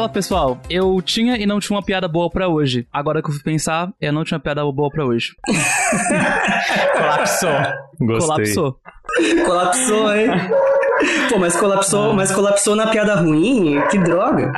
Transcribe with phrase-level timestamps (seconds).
[0.00, 2.86] Fala pessoal, eu tinha e não tinha uma piada boa pra hoje.
[2.90, 5.34] Agora que eu fui pensar, eu não tinha uma piada boa pra hoje.
[6.96, 7.50] Colapsou.
[8.00, 8.54] Gostei.
[8.54, 8.80] Colapsou.
[9.44, 10.28] Colapsou, hein?
[11.28, 13.78] Pô, mas colapsou, mas colapsou na piada ruim?
[13.90, 14.50] Que droga.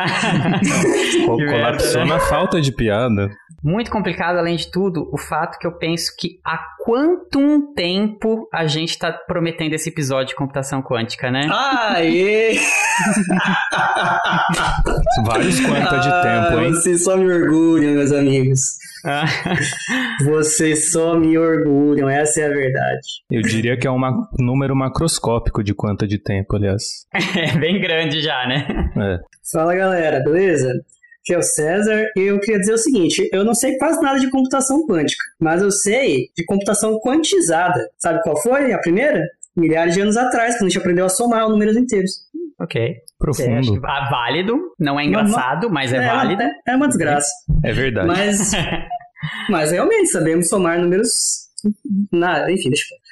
[1.26, 2.06] Colapsou né?
[2.06, 3.28] na falta de piada.
[3.62, 8.48] Muito complicado, além de tudo, o fato que eu penso que há quanto um tempo
[8.52, 11.48] a gente tá prometendo esse episódio de computação quântica, né?
[11.50, 12.58] Aê!
[15.24, 16.72] Vários quantos de tempo, hein?
[16.72, 18.60] Vocês só me orgulham, meus amigos.
[19.04, 19.24] Ah,
[20.24, 23.06] Vocês só me orgulham, essa é a verdade.
[23.30, 24.00] Eu diria que é um
[24.38, 26.82] número macroscópico de quanto de tempo, aliás.
[27.14, 28.66] é bem grande já, né?
[28.96, 29.18] É.
[29.52, 30.72] Fala galera, beleza?
[31.22, 34.18] Aqui é o César e eu queria dizer o seguinte: eu não sei quase nada
[34.18, 37.88] de computação quântica, mas eu sei de computação quantizada.
[37.96, 39.24] Sabe qual foi a primeira?
[39.54, 42.10] Milhares de anos atrás, quando a gente aprendeu a somar números inteiros.
[42.58, 42.80] Ok.
[42.80, 43.80] É, acho Profundo.
[43.80, 46.42] que ah, válido, não é engraçado, mas é, válido.
[46.42, 47.28] É, é uma desgraça.
[47.62, 48.06] É verdade.
[48.08, 48.50] Mas,
[49.48, 51.08] mas realmente sabemos somar números.
[52.12, 53.02] Na, enfim, deixa eu.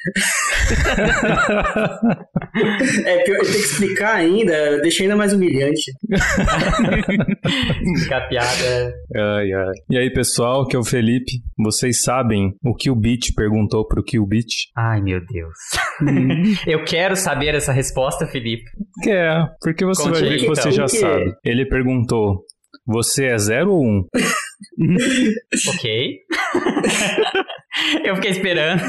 [3.07, 5.93] É que eu tenho que explicar ainda, deixa ainda mais humilhante.
[8.03, 8.95] Ficar piada.
[9.15, 9.73] Ai, ai.
[9.91, 11.33] E aí, pessoal, que é o Felipe.
[11.59, 14.71] Vocês sabem o que o Beat perguntou pro Qbit?
[14.77, 15.57] Ai, meu Deus.
[16.67, 18.65] eu quero saber essa resposta, Felipe.
[19.03, 20.73] Que é, porque você Conte vai aí, ver que você então.
[20.73, 20.97] já O quê?
[20.97, 21.33] sabe.
[21.45, 22.43] Ele perguntou:
[22.87, 24.05] Você é zero ou um?
[25.69, 26.21] Ok.
[28.05, 28.83] eu fiquei esperando.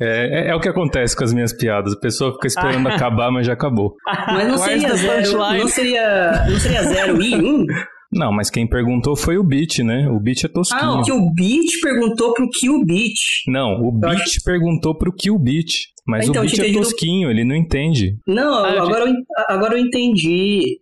[0.00, 1.92] É, é, é o que acontece com as minhas piadas.
[1.94, 3.96] A pessoa fica esperando acabar, mas já acabou.
[4.06, 5.38] Mas não seria zero.
[5.38, 7.66] Não seria, não seria zero e um?
[8.12, 10.08] Não, mas quem perguntou foi o Beat, né?
[10.10, 10.82] O Beat é tosquinho.
[10.82, 13.14] Ah, o que o Beat perguntou pro Kill Beat.
[13.46, 15.90] Não, o Beat perguntou pro Qbit.
[16.04, 18.16] Mas Então, o Beat é tosquinho, ele não entende.
[18.26, 19.14] Não, Ah, eu agora, eu,
[19.48, 20.80] agora eu entendi.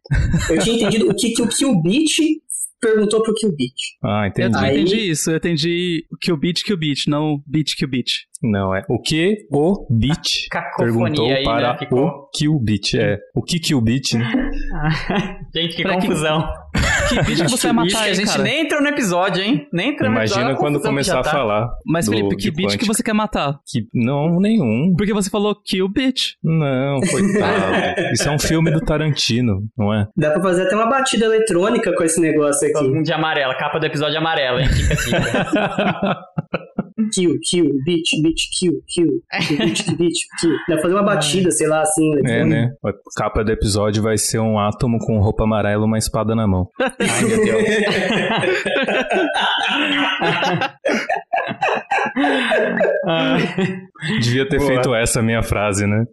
[0.48, 2.18] Eu tinha entendido o que, que o Kill Beat
[2.80, 3.72] perguntou pro Kill Beat.
[4.02, 4.52] Ah, Eu entendi.
[4.52, 5.30] também Aí- entendi isso.
[5.30, 7.42] Eu entendi que o beat que o beat, não
[7.84, 8.27] o beat.
[8.42, 11.78] Não, é o que o Beat Cacofonia perguntou aí, para né?
[11.78, 12.06] Ficou.
[12.06, 12.28] o
[12.60, 12.98] Qbit.
[12.98, 14.30] É, o que Qbit, né?
[15.54, 16.46] Gente, que Pra confusão.
[17.08, 18.42] Que beat que você vai Bicho, matar que a aí, gente cara?
[18.42, 19.66] nem entrou no episódio, hein?
[19.72, 20.56] Nem entrou no Imagina episódio.
[20.58, 21.30] quando confusão que começar já a tá.
[21.30, 21.68] falar.
[21.86, 23.54] Mas, do- Felipe, que beat que você quer matar?
[23.66, 23.86] Que...
[23.94, 24.94] Não, nenhum.
[24.96, 26.34] Porque você falou kill beat.
[26.44, 28.00] Não, coitado.
[28.12, 30.06] Isso é um filme do Tarantino, não é?
[30.16, 32.94] Dá pra fazer até uma batida eletrônica com esse negócio Todo aqui.
[32.94, 34.68] mundo de amarelo, a capa do episódio é amarela, hein?
[34.68, 35.10] Fica aqui.
[37.14, 39.22] Kill, kill, beat, beat, kill, kill.
[39.46, 40.56] kill, Beat, beat, kill.
[40.68, 42.46] Dá fazer uma batida, sei lá, assim, É, eletrônica.
[42.46, 42.72] né?
[42.84, 46.46] A capa do episódio vai ser um átomo com roupa amarela e uma espada na
[46.46, 46.68] mão.
[46.80, 47.64] Ai, meu Deus.
[53.06, 53.36] Ah,
[54.20, 54.68] Devia ter Boa.
[54.68, 56.04] feito essa minha frase, né?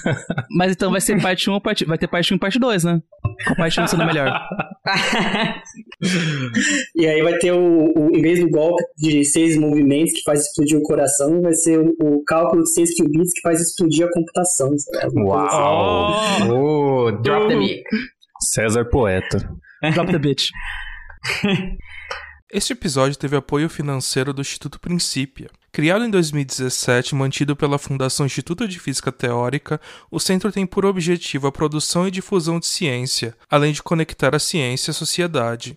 [0.56, 1.84] Mas então vai ser parte 1 ou parte...
[1.84, 3.00] Vai ter parte 1 e parte 2, né?
[3.44, 4.30] Qual parte 1 sendo melhor?
[6.96, 10.33] E aí vai ter o, o- em vez do golpe de seis movimentos que faz
[10.40, 14.12] explodir o coração, vai ser o, o cálculo de seis qubits que faz explodir a
[14.12, 14.70] computação.
[14.78, 15.20] sabe?
[15.20, 16.50] Uau!
[16.50, 17.82] oh, drop the mic.
[18.40, 19.38] César Poeta.
[19.94, 20.50] Drop the beat.
[22.52, 25.50] Este episódio teve apoio financeiro do Instituto Princípia.
[25.72, 30.84] Criado em 2017 e mantido pela Fundação Instituto de Física Teórica, o centro tem por
[30.84, 35.76] objetivo a produção e difusão de ciência, além de conectar a ciência à sociedade.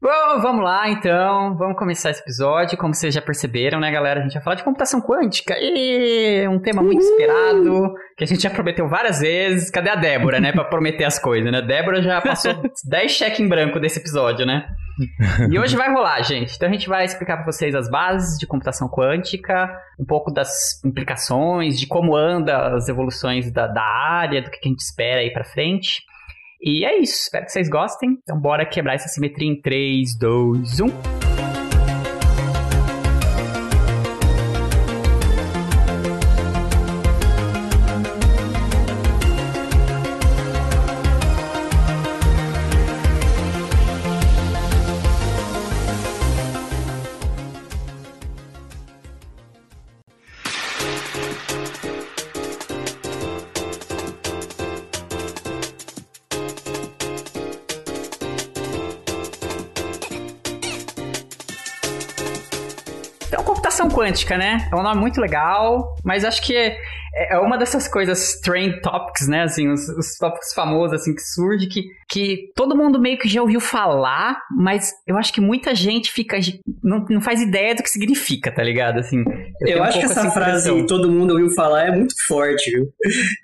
[0.00, 2.78] Bom, vamos lá então, vamos começar esse episódio.
[2.78, 4.20] Como vocês já perceberam, né, galera?
[4.20, 8.40] A gente vai falar de computação quântica e um tema muito esperado, que a gente
[8.40, 9.72] já prometeu várias vezes.
[9.72, 11.60] Cadê a Débora, né, pra prometer as coisas, né?
[11.62, 12.54] Débora já passou
[12.88, 14.68] 10 cheques em branco desse episódio, né?
[15.50, 16.54] E hoje vai rolar, gente.
[16.54, 19.68] Então a gente vai explicar para vocês as bases de computação quântica,
[19.98, 24.68] um pouco das implicações, de como anda as evoluções da, da área, do que a
[24.68, 26.04] gente espera aí pra frente.
[26.60, 28.18] E é isso, espero que vocês gostem.
[28.22, 31.17] Então bora quebrar essa simetria em 3, 2, 1.
[64.08, 64.68] Quântica, né?
[64.72, 66.78] É um nome muito legal, mas acho que é,
[67.30, 69.42] é uma dessas coisas trend topics, né?
[69.42, 73.42] Assim, os, os tópicos famosos, assim, que surge, que, que todo mundo meio que já
[73.42, 76.38] ouviu falar, mas eu acho que muita gente fica.
[76.82, 78.98] Não, não faz ideia do que significa, tá ligado?
[79.00, 79.22] Assim,
[79.60, 82.88] eu, eu acho um que essa frase todo mundo ouviu falar é muito forte, viu?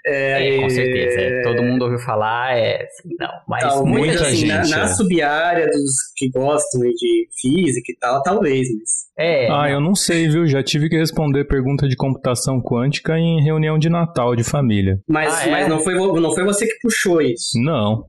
[0.06, 1.20] É, é com certeza.
[1.20, 2.84] É, todo mundo ouviu falar, é.
[2.84, 4.70] Assim, não, mas tal, muita assim, gente.
[4.70, 4.88] Na, na é.
[4.88, 9.04] sub-área dos que gostam de física e tal, talvez, mas.
[9.16, 9.48] É.
[9.50, 10.46] Ah, eu não sei, viu?
[10.46, 14.98] Já tive que responder pergunta de computação quântica em reunião de Natal de família.
[15.08, 15.50] Mas, ah, é?
[15.50, 17.60] mas não, foi, não foi você que puxou isso.
[17.62, 18.04] Não,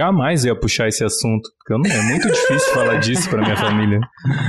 [0.00, 1.50] jamais ia puxar esse assunto.
[1.70, 4.00] Porque não, é muito difícil falar disso pra minha família.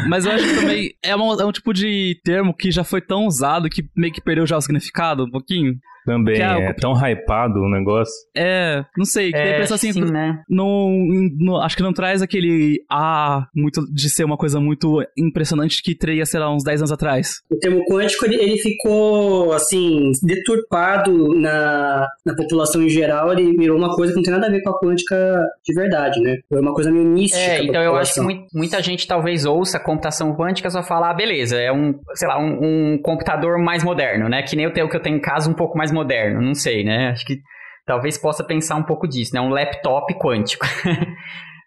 [0.10, 3.00] Mas eu acho que também é um, é um tipo de termo que já foi
[3.00, 5.76] tão usado que meio que perdeu já o significado um pouquinho.
[6.06, 8.14] Também, é, é tão hypado o negócio.
[8.36, 10.42] É, não sei, que é, pensa assim, sim, né?
[10.50, 10.90] não,
[11.38, 15.94] não, acho que não traz aquele ah, muito de ser uma coisa muito impressionante que
[15.94, 17.34] teria, sei lá, uns 10 anos atrás.
[17.52, 23.78] O termo quântico, ele, ele ficou, assim, deturpado na, na população em geral, ele virou
[23.78, 26.38] uma coisa que não tem nada a ver com a quântica de verdade, né?
[26.50, 27.40] Foi uma coisa meio mística.
[27.40, 31.60] É, então eu acho que muita gente talvez ouça computação quântica só falar, ah, beleza,
[31.60, 34.42] é um, sei lá, um, um computador mais moderno, né?
[34.42, 36.84] Que nem o que eu tenho em casa um pouco mais mais moderno, não sei,
[36.84, 37.10] né?
[37.10, 37.40] Acho que
[37.86, 39.42] talvez possa pensar um pouco disso, né?
[39.42, 40.66] Um laptop quântico.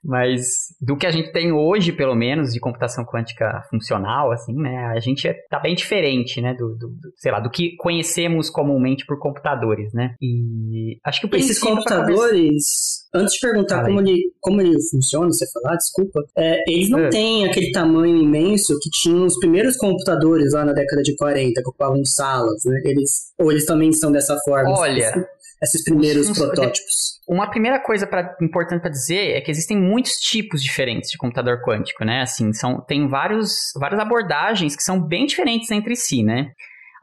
[0.05, 0.43] Mas
[0.81, 4.93] do que a gente tem hoje, pelo menos, de computação quântica funcional, assim, né?
[4.95, 6.55] A gente é, tá bem diferente, né?
[6.55, 10.15] Do, do, do, sei lá, do que conhecemos comumente por computadores, né?
[10.21, 15.47] E acho que o Esses computadores, antes de perguntar como ele, como ele funciona, você
[15.51, 17.09] falar, desculpa, é, eles não é.
[17.09, 21.69] têm aquele tamanho imenso que tinham os primeiros computadores lá na década de 40, que
[21.69, 22.83] ocupavam salas, né?
[22.85, 24.79] Eles, ou eles também são dessa forma?
[24.79, 25.27] Olha,
[25.63, 27.21] esses primeiros protótipos?
[27.29, 31.63] Uma primeira coisa pra, importante para dizer é que existem muitos tipos diferentes de computador
[31.63, 32.23] quântico, né?
[32.23, 36.53] Assim, são, tem vários, várias abordagens que são bem diferentes entre si, né?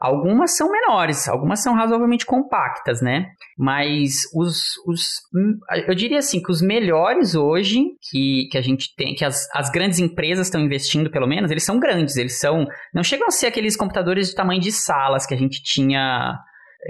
[0.02, 3.28] Algumas são menores, algumas são razoavelmente compactas, né?
[3.56, 5.02] Mas os, os
[5.32, 5.56] hum,
[5.86, 9.70] eu diria assim que os melhores hoje que, que a gente tem, que as, as
[9.70, 13.46] grandes empresas estão investindo, pelo menos, eles são grandes, eles são não chegam a ser
[13.46, 16.36] aqueles computadores de tamanho de salas que a gente tinha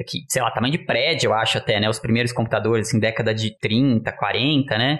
[0.06, 1.88] que, sei lá, tamanho de prédio, eu acho até, né?
[1.88, 4.98] Os primeiros computadores, assim, década de 30, 40, né?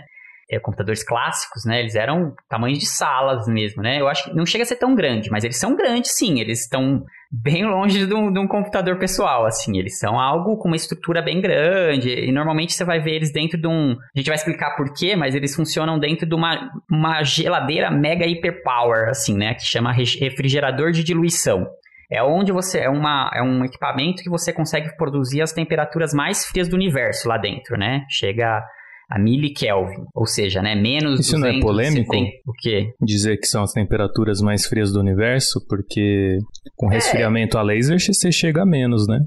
[0.50, 1.81] É, computadores clássicos, né?
[1.81, 3.99] Eles eram tamanhos de salas mesmo, né?
[3.99, 6.41] Eu acho que não chega a ser tão grande, mas eles são grandes, sim.
[6.41, 9.79] Eles estão bem longe de um, de um, computador pessoal, assim.
[9.79, 13.59] Eles são algo com uma estrutura bem grande e normalmente você vai ver eles dentro
[13.59, 13.93] de um...
[13.93, 18.27] A gente vai explicar por quê, mas eles funcionam dentro de uma, uma geladeira mega
[18.27, 19.55] hiper power, assim, né?
[19.55, 21.67] Que chama refrigerador de diluição
[22.12, 26.44] é onde você é uma é um equipamento que você consegue produzir as temperaturas mais
[26.44, 28.05] frias do universo lá dentro, né?
[28.11, 28.62] Chega
[29.10, 32.16] a milikelvin, ou seja, né, menos Isso 200, não é polêmico?
[32.46, 32.88] O quê?
[33.00, 36.38] Dizer que são as temperaturas mais frias do universo, porque
[36.76, 36.94] com é.
[36.94, 37.60] resfriamento é...
[37.60, 39.20] a laser você chega a menos, né?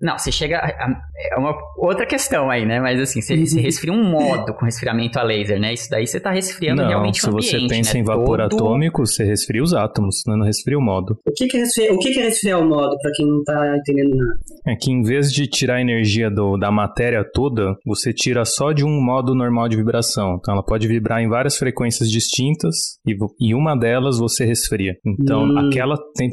[0.00, 1.00] Não, você chega a,
[1.32, 2.80] é uma outra questão aí, né?
[2.80, 5.74] Mas assim, você, você resfria um modo com resfriamento a laser, né?
[5.74, 8.00] Isso daí você tá resfriando não, realmente o ambiente, se você pensa né?
[8.00, 8.56] em vapor Todo...
[8.56, 10.36] atômico, você resfria os átomos, né?
[10.36, 11.18] não resfria o modo.
[11.26, 13.42] O que, que é resfriar, o que, que é resfriar o modo, para quem não
[13.44, 14.38] tá entendendo nada?
[14.66, 18.67] É que em vez de tirar a energia do, da matéria toda, você tira só
[18.72, 20.36] de um modo normal de vibração.
[20.38, 24.96] Então ela pode vibrar em várias frequências distintas e, e uma delas você resfria.
[25.04, 25.58] Então hum.
[25.58, 26.30] aquela, tem,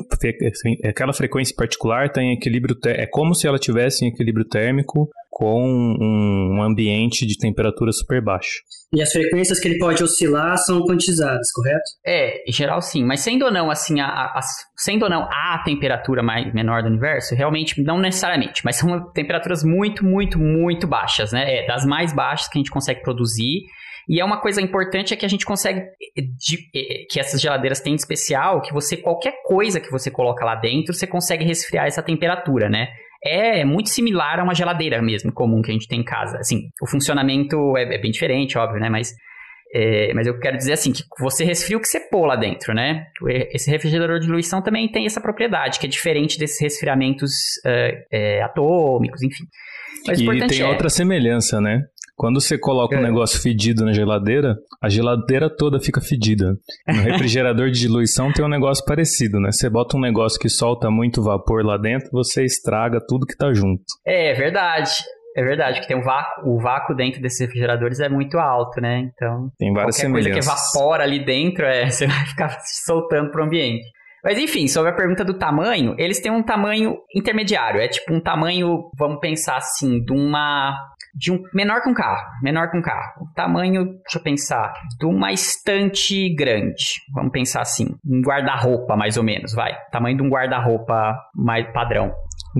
[0.84, 2.76] aquela frequência particular está em equilíbrio.
[2.86, 5.62] É como se ela tivesse em equilíbrio térmico com
[6.00, 8.62] um ambiente de temperatura super baixa.
[8.94, 11.84] E as frequências que ele pode oscilar são quantizadas, correto?
[12.08, 14.40] É, em geral sim, mas sendo ou não assim, a, a,
[14.78, 19.62] sendo ou não a temperatura mais menor do universo, realmente não necessariamente, mas são temperaturas
[19.62, 21.64] muito, muito, muito baixas, né?
[21.64, 23.66] É das mais baixas que a gente consegue produzir.
[24.08, 25.82] E é uma coisa importante é que a gente consegue
[26.16, 26.58] de,
[27.10, 30.94] que essas geladeiras têm de especial, que você qualquer coisa que você coloca lá dentro,
[30.94, 32.88] você consegue resfriar essa temperatura, né?
[33.26, 36.38] É muito similar a uma geladeira mesmo, comum que a gente tem em casa.
[36.38, 38.90] Assim, o funcionamento é, é bem diferente, óbvio, né?
[38.90, 39.12] Mas,
[39.74, 42.74] é, mas eu quero dizer assim, que você resfria o que você pôr lá dentro,
[42.74, 43.06] né?
[43.52, 47.32] Esse refrigerador de diluição também tem essa propriedade, que é diferente desses resfriamentos
[47.66, 49.46] é, atômicos, enfim.
[50.08, 50.68] Mas e tem é...
[50.68, 51.84] outra semelhança, né?
[52.16, 53.00] Quando você coloca é.
[53.00, 56.56] um negócio fedido na geladeira, a geladeira toda fica fedida.
[56.88, 59.52] No refrigerador de diluição tem um negócio parecido, né?
[59.52, 63.54] Você bota um negócio que solta muito vapor lá dentro, você estraga tudo que tá
[63.54, 63.84] junto.
[64.06, 64.92] É, é verdade.
[65.38, 69.00] É verdade, que tem um vácuo, o vácuo dentro desses refrigeradores é muito alto, né?
[69.00, 73.44] Então, tem várias qualquer coisa que evapora ali dentro, é, você vai ficar soltando pro
[73.44, 73.86] ambiente.
[74.26, 77.80] Mas enfim, sobre a pergunta do tamanho, eles têm um tamanho intermediário.
[77.80, 80.76] É tipo um tamanho, vamos pensar assim, de uma
[81.16, 83.24] de um menor que um carro, menor que um carro.
[83.24, 87.02] O tamanho, deixa eu pensar, de uma estante grande.
[87.14, 89.74] Vamos pensar assim, um guarda-roupa mais ou menos, vai.
[89.92, 92.14] Tamanho de um guarda-roupa mais padrão.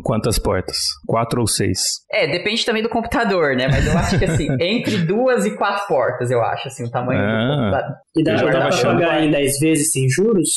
[0.04, 0.78] Quantas portas?
[1.08, 1.80] Quatro ou seis?
[2.12, 3.68] É, depende também do computador, né?
[3.68, 7.20] Mas eu acho que assim, entre duas e quatro portas, eu acho, assim, o tamanho
[7.22, 7.26] Ah.
[7.46, 7.96] do computador.
[8.18, 10.50] E dá, dá pra achando pagar em 10 vezes sem juros?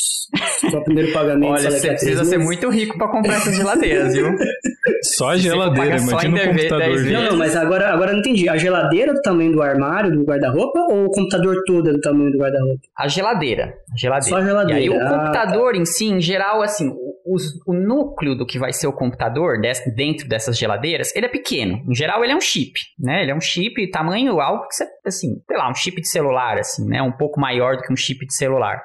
[0.71, 2.45] Só o primeiro pagamento Olha, você precisa ser meses?
[2.45, 4.29] muito rico pra comprar essas geladeiras, viu?
[5.03, 6.95] Só a geladeira, imagina um deve- computador.
[6.95, 7.11] dez.
[7.11, 8.49] Não, não, mas agora, agora eu não entendi.
[8.49, 12.31] A geladeira do tamanho do armário, do guarda-roupa, ou o computador todo é do tamanho
[12.31, 12.79] do guarda-roupa?
[12.97, 13.73] A geladeira.
[13.93, 14.29] A geladeira.
[14.37, 14.79] Só a geladeira.
[14.79, 18.45] E aí o Ah, computador em si, em geral, assim, o, os- o núcleo do
[18.45, 21.83] que vai ser o computador des- dentro dessas geladeiras, ele é pequeno.
[21.89, 23.21] Em geral, ele é um chip, né?
[23.23, 26.57] Ele é um chip, tamanho algo que você, assim, sei lá, um chip de celular,
[26.57, 27.01] assim, né?
[27.01, 28.81] Um pouco maior do que um chip de celular.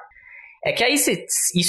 [0.67, 1.11] É que aí isso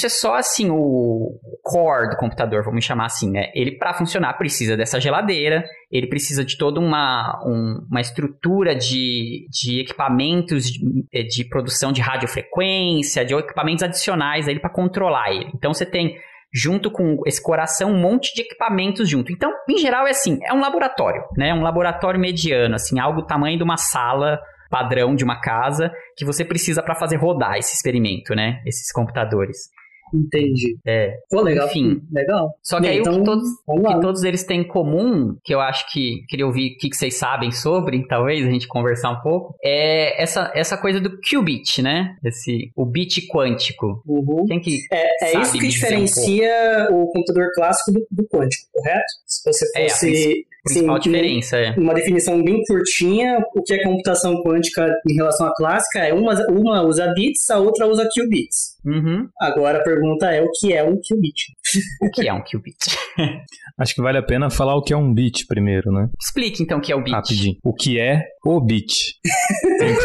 [0.07, 3.51] é só assim o core do computador, vamos chamar assim, né?
[3.53, 9.45] Ele para funcionar precisa dessa geladeira, ele precisa de toda uma, um- uma estrutura de,
[9.51, 10.79] de equipamentos de,
[11.13, 15.51] eh, de produção de radiofrequência, de equipamentos adicionais aí para controlar ele.
[15.53, 16.15] Então você tem
[16.57, 19.31] junto com esse coração um monte de equipamentos junto.
[19.31, 21.53] Então, em geral é assim, é um laboratório, né?
[21.53, 26.25] Um laboratório mediano, assim, algo do tamanho de uma sala padrão de uma casa que
[26.25, 28.61] você precisa para fazer rodar esse experimento, né?
[28.65, 29.69] Esses computadores.
[30.13, 30.77] Entendi.
[30.85, 31.13] É.
[31.29, 31.67] Pô, legal.
[31.67, 32.01] Enfim.
[32.11, 32.53] Legal.
[32.61, 33.95] Só que aí o então, que todos, Vamos o lá.
[33.95, 36.95] que todos eles têm em comum, que eu acho que queria ouvir o que, que
[36.97, 41.81] vocês sabem sobre, talvez a gente conversar um pouco, é essa, essa coisa do qubit,
[41.81, 42.15] né?
[42.23, 44.01] Esse, o bit quântico.
[44.05, 44.45] Uhum.
[44.47, 48.67] Quem que É, é isso que dizer um diferencia o computador clássico do, do quântico,
[48.73, 49.05] correto?
[49.25, 51.71] Se você É, fosse principal sim, diferença é.
[51.77, 56.33] uma definição bem curtinha, o que é computação quântica em relação à clássica é uma,
[56.49, 58.77] uma usa bits, a outra usa qubits.
[58.85, 59.27] Uhum.
[59.39, 61.53] Agora a pergunta é o que é um qubit?
[62.01, 62.77] O que é um qubit?
[63.77, 66.07] Acho que vale a pena falar o que é um bit primeiro, né?
[66.19, 67.11] Explique então o que é o bit.
[67.11, 67.55] Rapidinho.
[67.63, 69.13] O que é o bit?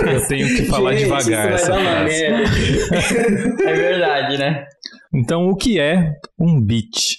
[0.04, 2.24] Eu tenho que falar Gente, devagar essa frase.
[3.62, 4.66] É verdade, né?
[5.14, 7.18] Então, o que é um bit?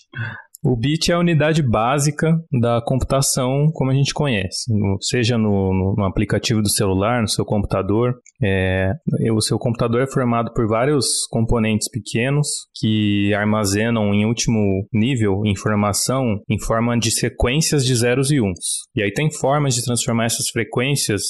[0.64, 5.74] O bit é a unidade básica da computação como a gente conhece, no- seja no,
[5.74, 8.16] no- no aplicativo do celular, no seu computador.
[8.42, 8.92] É,
[9.34, 12.48] o seu computador é formado por vários componentes pequenos
[12.80, 18.84] que armazenam em último nível informação em forma de sequências de zeros e uns.
[18.96, 21.22] E aí tem formas de transformar essas frequências,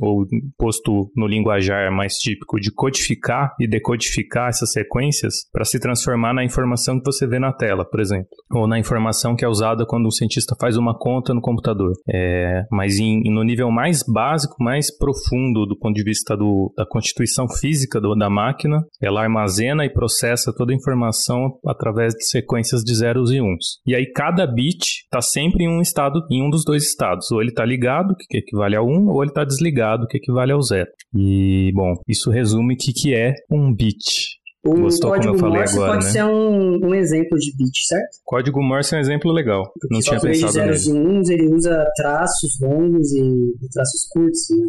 [0.00, 0.24] ou
[0.56, 6.44] posto no linguajar mais típico, de codificar e decodificar essas sequências para se transformar na
[6.44, 10.06] informação que você vê na tela, por exemplo, ou na informação que é usada quando
[10.06, 11.92] o cientista faz uma conta no computador.
[12.08, 16.86] É, mas em- no nível mais básico, mais profundo do ponto de vista do- da
[16.86, 22.82] constituição física do- da máquina, ela armazena e processa toda a informação através de sequências
[22.82, 23.78] de zeros e uns.
[23.86, 27.30] E aí cada bit está sempre em um estado, em um dos dois estados.
[27.30, 30.62] Ou ele está ligado, que equivale a 1, ou ele está desligado, que equivale ao
[30.62, 30.88] zero.
[31.14, 34.37] E, bom, isso resume o que, que é um bit.
[34.64, 36.10] O Gostou como código eu falei Morse agora, pode né?
[36.10, 38.16] ser um, um exemplo de bit, certo?
[38.24, 39.72] Código Morse é um exemplo legal.
[39.90, 44.50] Não Só tinha pensado zeros e uns, ele usa traços longos e, e traços curtos.
[44.50, 44.66] Né?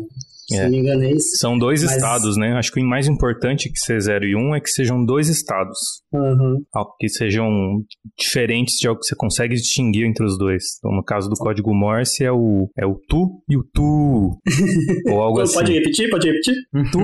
[0.50, 0.63] Se É.
[0.63, 1.38] não me engano, é isso.
[1.38, 2.53] São dois Mas- estados, né?
[2.53, 5.29] Acho que o mais importante que ser 0 e 1 um é que sejam dois
[5.29, 5.77] estados.
[6.74, 7.50] Algo que sejam
[8.18, 10.63] diferentes de algo que você consegue distinguir entre os dois.
[10.79, 14.38] Então, no caso do código Morse, é o, é o tu e o tu.
[15.13, 15.56] ou algo assim.
[15.56, 16.10] Pode repetir?
[16.10, 16.56] Pode repetir?
[16.91, 17.00] Tu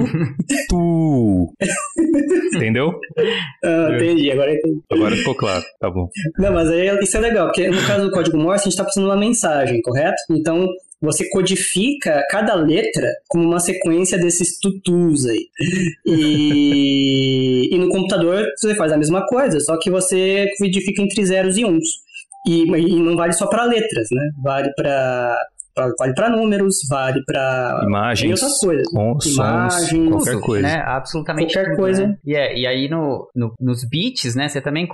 [0.51, 1.53] e tu.
[2.55, 2.91] Entendeu?
[3.63, 3.95] É.
[3.95, 4.79] entendi, agora entendi.
[4.91, 5.63] Agora ficou claro.
[5.79, 6.07] Tá bom.
[6.39, 8.83] Não, mas aí isso é legal, porque no caso do código Morse, a gente está
[8.83, 10.15] precisando de uma mensagem, correto?
[10.31, 10.65] Então,
[11.05, 15.47] você codifica cada letra como uma sequência desses tutus aí.
[16.05, 21.57] E, e no computador, você faz a mesma coisa, só que você codifica entre zeros
[21.57, 21.87] e uns.
[22.47, 24.29] E, e não vale só para letras, né?
[24.43, 25.35] Vale para
[25.97, 28.87] vale para números, vale para Imagens, outras coisas.
[28.91, 30.67] com- sons, Imagens, qualquer Tudo, coisa.
[30.67, 30.83] Né?
[30.85, 32.07] Absolutamente Qualquer tudo, coisa.
[32.07, 32.17] né?
[32.25, 34.87] E, é, e aí no, no- nos bits, né, você também...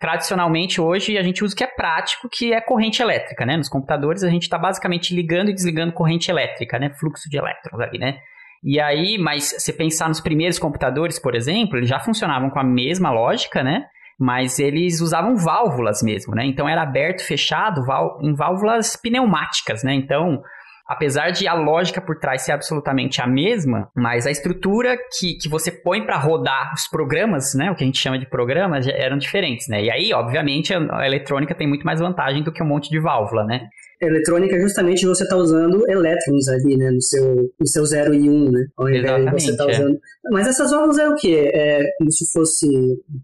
[0.00, 3.56] Tradicionalmente hoje a gente usa o que é prático, que é corrente elétrica, né?
[3.56, 6.90] Nos computadores a gente está basicamente ligando e desligando corrente elétrica, né?
[6.98, 8.18] Fluxo de elétrons ali, né?
[8.64, 12.64] E aí, mas se pensar nos primeiros computadores, por exemplo, eles já funcionavam com a
[12.64, 13.84] mesma lógica, né?
[14.20, 16.44] Mas eles usavam válvulas mesmo, né?
[16.44, 17.80] Então era aberto, fechado,
[18.20, 19.94] em válvulas pneumáticas, né?
[19.94, 20.42] Então,
[20.86, 25.48] apesar de a lógica por trás ser absolutamente a mesma, mas a estrutura que, que
[25.48, 29.16] você põe para rodar os programas, né, o que a gente chama de programas, eram
[29.16, 29.84] diferentes, né?
[29.84, 33.00] E aí, obviamente, a, a eletrônica tem muito mais vantagem do que um monte de
[33.00, 33.68] válvula, né?
[34.00, 38.28] Eletrônica é justamente você tá usando elétrons ali, né, no seu, no seu 0 e
[38.28, 38.66] 1, um, né?
[38.76, 39.72] Ao invés de você tá é.
[39.72, 39.98] usando.
[40.30, 41.50] Mas essas válvulas é o quê?
[41.52, 42.66] É como se fosse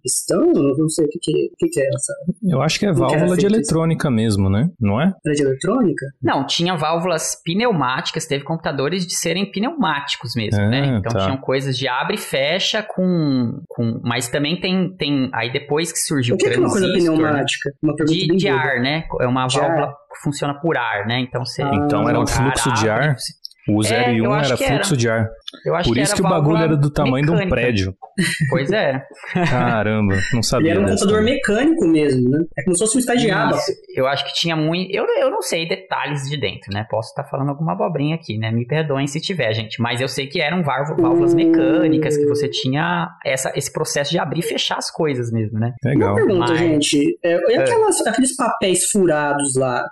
[0.02, 0.52] pistão?
[0.54, 2.12] Eu não sei o que, que, que, que é essa.
[2.42, 3.54] Eu acho que é quero válvula de isso.
[3.54, 4.71] eletrônica mesmo, né?
[4.80, 5.12] Não é?
[5.26, 6.06] É de eletrônica?
[6.23, 10.99] Não, tinha válvulas pneumáticas, teve computadores de serem pneumáticos mesmo, Ah, né?
[10.99, 11.25] Então tá.
[11.25, 14.00] tinham coisas de abre e fecha com, com.
[14.02, 15.30] Mas também tem, tem.
[15.35, 17.71] Aí depois que surgiu O que, que é uma coisa transistor, pneumática?
[17.83, 19.04] Uma pergunta de, bem de ar, né?
[19.21, 21.20] É uma De válvula funciona por ar, né?
[21.20, 21.62] Então você.
[21.62, 23.16] Então era um fluxo de ar.
[23.68, 24.96] O 0 e eu 1 acho era fluxo era.
[24.96, 25.28] de ar.
[25.64, 27.54] Eu acho Por que isso que o bagulho era do tamanho de um mecânica.
[27.56, 27.94] prédio.
[28.50, 29.02] Pois é.
[29.50, 30.70] Caramba, não Ele sabia.
[30.73, 31.35] era um computador também.
[31.35, 32.38] mecânico mesmo, né?
[32.58, 33.56] É como se fosse um estagiário.
[33.56, 34.90] Isso, eu acho que tinha muito.
[34.94, 36.87] Eu, eu não sei detalhes de dentro, né?
[36.90, 38.50] Posso estar falando alguma abobrinha aqui, né?
[38.50, 39.80] Me perdoem se tiver, gente.
[39.82, 41.37] Mas eu sei que eram válvu- válvulas Hum.
[41.37, 45.73] mecânicas, que você tinha essa, esse processo de abrir e fechar as coisas mesmo, né?
[45.85, 46.11] Legal.
[46.11, 47.18] Uma pergunta, Mas- gente.
[47.23, 49.85] É, e aquelas, aqueles papéis furados lá?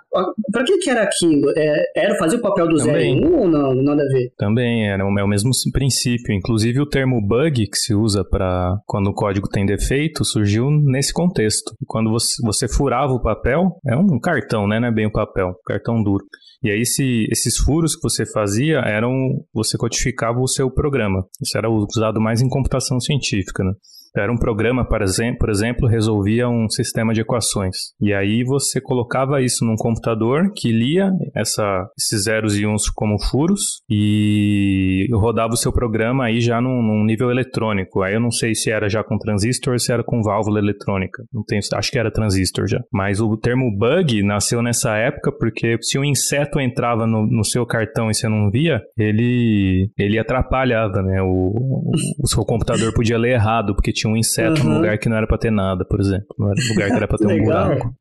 [0.51, 1.51] Pra que que era aquilo?
[1.55, 3.21] É, era fazer o papel do 0 Também.
[3.21, 3.64] e 1 ou não?
[3.73, 4.31] Nada a ver.
[4.37, 6.33] Também o, é o mesmo princípio.
[6.33, 11.13] Inclusive o termo bug que se usa para quando o código tem defeito surgiu nesse
[11.13, 11.73] contexto.
[11.87, 14.79] Quando você, você furava o papel, é um cartão, né?
[14.79, 16.23] Não é bem o papel, cartão duro.
[16.63, 19.11] E aí esse, esses furos que você fazia eram
[19.53, 21.23] você codificava o seu programa.
[21.41, 23.71] Isso era usado mais em computação científica, né?
[24.17, 27.75] Era um programa, por exemplo, resolvia um sistema de equações.
[28.01, 33.19] E aí você colocava isso num computador que lia essa, esses zeros e uns como
[33.19, 38.01] furos e rodava o seu programa aí já num, num nível eletrônico.
[38.01, 41.23] Aí eu não sei se era já com transistor ou se era com válvula eletrônica.
[41.33, 42.79] Não tenho, acho que era transistor já.
[42.91, 47.65] Mas o termo bug nasceu nessa época porque se um inseto entrava no, no seu
[47.65, 51.21] cartão e você não via, ele, ele atrapalhava, né?
[51.21, 51.91] O, o,
[52.23, 54.69] o seu computador podia ler errado porque tinha um inseto Uhum.
[54.69, 56.27] num lugar que não era pra ter nada, por exemplo.
[56.37, 57.93] Não era lugar que era pra ter um buraco.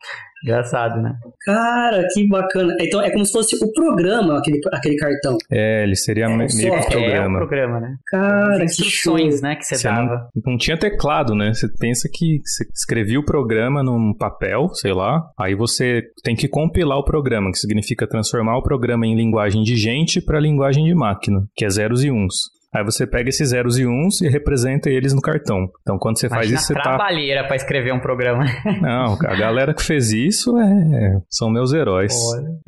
[0.44, 1.14] Engraçado, né?
[1.46, 2.74] Cara, que bacana.
[2.78, 5.38] Então é como se fosse o programa, aquele, aquele cartão.
[5.50, 7.38] É, ele seria só- meio que é, É o programa.
[7.38, 7.96] programa, né?
[8.10, 9.42] Cara, As que instruções, show.
[9.42, 10.28] né, que você, Você dava.
[10.44, 11.54] Não tinha teclado, né?
[11.54, 16.46] Você pensa que você escrevia o programa num papel, sei lá, aí você tem que
[16.46, 20.94] compilar o programa, que significa transformar o programa em linguagem de gente para linguagem de
[20.94, 22.34] máquina, que é zeros e uns.
[22.74, 25.68] Aí você pega esses zeros e uns e representa eles no cartão.
[25.82, 26.82] Então quando você faz Imagina isso, você a tá.
[26.82, 28.44] trabalheira pra escrever um programa.
[28.82, 31.20] Não, a galera que fez isso é...
[31.30, 32.12] são meus heróis.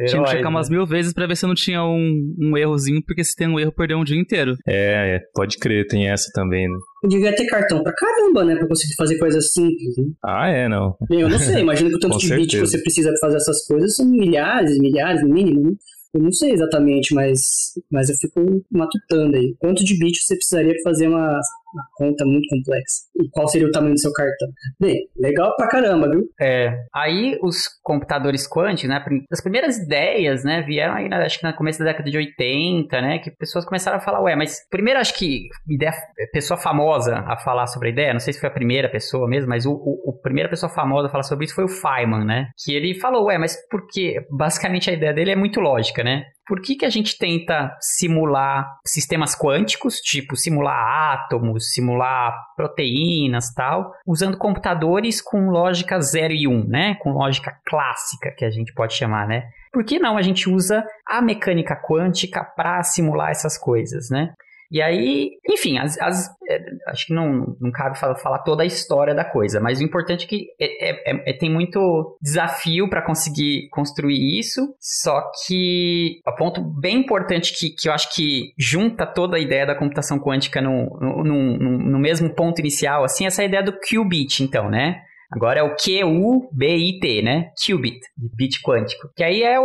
[0.07, 0.77] Tinha que checar umas né?
[0.77, 3.73] mil vezes pra ver se não tinha um, um errozinho, porque se tem um erro,
[3.73, 4.57] perdeu um dia inteiro.
[4.67, 6.77] É, é, pode crer, tem essa também, né?
[7.09, 8.57] Devia ter cartão pra caramba, né?
[8.57, 9.97] Pra conseguir fazer coisas simples.
[9.97, 10.05] Né?
[10.25, 10.97] Ah, é, não.
[11.11, 12.67] Eu não sei, imagino que o tanto de bit que certeza.
[12.67, 15.71] você precisa pra fazer essas coisas são milhares, milhares no mínimo, né?
[16.17, 19.55] Eu não sei exatamente, mas, mas eu fico matutando aí.
[19.59, 21.39] Quanto de bit você precisaria fazer uma,
[21.73, 23.03] uma conta muito complexa?
[23.17, 24.49] E qual seria o tamanho do seu cartão?
[24.81, 26.29] Bem, legal pra caramba, viu?
[26.41, 26.85] É.
[26.95, 29.05] Aí os computadores quânticos, né?
[29.31, 33.19] As primeiras ideias, né, vieram aí, acho que no começo da década de 80, né?
[33.19, 35.93] Que pessoas começaram a falar, ué, mas primeiro acho que ideia,
[36.33, 39.49] pessoa famosa a falar sobre a ideia, não sei se foi a primeira pessoa mesmo,
[39.49, 42.49] mas o, o, o primeira pessoa famosa a falar sobre isso foi o Feynman, né?
[42.65, 44.21] Que ele falou, ué, mas por que?
[44.31, 46.25] Basicamente a ideia dele é muito lógica, né?
[46.47, 53.93] Por que, que a gente tenta simular sistemas quânticos, tipo simular átomos, simular proteínas tal,
[54.07, 56.95] usando computadores com lógica 0 e 1, um, né?
[56.97, 59.49] Com lógica clássica, que a gente pode chamar, né?
[59.73, 64.33] Por que não a gente usa a mecânica quântica para simular essas coisas, né?
[64.71, 68.67] E aí, enfim, as, as- é, acho que não, não cabe falar, falar toda a
[68.67, 72.89] história da coisa, mas o importante é que é- é- é- é- tem muito desafio
[72.91, 78.53] para conseguir construir isso, só que o ponto bem importante que, que eu acho que
[78.59, 83.27] junta toda a ideia da computação quântica no, no, no- no- mesmo ponto inicial, assim,
[83.27, 85.01] essa ideia do qubit, então, né?
[85.33, 87.51] Agora é o Q-U-B-I-T, né?
[87.65, 87.99] Qubit,
[88.37, 89.09] bit quântico.
[89.17, 89.57] Que aí é,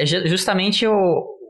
[0.00, 0.94] é ju- justamente o,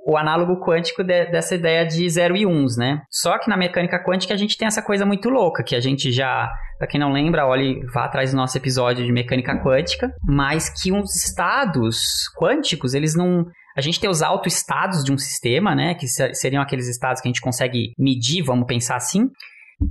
[0.06, 3.02] o análogo quântico de- dessa ideia de zero e uns, né?
[3.10, 6.10] Só que na mecânica quântica a gente tem essa coisa muito louca, que a gente
[6.10, 10.68] já, pra quem não lembra, olhe, vá atrás do nosso episódio de mecânica quântica, mas
[10.68, 11.98] que uns estados
[12.38, 13.46] quânticos, eles não...
[13.76, 15.94] A gente tem os autoestados de um sistema, né?
[15.94, 19.28] Que se- seriam aqueles estados que a gente consegue medir, vamos pensar assim.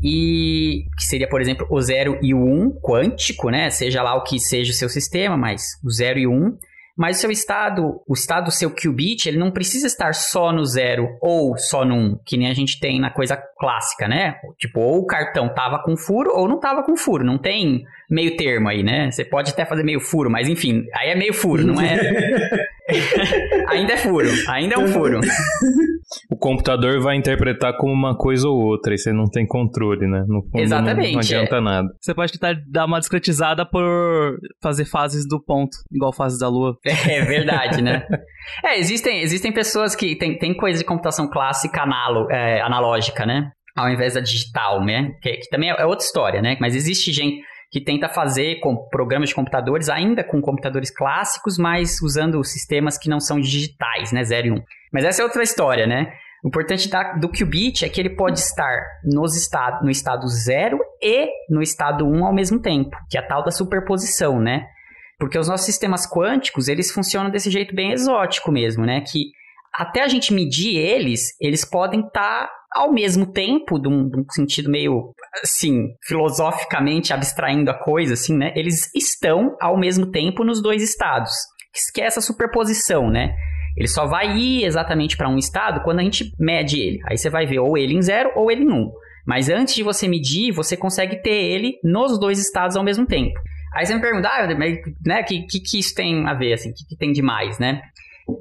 [0.04, 3.69] E que seria, por exemplo, o 0 e o 1 um quântico, né?
[3.69, 6.36] Seja lá o que seja o seu sistema, mas o 0 e o 1.
[6.36, 6.58] Um.
[7.00, 10.66] Mas o seu estado, o estado do seu qubit, ele não precisa estar só no
[10.66, 14.36] 0 ou só no 1, um, que nem a gente tem na coisa clássica, né?
[14.58, 17.24] Tipo, ou o cartão tava com furo ou não tava com furo.
[17.24, 19.10] Não tem meio termo aí, né?
[19.10, 21.98] Você pode até fazer meio furo, mas enfim, aí é meio furo, não é?
[23.70, 25.22] ainda é furo, ainda é um furo.
[26.32, 30.24] O computador vai interpretar como uma coisa ou outra, e você não tem controle, né?
[30.28, 31.62] No fundo, Exatamente, Não, adianta é.
[31.62, 31.88] nada.
[32.00, 36.76] Você pode tentar dar uma discretizada por fazer fases do ponto, igual fases da lua.
[37.10, 38.06] É verdade, né?
[38.63, 43.52] É, existem, existem pessoas que tem, tem coisa de computação clássica analo, é, analógica, né?
[43.76, 45.12] Ao invés da digital, né?
[45.22, 46.58] Que, que também é outra história, né?
[46.60, 52.01] Mas existe gente que tenta fazer com programas de computadores, ainda com computadores clássicos, mas
[52.01, 54.23] usando sistemas que não são digitais, né?
[54.23, 54.55] 0 e 1.
[54.55, 54.63] Um.
[54.91, 56.12] Mas essa é outra história, né?
[56.43, 60.79] O importante da, do qubit é que ele pode estar nos estado, no estado 0
[61.01, 64.65] e no estado 1 um ao mesmo tempo, que é a tal da superposição, né?
[65.19, 69.01] Porque os nossos sistemas quânticos, eles funcionam desse jeito bem exótico mesmo, né?
[69.01, 69.32] Que
[69.73, 74.25] até a gente medir eles, eles podem estar tá ao mesmo tempo, de de um,
[74.29, 75.13] sentido meio,
[75.44, 78.52] assim, filosoficamente abstraindo a coisa, assim, né?
[78.56, 81.32] Eles estão ao mesmo tempo nos dois estados.
[81.94, 83.34] Que é essa superposição, né?
[83.78, 87.00] Ele só vai ir exatamente para um estado quando a gente mede ele.
[87.06, 88.92] Aí você vai ver ou ele em zero ou ele em um.
[89.26, 93.39] Mas antes de você medir, você consegue ter ele nos dois estados ao mesmo tempo.
[93.76, 94.48] Aí você me pergunta, ah,
[95.06, 97.82] né, que, que, que isso tem a ver, assim, o que, que tem demais, né?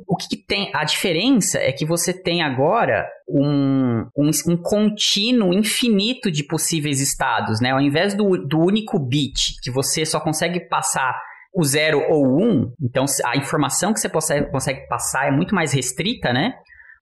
[0.06, 0.70] O que, que, tem?
[0.74, 7.60] A diferença é que você tem agora um, um, um, contínuo infinito de possíveis estados,
[7.60, 7.70] né?
[7.70, 11.18] Ao invés do, do único bit, que você só consegue passar
[11.54, 15.54] o zero ou o um, então a informação que você consegue, consegue passar é muito
[15.54, 16.54] mais restrita, né?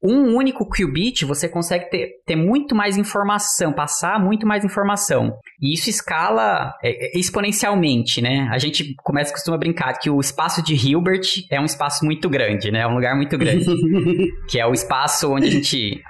[0.07, 5.33] Um único qubit você consegue ter, ter muito mais informação, passar muito mais informação.
[5.61, 8.49] E isso escala é, exponencialmente, né?
[8.53, 12.71] A gente começa costuma brincar que o espaço de Hilbert é um espaço muito grande,
[12.71, 12.81] né?
[12.81, 13.67] É um lugar muito grande.
[14.49, 16.03] que é o espaço onde a gente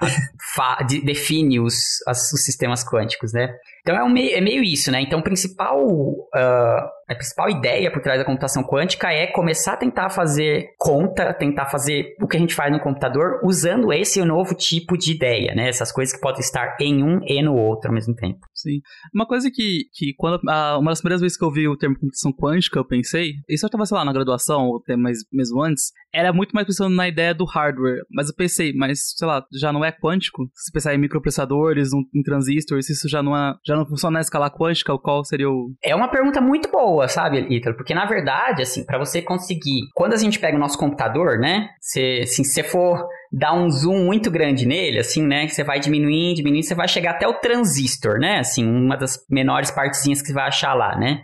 [1.03, 1.75] define os,
[2.07, 3.49] as, os sistemas quânticos, né?
[3.81, 5.01] Então é, um meio, é meio isso, né?
[5.01, 9.77] Então o principal, uh, a principal ideia por trás da computação quântica é começar a
[9.77, 14.53] tentar fazer conta, tentar fazer o que a gente faz no computador usando esse novo
[14.55, 15.69] tipo de ideia, né?
[15.69, 18.39] Essas coisas que podem estar em um e no outro ao mesmo tempo.
[18.53, 18.79] Sim.
[19.13, 22.31] Uma coisa que, que quando uma das primeiras vezes que eu vi o termo computação
[22.31, 25.91] quântica, eu pensei, isso eu estava, sei lá, na graduação, ou até mais, mesmo antes,
[26.13, 28.01] era muito mais pensando na ideia do hardware.
[28.11, 30.49] Mas eu pensei, mas, sei lá, já não é quântico?
[30.53, 34.49] Se pensar em microprocessadores, em transistores, isso já não é, já não funciona na escala
[34.49, 35.73] quântica, qual seria o...
[35.83, 37.75] É uma pergunta muito boa, sabe, Ítalo?
[37.75, 39.81] Porque, na verdade, assim, para você conseguir...
[39.93, 43.69] Quando a gente pega o nosso computador, né, se, assim, se você for dar um
[43.69, 47.33] zoom muito grande nele, assim, né, você vai diminuindo, diminuindo, você vai chegar até o
[47.33, 51.23] transistor, né, assim, uma das menores partezinhas que você vai achar lá, né?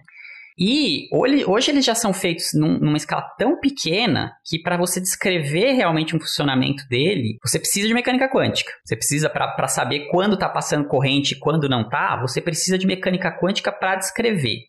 [0.57, 5.71] E hoje eles já são feitos num, numa escala tão pequena que para você descrever
[5.73, 8.71] realmente um funcionamento dele, você precisa de mecânica quântica.
[8.85, 12.85] Você precisa, para saber quando está passando corrente e quando não está, você precisa de
[12.85, 14.59] mecânica quântica para descrever.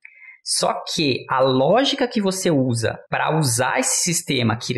[0.45, 4.75] Só que a lógica que você usa para usar esse sistema, que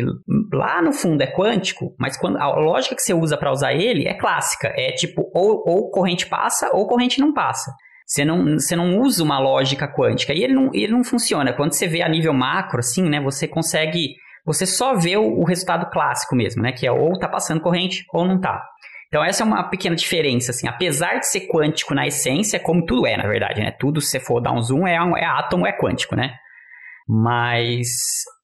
[0.53, 4.07] lá no fundo é quântico, mas quando a lógica que você usa para usar ele
[4.07, 4.69] é clássica.
[4.77, 7.73] É tipo, ou, ou corrente passa ou corrente não passa.
[8.05, 10.33] Você não, você não usa uma lógica quântica.
[10.33, 11.51] E ele não, ele não funciona.
[11.51, 13.19] Quando você vê a nível macro, assim, né?
[13.19, 14.15] Você consegue.
[14.45, 16.71] Você só vê o, o resultado clássico mesmo, né?
[16.71, 18.63] Que é ou tá passando corrente ou não tá.
[19.07, 20.67] Então essa é uma pequena diferença, assim.
[20.67, 23.71] Apesar de ser quântico na essência, como tudo é, na verdade, né?
[23.71, 26.35] Tudo, se você for dar um zoom, é, é átomo, é quântico, né?
[27.07, 27.87] Mas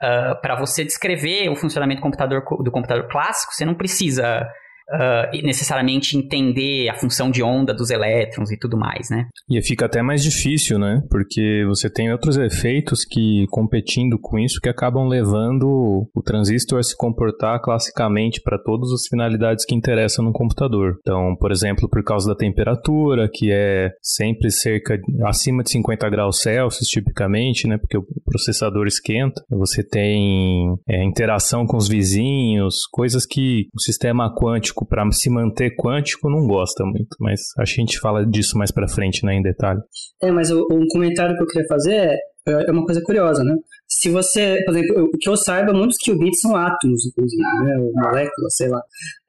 [0.02, 4.48] uh, para você descrever o funcionamento do computador, do computador clássico, você não precisa
[4.94, 9.28] uh, necessariamente entender a função de onda dos elétrons e tudo mais, né?
[9.50, 11.02] E fica até mais difícil, né?
[11.10, 16.84] Porque você tem outros efeitos que, competindo com isso, que acabam levando o transistor a
[16.84, 20.98] se comportar classicamente para todas as finalidades que interessam no computador.
[21.00, 26.10] Então, por exemplo, por causa da temperatura, que é sempre cerca de, acima de 50
[26.10, 27.78] graus Celsius, tipicamente, né?
[27.78, 29.42] Porque o processador esquenta.
[29.50, 35.76] Você tem é, interação com os vizinhos, coisas que o sistema quântico para se manter
[35.76, 39.80] quântico não gosta muito, mas a gente fala disso mais para frente, né, em detalhe.
[40.22, 42.18] É, mas o, um comentário que eu queria fazer
[42.48, 43.56] é, é uma coisa curiosa, né?
[43.88, 47.78] Se você, por exemplo, o que eu saiba, muitos qubits são átomos, inclusive, né?
[47.94, 48.82] Moléculas, sei lá.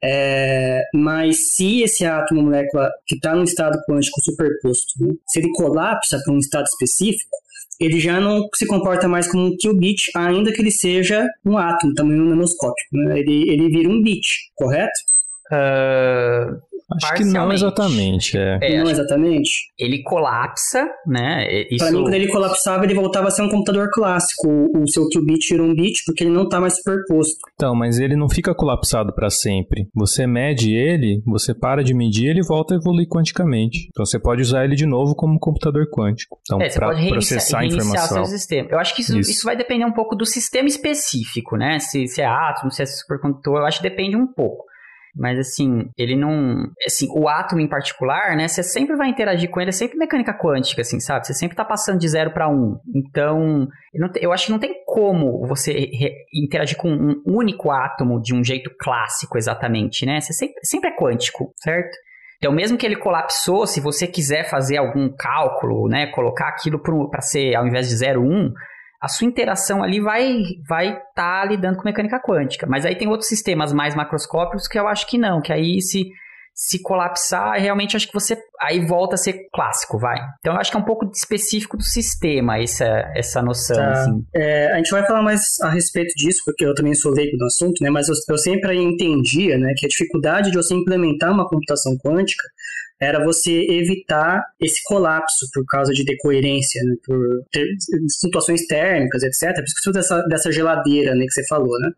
[0.03, 5.13] É, mas se esse átomo, molécula, que está num estado quântico superposto, né?
[5.27, 7.37] se ele colapsa para um estado específico,
[7.79, 11.93] ele já não se comporta mais como um qubit, ainda que ele seja um átomo,
[11.93, 12.87] tamanho nanoscópico.
[12.91, 13.19] Né?
[13.19, 14.97] Ele, ele vira um bit, correto?
[15.51, 16.59] Uh,
[16.93, 18.37] Acho que não exatamente.
[18.37, 18.59] É.
[18.61, 19.71] é não exatamente.
[19.77, 21.47] Ele colapsa, né?
[21.69, 21.83] Isso...
[21.83, 24.47] Pra mim, quando ele colapsava, ele voltava a ser um computador clássico.
[24.77, 27.37] O seu qubit virou um bit porque ele não está mais superposto.
[27.55, 29.87] Então, mas ele não fica colapsado para sempre.
[29.95, 33.87] Você mede ele, você para de medir, ele volta a evoluir quanticamente.
[33.89, 36.37] Então você pode usar ele de novo como um computador quântico.
[36.43, 38.25] Então, é, para processar a informação.
[38.25, 38.69] Seu sistema.
[38.71, 39.31] Eu acho que isso, isso.
[39.31, 41.79] isso, vai depender um pouco do sistema específico, né?
[41.79, 44.65] Se, se é átomo, se é supercondutor, eu acho que depende um pouco.
[45.15, 46.67] Mas assim, ele não.
[46.85, 48.47] Assim, o átomo em particular, né?
[48.47, 51.25] Você sempre vai interagir com ele, é sempre mecânica quântica, assim, sabe?
[51.25, 52.77] Você sempre tá passando de zero para um.
[52.93, 53.67] Então,
[54.15, 55.89] eu, acho que não tem como você
[56.33, 60.19] interagir com um único átomo de um jeito clássico, exatamente, né?
[60.19, 61.95] Você sempre, sempre é quântico, certo?
[62.37, 67.21] Então, mesmo que ele colapsou, se você quiser fazer algum cálculo, né, colocar aquilo para
[67.21, 68.53] ser, ao invés de 0, 1, um,
[69.05, 72.65] a sua interação ali vai vai estar tá lidando com mecânica quântica.
[72.67, 76.09] Mas aí tem outros sistemas mais macroscópicos que eu acho que não, que aí se
[76.57, 80.17] se colapsar, realmente acho que você aí volta a ser clássico, vai.
[80.39, 83.75] Então eu acho que é um pouco específico do sistema essa, essa noção.
[83.75, 83.91] Tá.
[83.91, 84.25] Assim.
[84.33, 87.43] É, a gente vai falar mais a respeito disso, porque eu também sou leigo do
[87.43, 87.89] assunto, né?
[87.89, 92.45] Mas eu, eu sempre entendia né, que a dificuldade de você implementar uma computação quântica
[92.99, 97.17] era você evitar esse colapso por causa de decoerência, né, por
[97.51, 97.67] ter
[98.07, 99.53] situações térmicas, etc.
[99.55, 101.91] Por isso dessa, dessa geladeira né, que você falou, né?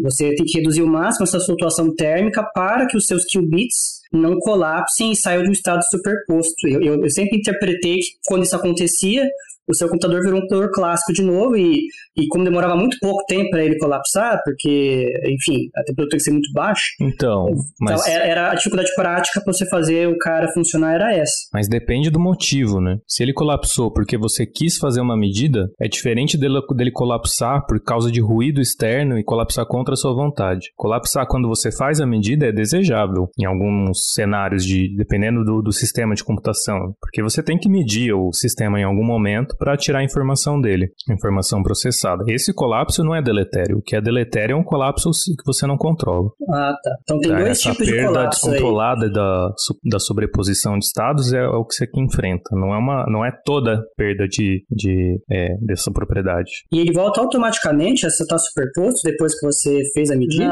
[0.00, 4.38] Você tem que reduzir o máximo essa flutuação térmica para que os seus qubits não
[4.40, 6.66] colapsem e saiam de um estado superposto.
[6.66, 9.24] Eu, eu, eu sempre interpretei que quando isso acontecia,
[9.70, 11.80] o seu computador virou um computador clássico de novo e,
[12.16, 16.24] e como demorava muito pouco tempo para ele colapsar, porque, enfim, a temperatura tem que
[16.24, 16.82] ser muito baixa.
[17.00, 18.06] Então, então mas...
[18.06, 21.48] Então, era a dificuldade prática para você fazer o cara funcionar era essa.
[21.52, 22.98] Mas depende do motivo, né?
[23.06, 27.80] Se ele colapsou porque você quis fazer uma medida, é diferente dele, dele colapsar por
[27.82, 30.70] causa de ruído externo e colapsar contra a sua vontade.
[30.76, 35.72] Colapsar quando você faz a medida é desejável em alguns cenários de dependendo do, do
[35.72, 39.98] sistema de computação, porque você tem que medir o sistema em algum momento para tirar
[39.98, 42.24] a informação dele, informação processada.
[42.28, 43.76] Esse colapso não é deletério.
[43.76, 46.30] O que é deletério é um colapso que você não controla.
[46.50, 46.96] Ah, tá.
[47.02, 48.12] Então tem dois Essa tipos de colapso.
[48.12, 48.40] colapso.
[48.40, 49.52] perda descontrolada da,
[49.84, 52.50] da sobreposição de estados é, é, o que você enfrenta.
[52.52, 56.50] Não é, uma, não é toda perda de, de, é, dessa propriedade.
[56.72, 60.46] E ele volta automaticamente a está superposto depois que você fez a medida?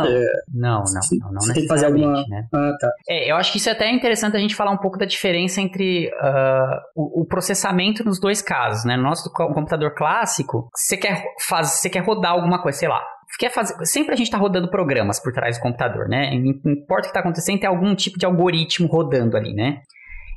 [0.52, 1.00] Não, não, não.
[1.20, 2.24] não, não você tem que fazer alguma.
[2.28, 2.46] Né?
[2.52, 2.90] Ah, tá.
[3.08, 5.60] É, eu acho que isso é até interessante a gente falar um pouco da diferença
[5.60, 8.96] entre uh, o, o processamento nos dois casos, né?
[8.98, 13.02] No nosso computador clássico, você quer fazer, você quer rodar alguma coisa, sei lá,
[13.38, 16.30] quer fazer, sempre a gente está rodando programas por trás do computador, né?
[16.34, 19.82] Não importa o que está acontecendo, tem algum tipo de algoritmo rodando ali, né?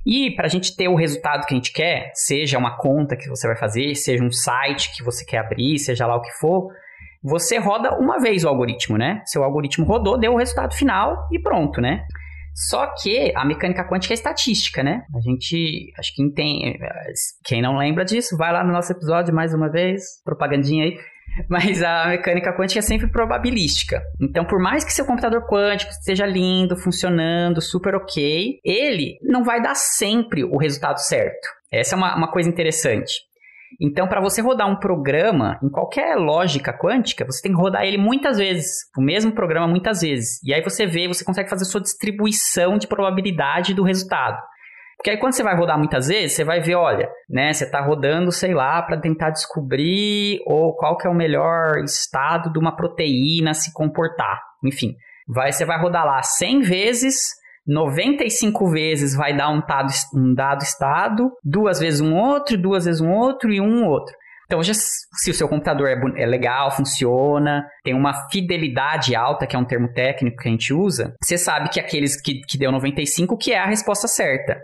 [0.06, 3.30] E para a gente ter o resultado que a gente quer, seja uma conta que
[3.30, 6.71] você vai fazer, seja um site que você quer abrir, seja lá o que for,
[7.24, 9.21] você roda uma vez o algoritmo, né?
[9.26, 12.06] Seu algoritmo rodou, deu o resultado final e pronto, né?
[12.54, 15.04] Só que a mecânica quântica é estatística, né?
[15.16, 16.78] A gente, acho que tem,
[17.44, 20.98] quem não lembra disso, vai lá no nosso episódio mais uma vez, propagandinha aí.
[21.50, 24.02] Mas a mecânica quântica é sempre probabilística.
[24.20, 29.62] Então, por mais que seu computador quântico esteja lindo, funcionando, super ok, ele não vai
[29.62, 31.48] dar sempre o resultado certo.
[31.72, 33.22] Essa é uma, uma coisa interessante.
[33.80, 37.98] Então, para você rodar um programa em qualquer lógica quântica, você tem que rodar ele
[37.98, 40.42] muitas vezes, o mesmo programa muitas vezes.
[40.44, 44.38] E aí você vê, você consegue fazer sua distribuição de probabilidade do resultado.
[44.98, 47.82] Porque aí quando você vai rodar muitas vezes, você vai ver, olha, né, você está
[47.82, 52.76] rodando, sei lá, para tentar descobrir ou qual que é o melhor estado de uma
[52.76, 54.40] proteína se comportar.
[54.64, 54.96] Enfim,
[55.28, 60.63] vai, você vai rodar lá 100 vezes 95 vezes vai dar um dado, um dado
[60.63, 64.13] estado, duas vezes um outro, duas vezes um outro e um outro.
[64.52, 69.56] Então, já, se o seu computador é, é, legal, funciona, tem uma fidelidade alta, que
[69.56, 72.69] é um termo técnico que a gente usa, você sabe que aqueles que, que deu
[72.69, 74.60] 95, que é a resposta certa.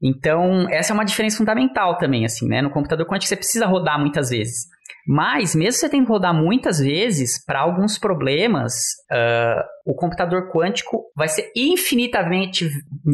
[0.00, 2.62] Então, essa é uma diferença fundamental também, assim, né?
[2.62, 4.66] No computador quântico você precisa rodar muitas vezes.
[5.06, 8.72] Mas, mesmo você tem que rodar muitas vezes, para alguns problemas,
[9.12, 12.68] uh, o computador quântico vai ser infinitamente,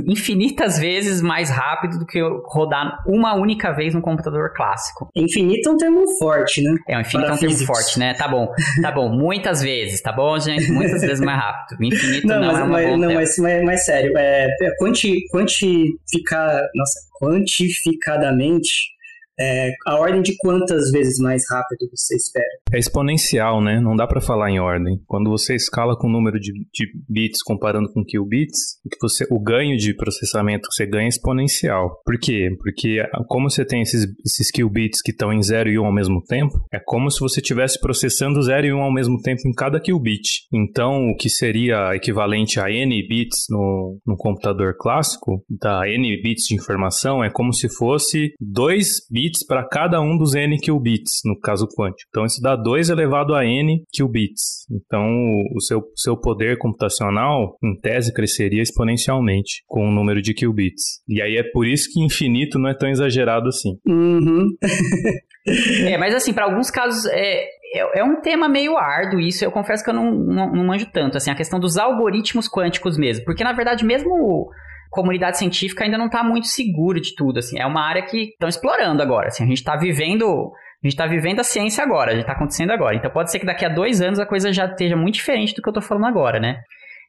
[0.08, 5.10] infinitas vezes mais rápido do que rodar uma única vez no computador clássico.
[5.14, 6.74] Infinito é um termo forte, né?
[6.88, 8.14] É, um infinito é um termo forte, né?
[8.14, 8.48] Tá bom,
[8.80, 9.10] tá bom.
[9.10, 10.72] Muitas vezes, tá bom, gente?
[10.72, 11.84] Muitas vezes mais rápido.
[11.84, 15.26] Infinito não, não mas, é uma mas, Não, mas, mas, mas, sério, é, é quanti,
[15.30, 18.92] quantificar, nossa, quantificadamente
[19.38, 22.44] é, a ordem de quantas vezes mais rápido você espera?
[22.72, 23.80] É exponencial, né?
[23.80, 25.00] Não dá para falar em ordem.
[25.06, 29.40] Quando você escala com o número de, de bits comparando com qubits, o, você, o
[29.40, 32.00] ganho de processamento que você ganha é exponencial.
[32.04, 32.50] Por quê?
[32.58, 35.94] Porque como você tem esses, esses qubits que estão em 0 e 1 um ao
[35.94, 39.40] mesmo tempo, é como se você estivesse processando 0 e 1 um ao mesmo tempo
[39.46, 40.46] em cada qubit.
[40.52, 46.44] Então, o que seria equivalente a n bits no, no computador clássico, da n bits
[46.48, 51.20] de informação, é como se fosse 2 bits bits para cada um dos n qubits,
[51.24, 52.08] no caso quântico.
[52.08, 54.66] Então isso dá 2 elevado a n qubits.
[54.70, 55.06] Então
[55.54, 61.00] o seu, seu poder computacional, em tese, cresceria exponencialmente com o número de qubits.
[61.08, 63.76] E aí é por isso que infinito não é tão exagerado assim.
[63.86, 64.48] Uhum.
[65.86, 69.52] é, mas assim, para alguns casos é, é, é, um tema meio árduo isso, eu
[69.52, 73.24] confesso que eu não, não, não manjo tanto, assim, a questão dos algoritmos quânticos mesmo,
[73.24, 74.50] porque na verdade mesmo
[74.92, 78.48] comunidade científica ainda não está muito segura de tudo, assim, é uma área que estão
[78.48, 82.14] explorando agora, assim, a gente está vivendo, a gente está vivendo a ciência agora, a
[82.14, 84.66] gente está acontecendo agora, então pode ser que daqui a dois anos a coisa já
[84.66, 86.60] esteja muito diferente do que eu estou falando agora, né?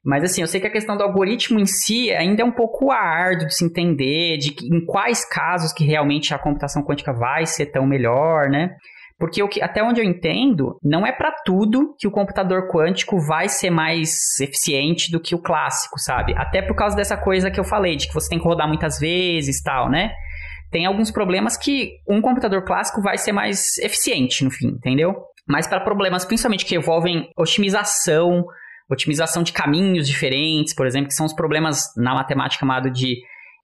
[0.04, 2.92] Mas assim, eu sei que a questão do algoritmo em si ainda é um pouco
[2.92, 7.46] árduo de se entender, de que, em quais casos que realmente a computação quântica vai
[7.46, 8.76] ser tão melhor, né?
[9.18, 13.70] Porque até onde eu entendo, não é para tudo que o computador quântico vai ser
[13.70, 16.34] mais eficiente do que o clássico, sabe?
[16.36, 19.00] Até por causa dessa coisa que eu falei, de que você tem que rodar muitas
[19.00, 20.12] vezes tal, né?
[20.72, 25.14] Tem alguns problemas que um computador clássico vai ser mais eficiente no fim, entendeu?
[25.48, 28.44] Mas para problemas principalmente que envolvem otimização,
[28.90, 33.18] otimização de caminhos diferentes, por exemplo, que são os problemas na matemática chamado de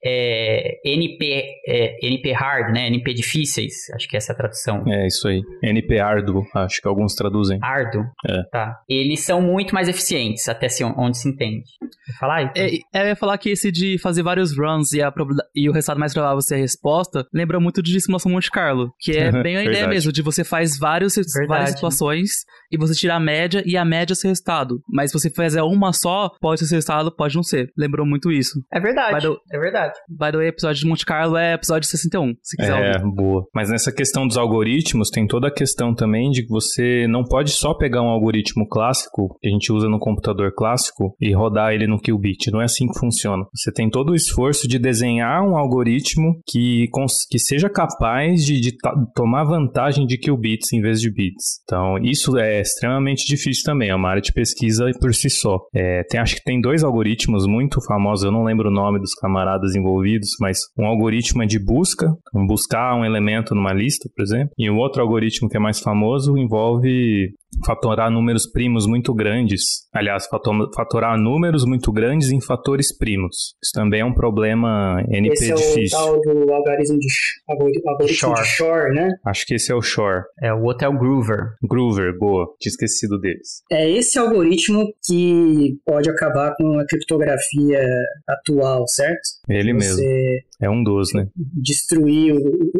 [0.04, 2.86] é, NP, é, NP hard, né?
[2.86, 4.84] NP difíceis, acho que essa é a tradução.
[4.86, 5.42] É, isso aí.
[5.62, 7.58] NP árduo, acho que alguns traduzem.
[7.62, 8.04] Árduo?
[8.26, 8.42] É.
[8.50, 8.80] Tá.
[8.88, 11.64] Eles são muito mais eficientes, até se, onde se entende.
[11.80, 12.50] Vou falar aí?
[12.56, 15.12] É, é, eu ia falar que esse de fazer vários runs e, a,
[15.54, 19.12] e o resultado mais provável ser a resposta, lembra muito de simulação Monte Carlo, que
[19.12, 21.14] é bem a ideia mesmo, de você faz vários,
[21.46, 22.30] várias situações
[22.70, 24.80] e você tira a média e a média é seu resultado.
[24.88, 27.70] Mas se você fizer uma só, pode ser seu resultado, pode não ser.
[27.76, 28.60] Lembrou muito isso.
[28.72, 29.94] É verdade, é verdade verdade.
[30.08, 33.14] By the way, episódio de Monte Carlo é episódio 61, se quiser É, ouvir.
[33.14, 33.46] boa.
[33.54, 37.50] Mas nessa questão dos algoritmos, tem toda a questão também de que você não pode
[37.50, 41.86] só pegar um algoritmo clássico, que a gente usa no computador clássico, e rodar ele
[41.86, 42.50] no qubit.
[42.50, 43.44] Não é assim que funciona.
[43.54, 46.86] Você tem todo o esforço de desenhar um algoritmo que,
[47.30, 48.72] que seja capaz de, de
[49.14, 51.60] tomar vantagem de qubits em vez de bits.
[51.64, 53.90] Então, isso é extremamente difícil também.
[53.90, 55.58] É uma área de pesquisa por si só.
[55.74, 59.14] É, tem, acho que tem dois algoritmos muito famosos, eu não lembro o nome dos
[59.14, 64.22] camaradas envolvidos, mas um algoritmo é de busca, um buscar um elemento numa lista, por
[64.22, 67.30] exemplo, e o outro algoritmo que é mais famoso envolve
[67.64, 69.86] fatorar números primos muito grandes.
[69.92, 70.26] Aliás,
[70.74, 73.54] fatorar números muito grandes em fatores primos.
[73.62, 75.82] Isso também é um problema NP esse difícil.
[75.82, 77.08] Esse é o tal do algoritmo de,
[77.48, 78.34] algoritmo Shor.
[78.34, 79.08] de Shor, né?
[79.24, 80.24] Acho que esse é o Shor.
[80.42, 81.54] É, o outro é o Groover.
[81.62, 82.46] Groover, boa.
[82.58, 83.62] Tinha esquecido deles.
[83.70, 87.82] É esse algoritmo que pode acabar com a criptografia
[88.28, 89.20] atual, certo?
[89.48, 90.50] Ele Você mesmo.
[90.62, 91.26] É um dos, né?
[91.36, 92.34] Destruir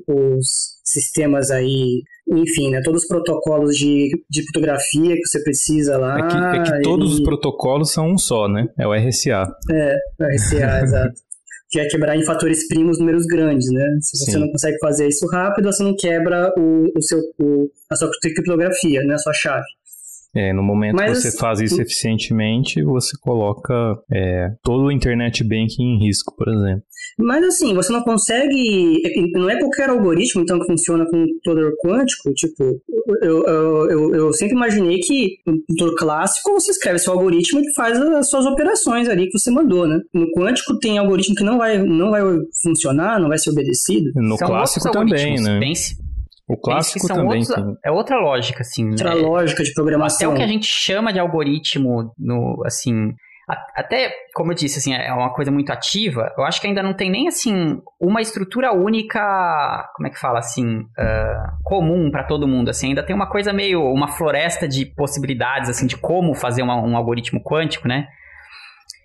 [0.07, 6.19] os sistemas aí enfim, né, todos os protocolos de, de fotografia que você precisa lá.
[6.19, 8.69] É que, é que todos os protocolos são um só, né?
[8.79, 9.47] É o RSA.
[9.71, 11.15] É, o RSA, exato.
[11.69, 13.85] Que é quebrar em fatores primos números grandes, né?
[14.01, 14.39] Se você Sim.
[14.39, 19.03] não consegue fazer isso rápido, você não quebra o, o seu, o, a sua criptografia,
[19.03, 19.15] né?
[19.15, 19.67] A sua chave.
[20.35, 23.75] É, no momento Mas, que você faz isso eficientemente, você coloca
[24.13, 26.85] é, todo o internet banking em risco, por exemplo.
[27.19, 29.03] Mas assim, você não consegue.
[29.33, 32.33] Não é qualquer algoritmo, então, que funciona com computador quântico.
[32.35, 32.81] Tipo,
[33.23, 37.75] eu, eu, eu, eu sempre imaginei que no computador clássico você escreve seu algoritmo e
[37.75, 39.99] faz as suas operações ali que você mandou, né?
[40.15, 42.23] No quântico tem algoritmo que não vai, não vai
[42.63, 44.11] funcionar, não vai ser obedecido.
[44.15, 45.59] No São clássico também, né?
[45.59, 45.97] Pense,
[46.53, 47.39] o clássico também.
[47.39, 48.91] Outros, é outra lógica, assim.
[48.91, 49.21] Outra né?
[49.21, 50.31] lógica de programação.
[50.31, 53.15] Até o que a gente chama de algoritmo, no, assim,
[53.75, 56.95] até, como eu disse, assim, é uma coisa muito ativa, eu acho que ainda não
[56.95, 62.47] tem nem, assim, uma estrutura única, como é que fala, assim, uh, comum para todo
[62.47, 66.63] mundo, assim, ainda tem uma coisa meio, uma floresta de possibilidades, assim, de como fazer
[66.63, 68.07] uma, um algoritmo quântico, né?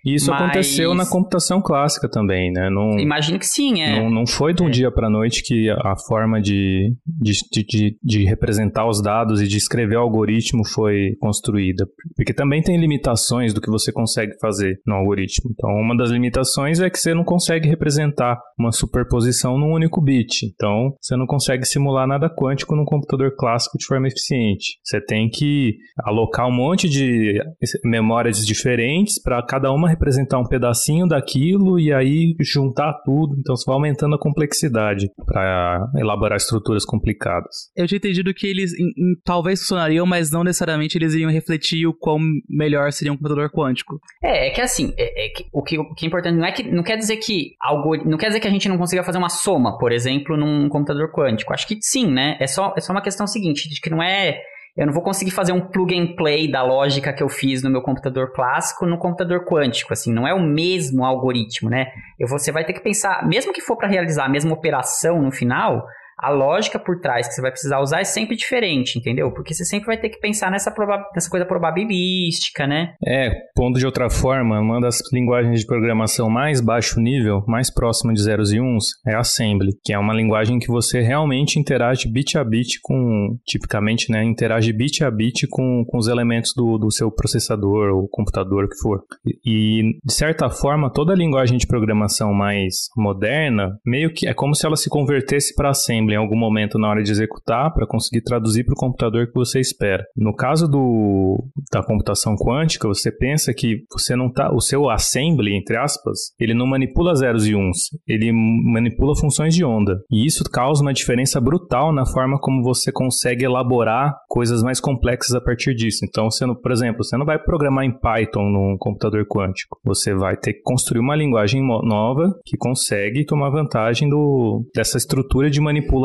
[0.06, 0.40] E isso Mas...
[0.40, 2.70] aconteceu na computação clássica também, né?
[2.70, 4.00] Não, Imagino que sim, é.
[4.00, 4.70] Não, não foi de um é.
[4.70, 9.56] dia para noite que a forma de, de, de, de, representar os dados e de
[9.56, 11.84] escrever o algoritmo foi construída.
[12.14, 15.50] Porque também tem limitações do que você consegue fazer no algoritmo.
[15.52, 20.46] Então, uma das limitações é que você não consegue representar uma superposição num único bit.
[20.54, 24.78] Então, você não consegue simular nada quântico num computador clássico de forma eficiente.
[24.84, 27.40] Você tem que alocar um monte de
[27.84, 33.36] memórias diferentes para cada uma representar um pedacinho daquilo e aí juntar tudo.
[33.38, 37.70] Então você vai aumentando a complexidade para elaborar estruturas complicadas.
[37.76, 41.86] Eu tinha entendido que eles em, em, talvez funcionariam, mas não necessariamente eles iam refletir
[41.86, 43.98] o quão melhor seria um computador quântico.
[44.22, 46.52] É, é que assim, é, é que, o, que, o que é importante não é
[46.52, 49.18] que não quer dizer que algo, não quer dizer que a gente não consiga fazer
[49.18, 51.52] uma soma, por exemplo, num computador quântico.
[51.52, 52.36] Acho que sim, né?
[52.40, 54.40] É só, é só uma questão seguinte, de que não é
[54.76, 57.70] eu não vou conseguir fazer um plug and play da lógica que eu fiz no
[57.70, 61.86] meu computador clássico no computador quântico, assim, não é o mesmo algoritmo, né?
[62.18, 65.32] Eu, você vai ter que pensar, mesmo que for para realizar a mesma operação no
[65.32, 65.86] final,
[66.18, 69.30] a lógica por trás que você vai precisar usar é sempre diferente, entendeu?
[69.32, 70.74] Porque você sempre vai ter que pensar nessa,
[71.14, 72.94] nessa coisa probabilística, né?
[73.04, 78.14] É, pondo de outra forma, uma das linguagens de programação mais baixo nível, mais próxima
[78.14, 82.38] de zeros e uns, é Assembly, que é uma linguagem que você realmente interage bit
[82.38, 86.90] a bit com, tipicamente, né, interage bit a bit com, com os elementos do, do
[86.90, 89.02] seu processador ou computador, o que for.
[89.44, 94.64] E, de certa forma, toda linguagem de programação mais moderna, meio que é como se
[94.64, 98.64] ela se convertesse para Assembly em algum momento na hora de executar para conseguir traduzir
[98.64, 100.04] para o computador que você espera.
[100.16, 101.42] No caso do,
[101.72, 106.54] da computação quântica, você pensa que você não tá, o seu assembly, entre aspas, ele
[106.54, 110.00] não manipula zeros e uns, ele manipula funções de onda.
[110.10, 115.34] E isso causa uma diferença brutal na forma como você consegue elaborar coisas mais complexas
[115.34, 116.04] a partir disso.
[116.04, 116.28] Então,
[116.62, 119.78] por exemplo, você não vai programar em Python num computador quântico.
[119.84, 125.50] Você vai ter que construir uma linguagem nova que consegue tomar vantagem do, dessa estrutura
[125.50, 125.95] de manipulação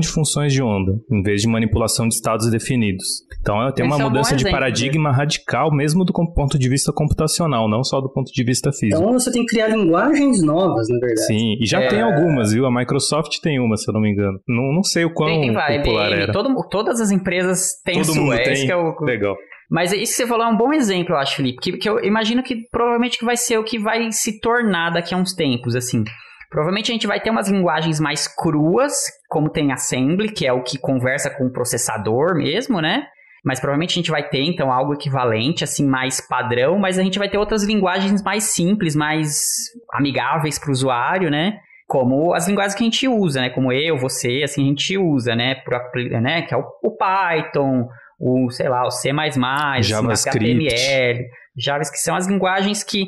[0.00, 3.04] de funções de onda, em vez de manipulação de estados definidos.
[3.40, 5.16] Então, tem uma é um mudança de paradigma né?
[5.16, 9.00] radical, mesmo do ponto de vista computacional, não só do ponto de vista físico.
[9.00, 11.26] Então, você tem que criar linguagens novas, na verdade.
[11.26, 11.88] Sim, e já é...
[11.88, 12.66] tem algumas, viu?
[12.66, 14.38] A Microsoft tem uma, se eu não me engano.
[14.46, 16.32] Não, não sei o quão tem, vai, popular era.
[16.32, 18.22] Todo, todas as empresas têm Todo sua.
[18.22, 18.70] Mundo tem.
[18.70, 18.94] É o...
[19.04, 19.36] Legal.
[19.70, 21.60] Mas isso que você falou é um bom exemplo, eu acho, Felipe.
[21.60, 25.14] Que, que eu imagino que provavelmente que vai ser o que vai se tornar daqui
[25.14, 26.02] a uns tempos, assim.
[26.50, 28.92] Provavelmente a gente vai ter umas linguagens mais cruas,
[29.28, 33.06] como tem Assembly, que é o que conversa com o processador mesmo, né?
[33.44, 37.18] Mas provavelmente a gente vai ter, então, algo equivalente, assim, mais padrão, mas a gente
[37.18, 39.40] vai ter outras linguagens mais simples, mais
[39.92, 41.58] amigáveis para o usuário, né?
[41.86, 43.50] Como as linguagens que a gente usa, né?
[43.50, 45.54] Como eu, você, assim, a gente usa, né?
[45.54, 45.72] Por,
[46.20, 46.42] né?
[46.42, 47.88] Que é o, o Python,
[48.18, 49.10] o, sei lá, o C++,
[49.82, 50.68] JavaScript.
[50.68, 53.06] HTML, Javas, que são as linguagens que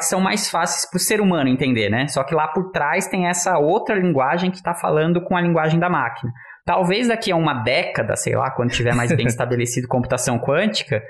[0.00, 2.06] são mais fáceis para o ser humano entender, né?
[2.06, 5.80] Só que lá por trás tem essa outra linguagem que está falando com a linguagem
[5.80, 6.32] da máquina.
[6.64, 11.02] Talvez daqui a uma década, sei lá, quando tiver mais bem estabelecido computação quântica,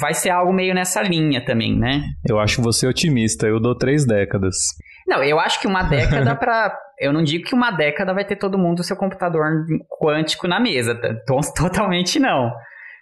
[0.00, 2.02] vai ser algo meio nessa linha também, né?
[2.28, 4.56] Eu acho você otimista, eu dou três décadas.
[5.06, 6.76] Não, eu acho que uma década para.
[6.98, 9.44] Eu não digo que uma década vai ter todo mundo o seu computador
[10.00, 10.98] quântico na mesa.
[11.56, 12.52] Totalmente não.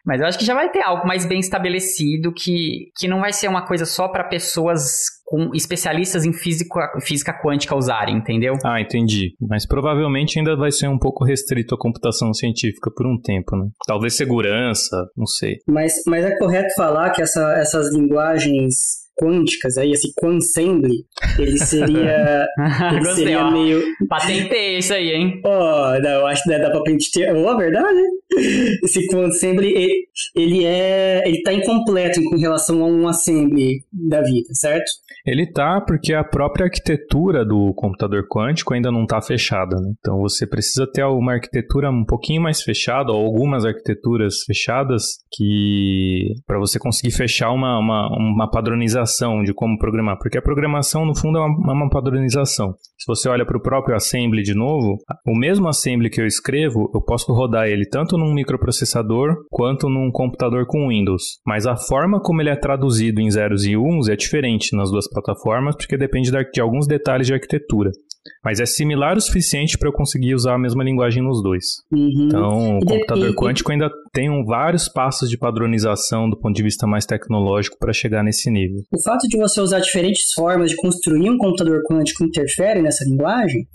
[0.06, 3.32] Mas eu acho que já vai ter algo mais bem estabelecido que, que não vai
[3.32, 4.82] ser uma coisa só para pessoas
[5.24, 8.54] com especialistas em física, física quântica usarem, entendeu?
[8.64, 9.34] Ah, entendi.
[9.40, 13.66] Mas provavelmente ainda vai ser um pouco restrito à computação científica por um tempo, né?
[13.88, 15.56] Talvez segurança, não sei.
[15.66, 21.04] Mas, mas é correto falar que essa, essas linguagens quânticas aí, esse quansembly,
[21.38, 22.46] ele seria,
[22.92, 23.50] ele Gostei, seria ó.
[23.50, 23.82] meio...
[24.08, 25.40] Patentei isso aí, hein?
[25.44, 27.98] Ó, oh, eu acho que dá pra patentear, oh, a verdade,
[28.82, 34.48] esse quansembly, ele, ele é, ele tá incompleto com relação a um assembly da vida,
[34.52, 34.90] certo?
[35.26, 39.92] Ele tá porque a própria arquitetura do computador quântico ainda não tá fechada, né?
[39.98, 46.34] Então você precisa ter uma arquitetura um pouquinho mais fechada, ou algumas arquiteturas fechadas, que
[46.46, 51.16] para você conseguir fechar uma, uma, uma padronização de como programar, porque a programação, no
[51.16, 52.74] fundo, é uma, uma padronização.
[52.96, 56.90] Se você olha para o próprio assembly de novo, o mesmo assembly que eu escrevo,
[56.94, 61.22] eu posso rodar ele tanto num microprocessador quanto num computador com Windows.
[61.46, 65.08] Mas a forma como ele é traduzido em zeros e uns é diferente nas duas
[65.08, 67.90] plataformas, porque depende de alguns detalhes de arquitetura.
[68.44, 71.64] Mas é similar o suficiente para eu conseguir usar a mesma linguagem nos dois.
[71.92, 72.26] Uhum.
[72.26, 76.86] Então, o computador quântico ainda tem um, vários passos de padronização do ponto de vista
[76.86, 78.82] mais tecnológico para chegar nesse nível.
[78.92, 83.66] O fato de você usar diferentes formas de construir um computador quântico interfere nessa linguagem?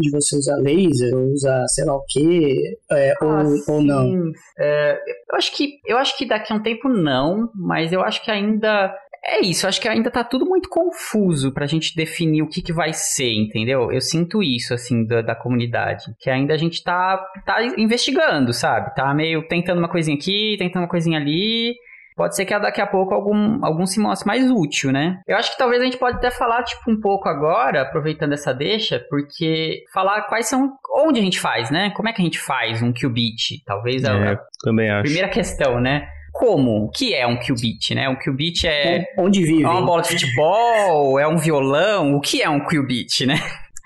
[0.00, 2.56] De você usar laser ou usar sei lá o que
[2.90, 4.32] é, ah, ou, ou não?
[4.58, 4.98] É,
[5.30, 8.30] eu acho que eu acho que daqui a um tempo não, mas eu acho que
[8.30, 12.62] ainda é isso, acho que ainda tá tudo muito confuso pra gente definir o que,
[12.62, 13.92] que vai ser, entendeu?
[13.92, 16.04] Eu sinto isso, assim, da, da comunidade.
[16.18, 18.94] Que ainda a gente tá, tá investigando, sabe?
[18.94, 21.74] Tá meio tentando uma coisinha aqui, tentando uma coisinha ali.
[22.20, 25.22] Pode ser que daqui a pouco algum, algum se mostre mais útil, né?
[25.26, 28.52] Eu acho que talvez a gente pode até falar, tipo, um pouco agora, aproveitando essa
[28.52, 30.70] deixa, porque falar quais são.
[30.98, 31.88] Onde a gente faz, né?
[31.96, 33.64] Como é que a gente faz um qubit?
[33.64, 35.04] Talvez a, é, também acho.
[35.04, 36.06] primeira questão, né?
[36.30, 36.84] como?
[36.84, 38.06] O que é um qubit, né?
[38.06, 39.06] Um qubit é...
[39.18, 39.64] Onde vive?
[39.64, 41.18] É uma bola de futebol?
[41.18, 42.14] É um violão?
[42.14, 43.36] O que é um qubit, né?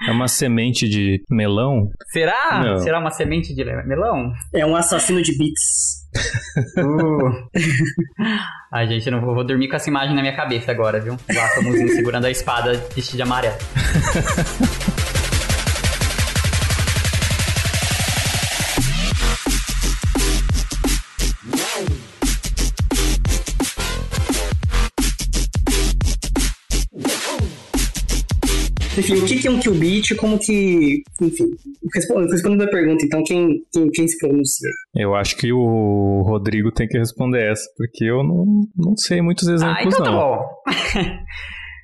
[0.09, 1.89] É uma semente de melão?
[2.09, 2.62] Será?
[2.62, 2.78] Não.
[2.78, 4.32] Será uma semente de melão?
[4.53, 6.03] É um assassino de bits.
[6.78, 7.48] Uh.
[8.72, 11.16] Ai, gente, eu não vou, vou, dormir com essa imagem na minha cabeça agora, viu?
[11.34, 13.56] Lá, Tomuzinho segurando a espada vestido de amarelo.
[28.97, 31.03] Enfim, o que é um qubit, como que...
[31.20, 31.51] Enfim,
[31.95, 34.70] respondendo a pergunta, então, quem, quem, quem se pronuncia?
[34.95, 39.49] Eu acho que o Rodrigo tem que responder essa, porque eu não, não sei muitos
[39.49, 40.05] exemplos, ah, então não.
[40.05, 40.45] tá bom.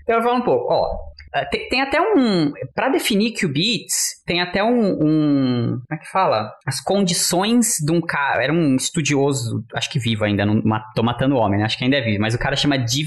[0.03, 0.73] então eu vou falar um pouco.
[0.73, 2.53] Ó, ah, tem, tem, até um.
[2.75, 6.53] Para definir qubits, tem até um, um, Como é que fala?
[6.67, 8.43] As condições de um cara.
[8.43, 10.61] Era um estudioso, acho que vivo ainda, não
[10.95, 11.67] tô matando o homem, né?
[11.67, 13.05] Acho que ainda é vivo, mas o cara chama Di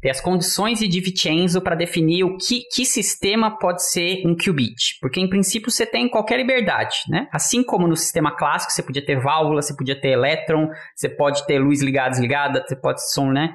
[0.00, 4.98] Tem as condições de Vincenzo para definir o que, que sistema pode ser um qubit.
[5.00, 7.28] Porque, em princípio, você tem qualquer liberdade, né?
[7.32, 11.46] Assim como no sistema clássico, você podia ter válvula, você podia ter elétron, você pode
[11.46, 13.54] ter luz ligada, desligada, você pode ter som, né?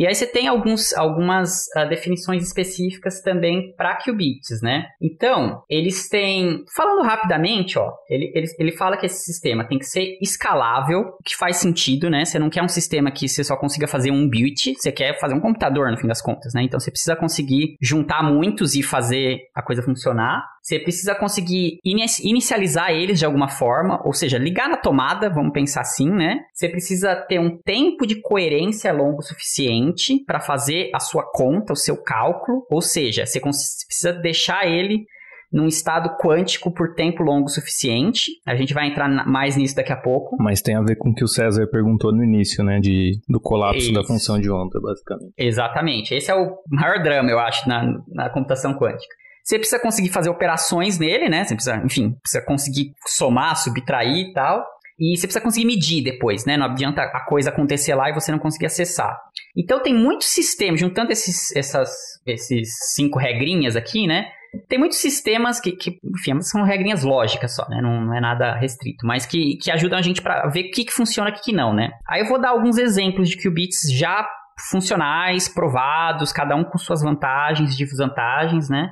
[0.00, 4.86] E aí você tem alguns, algumas uh, definições específicas também para qubits, né?
[4.98, 6.64] Então, eles têm...
[6.74, 11.22] Falando rapidamente, ó, ele, ele, ele fala que esse sistema tem que ser escalável, o
[11.22, 12.24] que faz sentido, né?
[12.24, 15.34] Você não quer um sistema que você só consiga fazer um bit, você quer fazer
[15.34, 16.62] um computador, no fim das contas, né?
[16.62, 20.42] Então, você precisa conseguir juntar muitos e fazer a coisa funcionar.
[20.62, 25.82] Você precisa conseguir inicializar eles de alguma forma, ou seja, ligar na tomada, vamos pensar
[25.82, 26.40] assim, né?
[26.54, 29.89] Você precisa ter um tempo de coerência longo o suficiente
[30.26, 35.04] para fazer a sua conta, o seu cálculo, ou seja, você precisa deixar ele
[35.52, 38.30] num estado quântico por tempo longo o suficiente.
[38.46, 40.36] A gente vai entrar mais nisso daqui a pouco.
[40.38, 42.78] Mas tem a ver com o que o César perguntou no início, né?
[42.78, 43.92] De, do colapso Isso.
[43.92, 45.32] da função de onda, basicamente.
[45.36, 46.14] Exatamente.
[46.14, 49.14] Esse é o maior drama, eu acho, na, na computação quântica.
[49.42, 51.44] Você precisa conseguir fazer operações nele, né?
[51.44, 54.64] Você precisa, enfim, precisa conseguir somar, subtrair e tal.
[55.00, 56.58] E você precisa conseguir medir depois, né?
[56.58, 59.18] Não adianta a coisa acontecer lá e você não conseguir acessar.
[59.56, 61.90] Então tem muitos sistemas, juntando esses, essas,
[62.26, 64.26] esses cinco regrinhas aqui, né?
[64.68, 67.80] Tem muitos sistemas que, que enfim, são regrinhas lógicas só, né?
[67.80, 70.84] Não, não é nada restrito, mas que, que ajudam a gente para ver o que,
[70.84, 71.90] que funciona e o que não, né?
[72.06, 74.28] Aí eu vou dar alguns exemplos de qubits já
[74.70, 78.90] funcionais, provados, cada um com suas vantagens e desvantagens, né?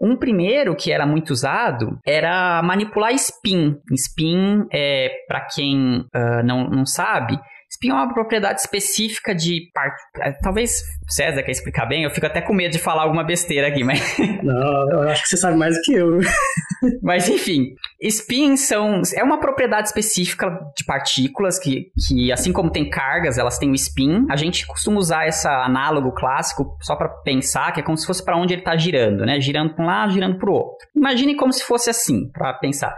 [0.00, 3.76] Um primeiro que era muito usado era manipular spin.
[3.92, 7.38] Spin, é, para quem uh, não, não sabe,
[7.78, 10.02] Spin é uma propriedade específica de parte.
[10.20, 13.68] É, talvez César quer explicar bem, eu fico até com medo de falar alguma besteira
[13.68, 14.00] aqui, mas.
[14.42, 16.18] Não, eu acho que você sabe mais do que eu.
[17.00, 19.00] mas enfim, spins são.
[19.14, 23.74] É uma propriedade específica de partículas que, que, assim como tem cargas, elas têm o
[23.74, 24.26] spin.
[24.28, 28.24] A gente costuma usar esse análogo clássico só para pensar que é como se fosse
[28.24, 29.40] para onde ele está girando, né?
[29.40, 30.88] Girando para um lado, girando para o outro.
[30.96, 32.94] Imagine como se fosse assim, para pensar.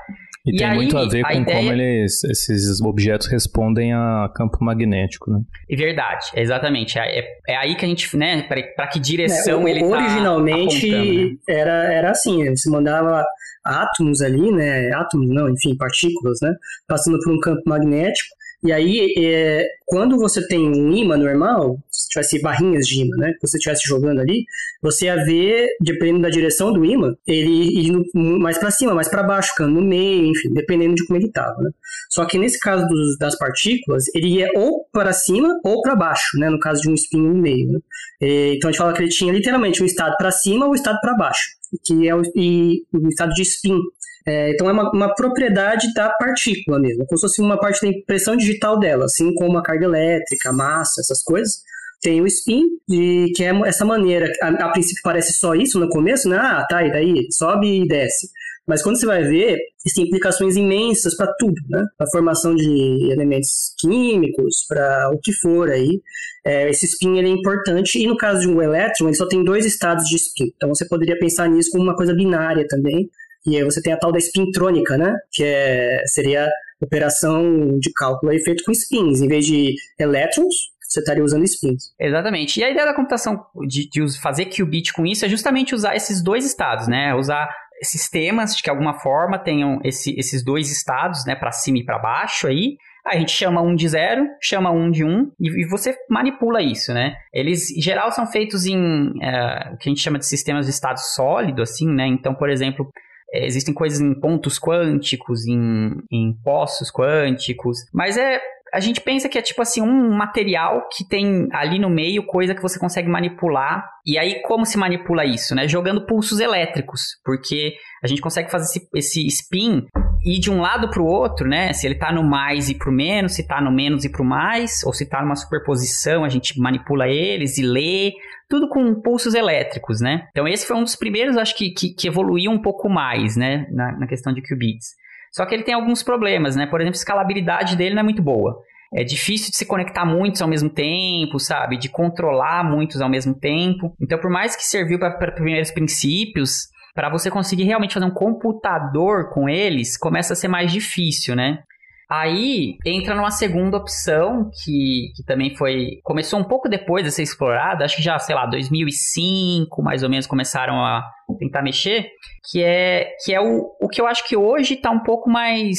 [0.46, 1.58] E, e tem aí, muito a ver a com ideia...
[1.58, 5.40] como eles, esses objetos respondem a campo magnético, né?
[5.68, 6.98] É verdade, exatamente.
[6.98, 11.36] É, é aí que a gente, né, para que direção é, ele tá Originalmente né?
[11.48, 13.24] era, era assim, você mandava
[13.64, 16.52] átomos ali, né, átomos não, enfim, partículas, né,
[16.88, 22.10] passando por um campo magnético, e aí, é, quando você tem um imã normal, se
[22.10, 24.44] tivesse barrinhas de imã, né, que você estivesse jogando ali,
[24.82, 29.22] você ia ver, dependendo da direção do imã, ele indo mais para cima, mais para
[29.22, 31.56] baixo, ficando no meio, enfim, dependendo de como ele estava.
[31.58, 31.70] Né?
[32.10, 36.38] Só que nesse caso dos, das partículas, ele ia ou para cima ou para baixo,
[36.38, 37.72] né, no caso de um spin no meio.
[37.72, 37.78] Né?
[38.20, 40.74] E, então a gente fala que ele tinha literalmente um estado para cima ou um
[40.74, 41.44] estado para baixo,
[41.82, 43.78] que é o, e, o estado de spin,
[44.26, 47.88] é, então é uma, uma, propriedade da partícula mesmo, como se fosse uma parte da
[47.88, 51.62] impressão digital dela, assim como a carga elétrica, a massa, essas coisas.
[52.02, 55.88] Tem o spin, de, que é essa maneira, a, a princípio parece só isso no
[55.88, 56.36] começo, né?
[56.38, 57.26] Ah, tá, e daí?
[57.30, 58.28] Sobe e desce.
[58.66, 61.84] Mas quando você vai ver, existem implicações imensas para tudo, né?
[61.98, 66.00] Para a formação de elementos químicos, para o que for aí.
[66.44, 69.66] É, esse spin é importante e no caso de um elétron, ele só tem dois
[69.66, 70.52] estados de spin.
[70.54, 73.10] Então você poderia pensar nisso como uma coisa binária também.
[73.46, 75.14] E aí você tem a tal da spintrônica, né?
[75.32, 76.48] Que é, seria
[76.80, 79.20] operação de cálculo aí feito com spins.
[79.20, 81.92] Em vez de elétrons, você estaria usando spins.
[81.98, 82.60] Exatamente.
[82.60, 86.22] E a ideia da computação de, de fazer qubit com isso é justamente usar esses
[86.22, 87.14] dois estados, né?
[87.14, 87.48] Usar
[87.82, 91.98] sistemas de que alguma forma tenham esse, esses dois estados, né, para cima e para
[91.98, 92.76] baixo aí.
[93.06, 96.92] A gente chama um de zero, chama um de um, e, e você manipula isso,
[96.92, 97.14] né?
[97.32, 100.72] Eles, em geral, são feitos em uh, o que a gente chama de sistemas de
[100.72, 102.06] estado sólido, assim, né?
[102.06, 102.92] Então, por exemplo,
[103.32, 108.40] existem coisas em pontos quânticos, em, em poços quânticos, mas é
[108.72, 112.54] a gente pensa que é tipo assim um material que tem ali no meio coisa
[112.54, 113.84] que você consegue manipular.
[114.06, 115.66] E aí como se manipula isso, né?
[115.66, 119.86] Jogando pulsos elétricos, porque a gente consegue fazer esse, esse spin
[120.24, 121.72] ir de um lado para o outro, né?
[121.72, 124.22] Se ele está no mais e para o menos, se está no menos e para
[124.22, 128.12] o mais, ou se está numa superposição, a gente manipula eles e lê
[128.48, 130.26] tudo com pulsos elétricos, né?
[130.30, 133.66] Então esse foi um dos primeiros, acho que, que, que evoluiu um pouco mais, né,
[133.70, 134.88] na, na, questão de qubits.
[135.32, 136.66] Só que ele tem alguns problemas, né?
[136.66, 138.60] Por exemplo, a escalabilidade dele não é muito boa.
[138.92, 141.76] é difícil de se conectar muitos ao mesmo tempo, sabe?
[141.78, 143.94] De controlar muitos ao mesmo tempo.
[144.00, 149.30] Então, por mais que serviu para primeiros princípios, para você conseguir realmente fazer um computador
[149.30, 151.62] com eles, começa a ser mais difícil, né?
[152.10, 156.00] Aí entra numa segunda opção que, que também foi.
[156.02, 160.10] Começou um pouco depois de ser explorada, acho que já, sei lá, 2005 mais ou
[160.10, 162.08] menos começaram a tentar mexer,
[162.50, 165.78] que é, que é o, o que eu acho que hoje está um pouco mais,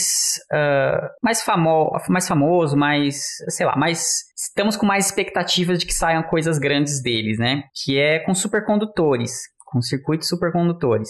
[0.53, 4.05] uh, mais, famo, mais famoso, mais, sei lá, mais.
[4.38, 7.64] Estamos com mais expectativas de que saiam coisas grandes deles, né?
[7.84, 9.34] Que é com supercondutores,
[9.72, 11.09] com circuitos supercondutores.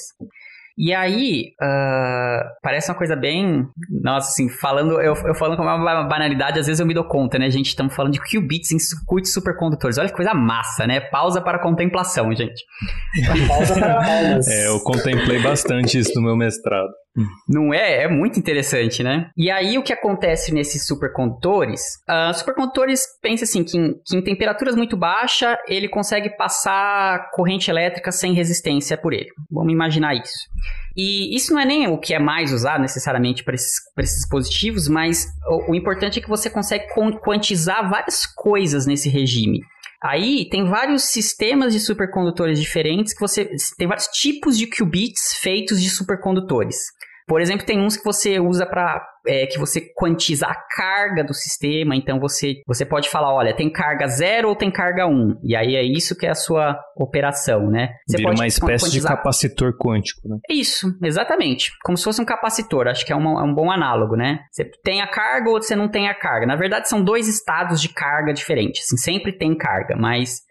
[0.77, 3.67] E aí, uh, parece uma coisa bem.
[4.01, 7.37] Nossa, assim, falando, eu, eu falando como uma banalidade, às vezes eu me dou conta,
[7.37, 7.67] né, gente?
[7.67, 9.97] Estamos falando de qubits em circuitos supercondutores.
[9.97, 11.01] Olha que coisa massa, né?
[11.01, 12.63] Pausa para contemplação, gente.
[13.47, 14.47] Pausa para palmas.
[14.47, 16.89] É, eu contemplei bastante isso no meu mestrado.
[17.47, 18.03] Não é?
[18.03, 19.29] É muito interessante, né?
[19.35, 21.81] E aí o que acontece nesses supercondutores?
[22.09, 27.69] Uh, supercondutores, pensa assim, que em, que em temperaturas muito baixas ele consegue passar corrente
[27.69, 29.29] elétrica sem resistência por ele.
[29.49, 30.49] Vamos imaginar isso.
[30.95, 34.87] E isso não é nem o que é mais usado necessariamente para esses, esses dispositivos,
[34.87, 36.85] mas o, o importante é que você consegue
[37.21, 39.61] quantizar várias coisas nesse regime.
[40.03, 45.79] Aí tem vários sistemas de supercondutores diferentes que você tem vários tipos de qubits feitos
[45.79, 46.77] de supercondutores.
[47.31, 51.33] Por exemplo, tem uns que você usa para é, que você quantiza a carga do
[51.33, 55.39] sistema, então você, você pode falar, olha, tem carga 0 ou tem carga 1, um,
[55.41, 57.93] e aí é isso que é a sua operação, né?
[58.05, 59.11] Você Vira pode uma espécie quantizar...
[59.13, 60.39] de capacitor quântico, né?
[60.49, 64.17] Isso, exatamente, como se fosse um capacitor, acho que é, uma, é um bom análogo,
[64.17, 64.39] né?
[64.51, 67.79] Você tem a carga ou você não tem a carga, na verdade são dois estados
[67.81, 70.41] de carga diferentes, assim, sempre tem carga, mas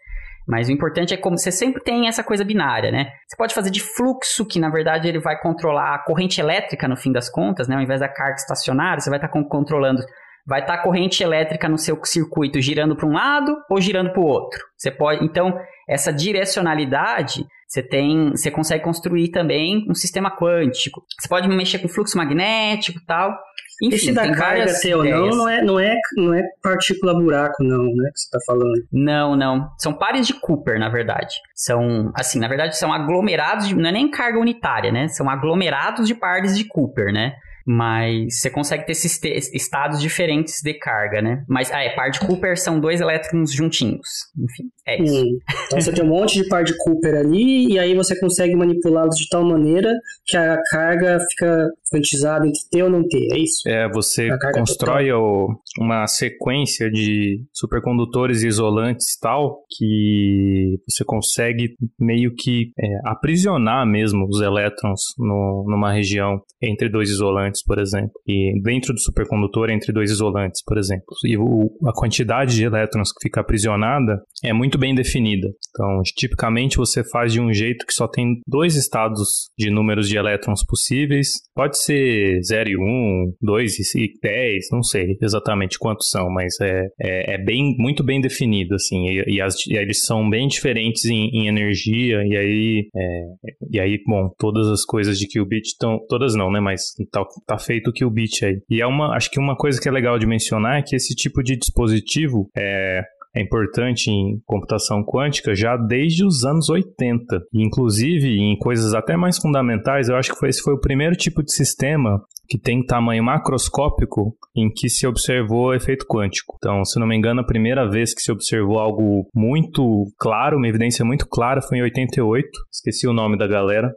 [0.47, 3.11] mas o importante é como você sempre tem essa coisa binária, né?
[3.27, 6.97] Você pode fazer de fluxo, que na verdade ele vai controlar a corrente elétrica no
[6.97, 7.75] fim das contas, né?
[7.75, 10.01] Ao invés da carga estacionária, você vai estar controlando
[10.45, 14.11] vai estar tá a corrente elétrica no seu circuito girando para um lado ou girando
[14.11, 14.59] para o outro.
[14.77, 21.05] Você pode, então, essa direcionalidade você tem, você consegue construir também um sistema quântico.
[21.17, 23.33] Você pode mexer com fluxo magnético, tal.
[23.81, 27.63] Enfim, Esse da carga ter ou não, não é, não, é, não é partícula buraco,
[27.63, 28.11] não, né?
[28.13, 28.73] Que você está falando.
[28.91, 29.69] Não, não.
[29.79, 31.33] São pares de Cooper, na verdade.
[31.55, 33.75] São, assim, na verdade, são aglomerados de.
[33.75, 35.07] Não é nem carga unitária, né?
[35.07, 37.35] São aglomerados de pares de Cooper, né?
[37.73, 39.21] Mas você consegue ter esses
[39.53, 41.45] estados diferentes de carga, né?
[41.47, 44.07] Mas, ah, é, par de Cooper são dois elétrons juntinhos.
[44.37, 45.23] Enfim, é isso.
[45.23, 45.39] Hum.
[45.67, 49.15] Então você tem um monte de par de Cooper ali, e aí você consegue manipulá-los
[49.15, 49.89] de tal maneira
[50.25, 53.67] que a carga fica quantizada entre ter ou não ter, é isso?
[53.67, 55.49] É, você constrói o,
[55.79, 64.41] uma sequência de supercondutores isolantes tal, que você consegue meio que é, aprisionar mesmo os
[64.41, 68.11] elétrons no, numa região entre dois isolantes isolantes, por exemplo.
[68.27, 71.05] E dentro do supercondutor, entre dois isolantes, por exemplo.
[71.25, 75.47] E o, a quantidade de elétrons que fica aprisionada é muito bem definida.
[75.69, 80.17] Então, tipicamente você faz de um jeito que só tem dois estados de números de
[80.17, 81.27] elétrons possíveis.
[81.53, 86.53] Pode ser 0 e 1, um, 2 e 10, não sei exatamente quantos são, mas
[86.61, 89.07] é, é, é bem, muito bem definido, assim.
[89.07, 93.23] E, e, as, e eles são bem diferentes em, em energia, e aí, é,
[93.69, 96.81] e aí, bom, todas as coisas de qubit estão, todas não, né, mas
[97.11, 98.61] tá, tá feito o qubit aí.
[98.69, 101.15] E é uma, acho que uma coisa que é legal de mencionar é que esse
[101.15, 103.01] tipo de dispositivo é,
[103.35, 107.41] é importante em computação quântica já desde os anos 80.
[107.53, 111.43] inclusive, em coisas até mais fundamentais, eu acho que foi, esse foi o primeiro tipo
[111.43, 116.55] de sistema que tem tamanho macroscópico em que se observou efeito quântico.
[116.57, 120.67] Então, se não me engano, a primeira vez que se observou algo muito claro, uma
[120.67, 122.49] evidência muito clara, foi em 88.
[122.69, 123.89] Esqueci o nome da galera.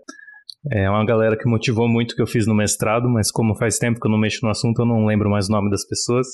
[0.71, 4.01] É uma galera que motivou muito que eu fiz no mestrado, mas como faz tempo
[4.01, 6.27] que eu não mexo no assunto, eu não lembro mais o nome das pessoas.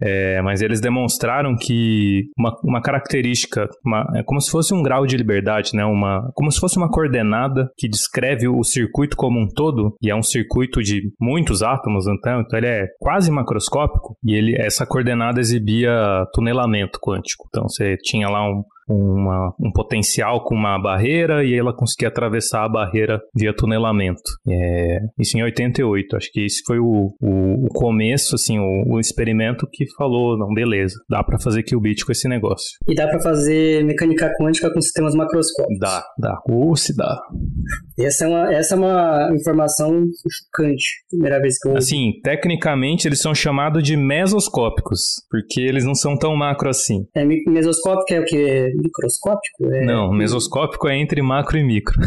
[0.00, 5.06] É, mas eles demonstraram que uma, uma característica, uma, é como se fosse um grau
[5.06, 5.84] de liberdade, né?
[5.84, 10.14] uma, como se fosse uma coordenada que descreve o circuito como um todo, e é
[10.14, 15.40] um circuito de muitos átomos, então, então ele é quase macroscópico, e ele, essa coordenada
[15.40, 17.46] exibia tunelamento quântico.
[17.48, 22.64] Então você tinha lá um, uma, um potencial com uma barreira e ela conseguia atravessar
[22.64, 24.22] a barreira via tunelamento.
[24.48, 26.16] É, isso em 88.
[26.16, 30.52] Acho que esse foi o, o, o começo, assim, o, o, experimento que falou, não,
[30.54, 32.78] beleza, dá para fazer qubit com esse negócio.
[32.88, 35.78] E dá para fazer mecânica quântica com sistemas macroscópicos.
[35.78, 36.38] Dá, dá.
[36.48, 37.20] Ou se dá.
[37.98, 40.84] Essa é uma, essa é uma informação chocante.
[41.10, 41.82] Primeira vez que eu ouvi.
[41.82, 47.06] Assim, tecnicamente eles são chamados de mesoscópicos, porque eles não são tão macro assim.
[47.14, 48.75] É, mesoscópico é o que?
[48.76, 49.72] Microscópico?
[49.72, 49.84] É...
[49.84, 51.94] Não, mesoscópico é entre macro e micro.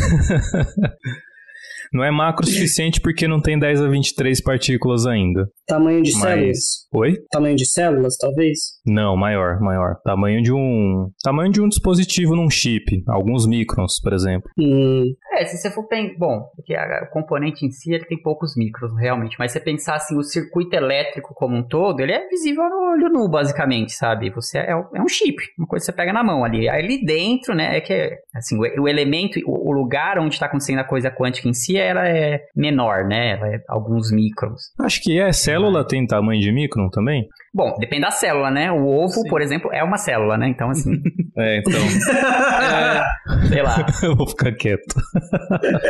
[1.91, 5.49] Não é macro suficiente porque não tem 10 a 23 partículas ainda.
[5.65, 6.57] Tamanho de Mas- células?
[6.93, 7.15] Oi?
[7.31, 8.59] Tamanho de células, talvez?
[8.89, 9.95] Não, maior, maior.
[10.03, 11.09] Tamanho de um.
[11.23, 13.03] Tamanho de um dispositivo num chip.
[13.07, 14.49] Alguns microns, por exemplo.
[14.57, 16.15] Hum, É, se você for pensar.
[16.17, 19.35] Bom, porque a- o componente em si ele tem poucos micros, realmente.
[19.39, 22.91] Mas se você pensar assim, o circuito elétrico como um todo, ele é visível no
[22.93, 24.29] olho nu, basicamente, sabe?
[24.31, 26.67] Você é, é um chip, uma coisa que você pega na mão ali.
[26.67, 30.33] Aí ali dentro, né, é que é, assim, o, o elemento, o, o lugar onde
[30.33, 33.31] está acontecendo a coisa quântica em si, ela é menor, né?
[33.33, 34.61] Ela é alguns microns.
[34.79, 35.31] Acho que é.
[35.31, 37.27] Célula tem tamanho de micron também?
[37.53, 38.71] Bom, depende da célula, né?
[38.79, 39.29] O ovo, Sim.
[39.29, 40.47] por exemplo, é uma célula, né?
[40.49, 40.91] Então, assim,
[41.37, 41.71] É, então.
[43.49, 43.85] sei lá.
[44.03, 44.95] eu vou ficar quieto.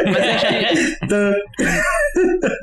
[0.05, 0.65] Mas acho que,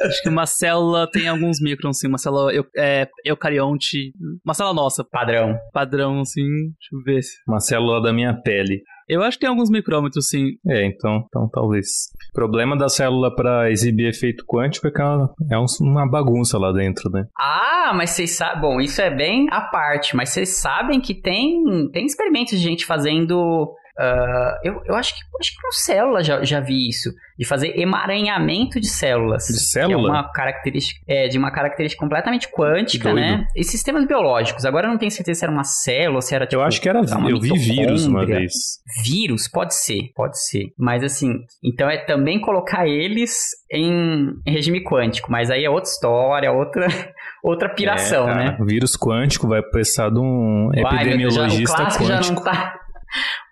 [0.07, 2.09] acho que uma célula tem alguns microns, sim.
[2.09, 4.12] Uma célula eu, é, eucarionte.
[4.45, 5.57] Uma célula nossa, Padrão.
[5.72, 6.43] padrão, assim.
[6.45, 7.22] Deixa eu ver.
[7.22, 8.83] se- Uma célula da minha pele.
[9.09, 10.53] Eu acho que tem alguns micrômetros, sim.
[10.69, 11.87] É, então, então talvez.
[12.31, 16.59] O problema da célula para exibir efeito quântico é que ela é um- uma bagunça
[16.59, 17.25] lá dentro, né?
[17.39, 18.61] Ah, mas vocês sabem.
[18.61, 22.85] Bom, isso é bem à parte, mas vocês sabem que tem, tem experimentos de gente
[22.85, 23.73] fazendo.
[23.99, 27.11] Ah, eu, eu acho que acho que com célula já, já vi isso.
[27.39, 29.45] De fazer emaranhamento de células.
[29.47, 30.09] De Que célula?
[30.09, 33.47] É uma característica, é, de uma característica completamente quântica, né?
[33.55, 34.65] E sistemas biológicos.
[34.65, 36.61] Agora eu não tenho certeza se era uma célula, se era tipo.
[36.63, 37.01] Eu acho que era.
[37.29, 38.53] Eu vi vírus uma vez.
[39.05, 40.73] Vírus, pode ser, pode ser.
[40.79, 43.37] Mas assim, então é também colocar eles
[43.71, 45.31] em, em regime quântico.
[45.31, 46.87] Mas aí é outra história, outra,
[47.45, 48.59] outra piração, É, né?
[48.63, 52.35] Vírus quântico vai precisar de um Vai, Deus, já- epidemiologista o clássico já quântico.
[52.35, 52.81] não tá.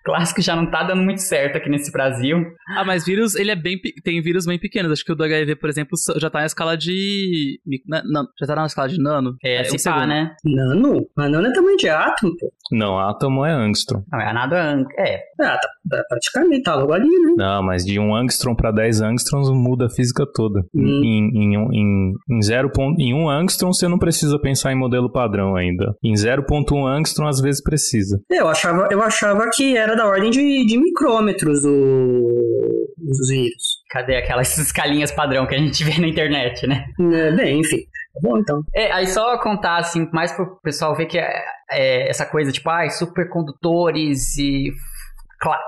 [0.04, 2.44] Clássico já não tá dando muito certo aqui nesse Brasil.
[2.76, 3.78] Ah, mas vírus, ele é bem.
[4.02, 4.92] Tem vírus bem pequenos.
[4.92, 7.58] Acho que o do HIV, por exemplo, já tá na escala de.
[7.86, 9.34] Não, já tá na escala de nano.
[9.42, 10.06] É, um se pá, segundo.
[10.08, 10.34] né?
[10.44, 11.06] Nano?
[11.16, 12.52] Mas nano é tamanho de átomo, pô.
[12.72, 14.02] Não, átomo é angstrom.
[14.10, 14.84] Não, é nada.
[14.98, 17.34] É, Ah, tá, tá praticamente, tá logo ali, né?
[17.36, 20.60] Não, mas de 1 angstrom para 10 angstroms muda a física toda.
[20.74, 21.00] Hum.
[21.04, 22.70] Em, em, um- em, em, 0.
[22.70, 25.94] pon- em 1 angstrom você não precisa pensar em modelo padrão ainda.
[26.02, 28.18] Em 0.1 angstrom às vezes precisa.
[28.30, 33.82] Eu achava, eu achava que era da ordem de, de micrômetros o, os vírus.
[33.90, 36.84] cadê aquelas escalinhas padrão que a gente vê na internet, né?
[37.12, 37.78] É, bem, enfim.
[38.14, 38.62] Tá bom, então.
[38.74, 42.70] É, aí só contar, assim, mais pro pessoal ver que é, é essa coisa, tipo,
[42.70, 44.72] ai, supercondutores e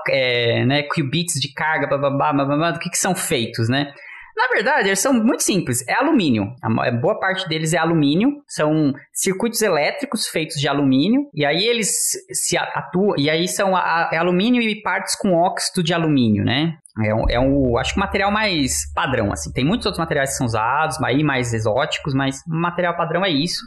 [0.09, 3.93] é, né, qubits de carga, bababá, bababá, do que que são feitos, né?
[4.37, 5.83] Na verdade, eles são muito simples.
[5.87, 6.53] É alumínio.
[6.61, 8.43] A boa parte deles é alumínio.
[8.47, 11.27] São circuitos elétricos feitos de alumínio.
[11.33, 11.89] E aí eles
[12.31, 13.15] se atuam.
[13.17, 16.77] E aí são a- é alumínio e partes com óxido de alumínio, né?
[17.03, 19.51] É um, é um, acho que o material mais padrão, assim.
[19.51, 23.29] Tem muitos outros materiais que são usados, aí mais exóticos, mas o material padrão é
[23.29, 23.61] isso.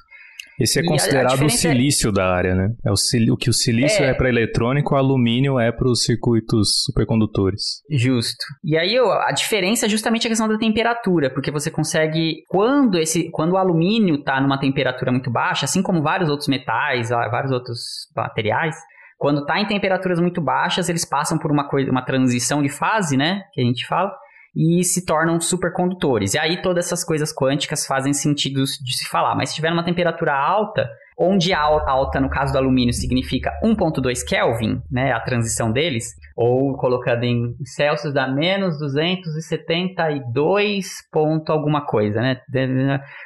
[0.61, 2.69] Esse é considerado o é- silício da área, né?
[2.85, 4.15] É o, sil- o que o silício é, É.
[4.15, 7.83] para eletrônico, o alumínio é para os circuitos supercondutores.
[7.91, 8.45] Justo.
[8.65, 13.31] E aí a diferença é justamente a questão da temperatura, porque você consegue quando esse
[13.31, 17.53] quando o alumínio está numa temperatura muito baixa, assim como vários outros metais, ah, vários
[17.53, 17.79] outros
[18.15, 18.77] materiais,
[19.19, 23.17] quando está em temperaturas muito baixas, eles passam por uma coisa, uma transição de fase,
[23.17, 24.11] né, que a gente fala,
[24.55, 26.34] e se tornam supercondutores.
[26.34, 29.84] E aí todas essas coisas quânticas fazem sentido de se falar, mas se tiver uma
[29.84, 30.88] temperatura alta,
[31.18, 36.74] onde al- alta no caso do alumínio significa 1.2 Kelvin, né, a transição deles, ou
[36.78, 42.40] colocando em Celsius dá menos 272 ponto alguma coisa, né?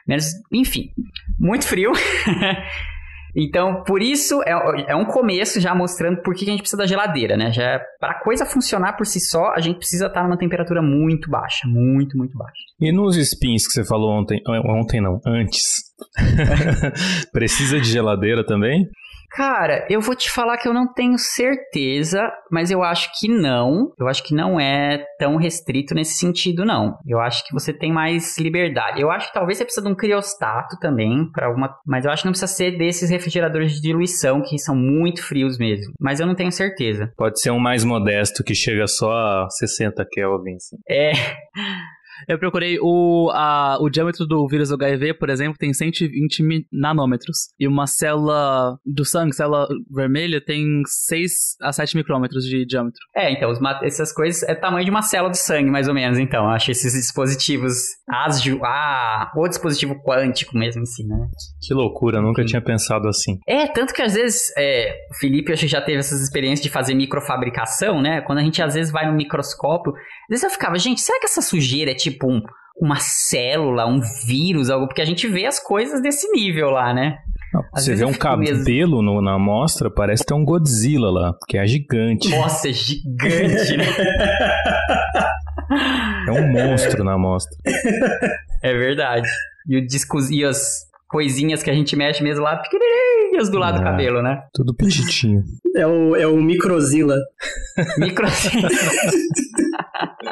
[0.07, 0.91] Menos, enfim,
[1.39, 1.93] muito frio.
[3.37, 4.53] Então, por isso, é,
[4.89, 7.53] é um começo já mostrando por que a gente precisa da geladeira, né?
[7.53, 11.29] Já para a coisa funcionar por si só, a gente precisa estar numa temperatura muito
[11.29, 12.61] baixa, muito, muito baixa.
[12.81, 15.83] E nos spins que você falou ontem, ontem não, antes,
[17.33, 18.89] precisa de geladeira também?
[19.35, 23.93] Cara, eu vou te falar que eu não tenho certeza, mas eu acho que não.
[23.99, 26.97] Eu acho que não é tão restrito nesse sentido, não.
[27.05, 29.01] Eu acho que você tem mais liberdade.
[29.01, 32.23] Eu acho que talvez você precisa de um criostato também, para alguma, mas eu acho
[32.23, 35.93] que não precisa ser desses refrigeradores de diluição que são muito frios mesmo.
[36.01, 37.13] Mas eu não tenho certeza.
[37.17, 40.55] Pode ser um mais modesto que chega só a 60 Kelvin.
[40.55, 40.77] Assim.
[40.89, 41.11] É,
[42.29, 47.37] Eu procurei o, a, o diâmetro do vírus HIV, por exemplo, tem 120 mi- nanômetros.
[47.59, 51.31] E uma célula do sangue, célula vermelha, tem 6
[51.63, 53.01] a 7 micrômetros de diâmetro.
[53.17, 56.19] é, então os essas coisas é tamanho de uma célula de sangue, mais ou menos.
[56.19, 57.75] Então, eu acho esses dispositivos,
[58.09, 61.17] as, ju- ah, o dispositivo quântico mesmo em si, né?
[61.67, 62.49] Que loucura, nunca Sim.
[62.49, 63.39] tinha pensado assim.
[63.49, 66.71] É, tanto que às vezes, é, o Felipe acho que já teve essas experiências de
[66.71, 68.21] fazer microfabricação, né?
[68.23, 71.27] Quando a gente às vezes vai no microscópio, às vezes eu ficava, gente, será que
[71.27, 72.43] essa sujeira é tipo um-
[72.81, 74.87] uma célula, um vírus, algo?
[74.89, 77.19] Porque a gente vê as coisas desse nível lá, né?
[77.73, 81.65] Às Você vê um cabelo no- na amostra, parece ter um Godzilla lá, que é
[81.67, 82.29] gigante.
[82.31, 83.85] Nossa, é gigante, né?
[86.27, 87.57] É um monstro na amostra.
[88.63, 89.29] É verdade.
[89.69, 93.77] E, o disco, e as coisinhas que a gente mexe mesmo lá, pequenininhas do lado
[93.77, 93.91] do Ah.
[93.93, 94.43] cabelo, né?
[94.53, 95.45] Tudo petitinho.
[95.77, 97.15] É o, é o Microzilla.
[97.99, 98.27] Micro...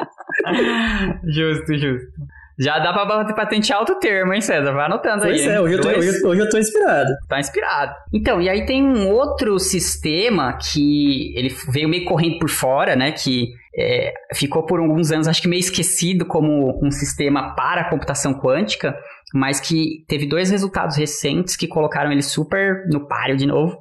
[1.27, 2.13] justo, justo.
[2.59, 4.73] Já dá pra patentear outro termo, hein, César?
[4.73, 5.49] Vai anotando Pois aí.
[5.49, 5.59] é, hein?
[5.59, 7.11] hoje eu, tô, hoje, hoje eu tô inspirado.
[7.29, 7.95] Tá inspirado.
[8.13, 13.11] Então, e aí tem um outro sistema que ele veio meio correndo por fora, né?
[13.11, 18.35] Que é, ficou por alguns anos, acho que meio esquecido como um sistema para computação
[18.35, 18.95] quântica,
[19.33, 23.79] mas que teve dois resultados recentes que colocaram ele super no páreo de novo,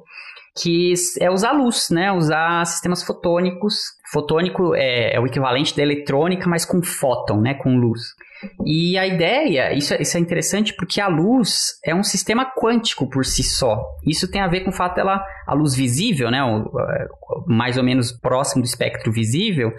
[0.60, 2.12] que é usar luz, né?
[2.12, 3.74] Usar sistemas fotônicos.
[4.12, 7.54] Fotônico é, é o equivalente da eletrônica, mas com fóton, né?
[7.54, 8.00] Com luz.
[8.66, 13.08] E a ideia, isso, é- isso é interessante porque a luz é um sistema quântico
[13.08, 13.80] por si só.
[14.04, 17.06] Isso tem a ver com o fato dela, a luz visível, né, o- é,
[17.46, 19.72] mais ou menos próximo do espectro visível,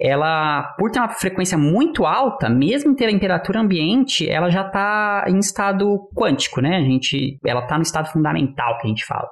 [0.00, 5.38] ela, por ter uma frequência muito alta, mesmo em temperatura ambiente, ela já está em
[5.38, 6.76] estado quântico, né?
[6.76, 9.28] A gente, ela está no estado fundamental que a gente fala.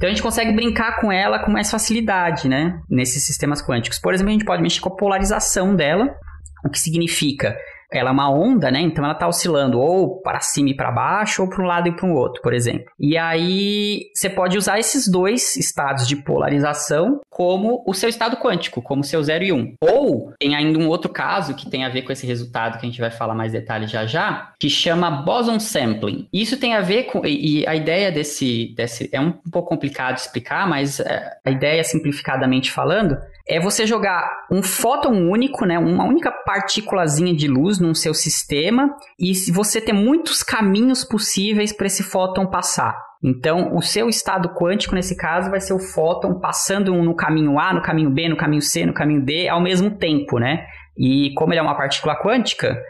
[0.00, 2.80] Então a gente consegue brincar com ela com mais facilidade, né?
[2.88, 3.98] Nesses sistemas quânticos.
[3.98, 6.16] Por exemplo, a gente pode mexer com a polarização dela,
[6.64, 7.54] o que significa
[7.92, 8.80] ela é uma onda, né?
[8.80, 11.92] Então ela está oscilando ou para cima e para baixo, ou para um lado e
[11.92, 12.86] para o outro, por exemplo.
[12.98, 18.82] E aí você pode usar esses dois estados de polarização como o seu estado quântico,
[18.82, 19.56] como o seu 0 e 1.
[19.56, 19.74] Um.
[19.80, 22.88] Ou tem ainda um outro caso que tem a ver com esse resultado que a
[22.88, 26.28] gente vai falar mais detalhes já já, que chama boson sampling.
[26.32, 30.68] Isso tem a ver com e, a ideia desse, desse é um pouco complicado explicar,
[30.68, 33.16] mas é, a ideia simplificadamente falando
[33.50, 38.94] é você jogar um fóton único, né, uma única partículazinha de luz num seu sistema
[39.18, 42.96] e você ter muitos caminhos possíveis para esse fóton passar.
[43.22, 47.74] Então, o seu estado quântico, nesse caso, vai ser o fóton passando no caminho A,
[47.74, 50.64] no caminho B, no caminho C, no caminho D, ao mesmo tempo, né?
[50.96, 52.80] E como ele é uma partícula quântica,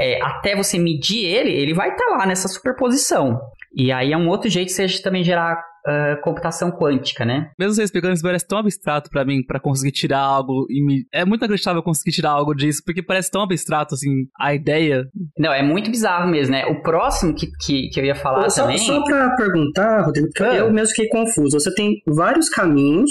[0.00, 3.38] é, até você medir ele, ele vai estar lá nessa superposição.
[3.76, 7.50] E aí é um outro jeito de você também gerar uh, computação quântica, né?
[7.58, 11.04] Mesmo você explicando, isso parece tão abstrato pra mim, pra conseguir tirar algo e me...
[11.12, 15.04] É muito acreditável conseguir tirar algo disso, porque parece tão abstrato, assim, a ideia.
[15.38, 16.66] Não, é muito bizarro mesmo, né?
[16.66, 18.78] O próximo que, que, que eu ia falar só, também...
[18.78, 20.56] Só pra perguntar, Rodrigo, porque Ah.
[20.56, 21.58] eu mesmo fiquei confuso.
[21.58, 23.10] Você tem vários caminhos,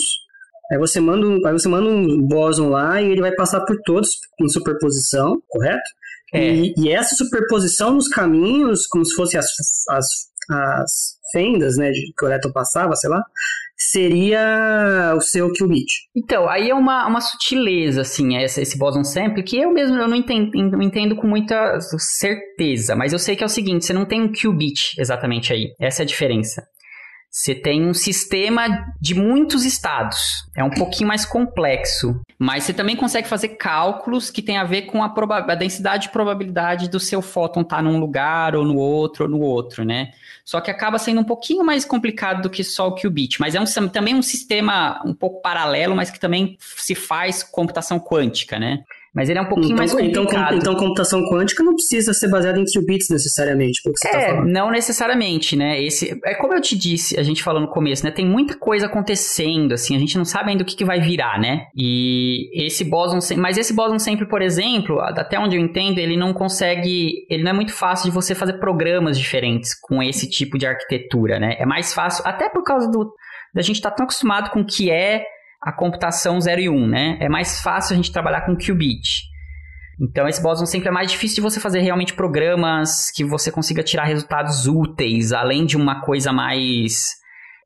[0.72, 3.78] aí você manda um, aí você manda um boson lá e ele vai passar por
[3.86, 4.10] todos
[4.40, 5.90] em superposição, correto?
[6.34, 6.54] É.
[6.54, 9.46] E, e essa superposição nos caminhos, como se fossem as,
[9.90, 10.06] as,
[10.50, 13.22] as fendas, né, de, que o elétron passava, sei lá,
[13.78, 15.94] seria o seu qubit.
[16.16, 20.08] Então, aí é uma, uma sutileza, assim, esse, esse boson sample, que eu mesmo eu
[20.08, 23.94] não entendo, não entendo com muita certeza, mas eu sei que é o seguinte, você
[23.94, 26.64] não tem um qubit exatamente aí, essa é a diferença.
[27.38, 30.44] Você tem um sistema de muitos estados.
[30.56, 32.20] É um pouquinho mais complexo.
[32.40, 35.14] Mas você também consegue fazer cálculos que tem a ver com a,
[35.48, 39.40] a densidade e probabilidade do seu fóton estar num lugar, ou no outro, ou no
[39.40, 40.14] outro, né?
[40.44, 43.40] Só que acaba sendo um pouquinho mais complicado do que só o qubit.
[43.40, 48.00] Mas é um, também um sistema um pouco paralelo, mas que também se faz computação
[48.00, 48.84] quântica, né?
[49.18, 50.50] Mas ele é um pouquinho Então, mais então, complicado.
[50.52, 54.48] com- então, computação quântica não precisa ser baseada em qubits necessariamente, está É, falando.
[54.48, 55.82] não necessariamente, né?
[55.82, 58.12] Esse, é como eu te disse, a gente falou no começo, né?
[58.12, 61.40] Tem muita coisa acontecendo, assim, a gente não sabe ainda o que, que vai virar,
[61.40, 61.66] né?
[61.76, 66.32] E esse boson, mas esse boson sempre, por exemplo, até onde eu entendo, ele não
[66.34, 70.68] consegue, ele não é muito fácil de você fazer programas diferentes com esse tipo de
[70.68, 71.56] arquitetura, né?
[71.58, 73.12] É mais fácil, até por causa do
[73.56, 75.24] da gente estar tão acostumado com o que é
[75.62, 77.18] a computação 0 e 1, um, né?
[77.20, 79.24] É mais fácil a gente trabalhar com qubit.
[80.00, 83.82] Então, esse boson sempre é mais difícil de você fazer realmente programas que você consiga
[83.82, 87.16] tirar resultados úteis, além de uma coisa mais,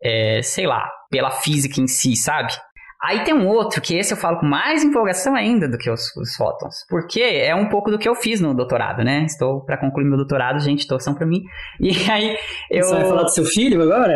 [0.02, 2.54] é, sei lá, pela física em si, sabe?
[3.04, 6.16] Aí tem um outro, que esse eu falo com mais empolgação ainda do que os,
[6.16, 9.24] os fótons, porque é um pouco do que eu fiz no doutorado, né?
[9.26, 11.42] Estou para concluir meu doutorado, gente, torçam para mim.
[11.80, 12.38] E aí
[12.70, 12.84] eu...
[12.84, 14.14] Você vai falar do seu filho agora?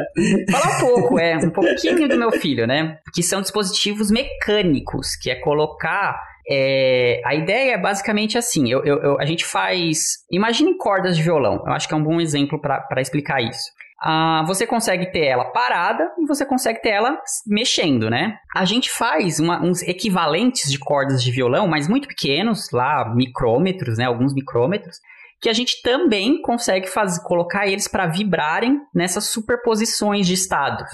[0.52, 2.98] Falar um pouco, é, um pouquinho do meu filho, né?
[3.14, 6.20] Que são dispositivos mecânicos, que é colocar.
[6.48, 9.98] é, a ideia é basicamente assim: eu, eu- eu- a gente faz.
[10.32, 11.64] Imagine cordas de violão.
[11.66, 13.72] Eu acho que é um bom exemplo para explicar isso.
[14.02, 17.18] Ah, você consegue ter ela parada e você consegue ter ela
[17.48, 18.38] mexendo, né?
[18.56, 23.98] A gente faz uma- uns equivalentes de cordas de violão, mas muito pequenos, lá micrômetros,
[23.98, 24.06] né?
[24.06, 24.98] Alguns micrômetros,
[25.42, 30.90] que a gente também consegue fazer, colocar eles para vibrarem nessas superposições de estados.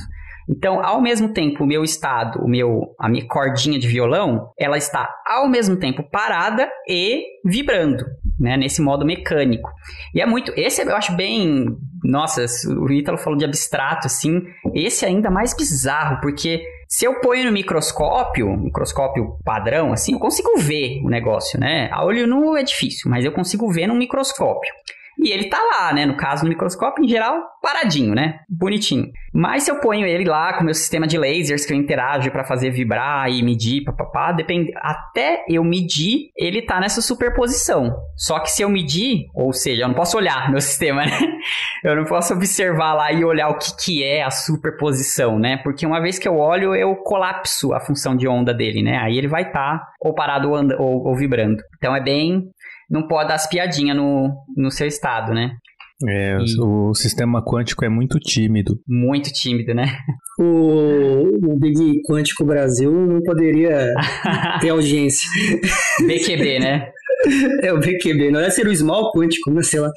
[0.49, 4.77] Então, ao mesmo tempo, o meu estado, o meu, a minha cordinha de violão, ela
[4.77, 8.03] está ao mesmo tempo parada e vibrando,
[8.41, 9.69] né, nesse modo mecânico.
[10.13, 11.65] E é muito, esse eu acho bem,
[12.03, 14.41] nossa, o Ítalo falou de abstrato assim,
[14.73, 20.19] esse é ainda mais bizarro, porque Se eu ponho no microscópio, microscópio padrão, assim, eu
[20.19, 21.89] consigo ver o negócio, né?
[21.89, 24.73] A olho nu é difícil, mas eu consigo ver no microscópio.
[25.20, 26.05] E ele tá lá, né?
[26.05, 28.39] No caso, no microscópio, em geral, paradinho, né?
[28.49, 29.12] Bonitinho.
[29.34, 32.32] Mas se eu ponho ele lá com o meu sistema de lasers que eu interajo
[32.32, 34.72] para fazer vibrar e medir, papapá, depende.
[34.78, 37.95] Até eu medir, ele tá nessa superposição.
[38.16, 41.20] Só que se eu medir, ou seja, eu não posso olhar meu sistema, né?
[41.84, 45.57] Eu não posso observar lá e olhar o que, que é a superposição, né?
[45.57, 48.97] Porque uma vez que eu olho, eu colapso a função de onda dele, né?
[48.97, 51.62] Aí ele vai estar tá ou parado ou, ou, ou vibrando.
[51.78, 52.51] Então é bem
[52.91, 55.55] não pode dar as piadinhas no, no seu estado, né?
[56.07, 56.59] É, e...
[56.59, 58.79] o sistema quântico é muito tímido.
[58.87, 59.97] Muito tímido, né?
[60.39, 63.93] O, o Big Quântico Brasil não poderia
[64.59, 65.29] ter audiência.
[65.99, 66.91] BQB, né?
[67.61, 69.91] É o BQB, não é ser o Small Quântico, mas sei lá.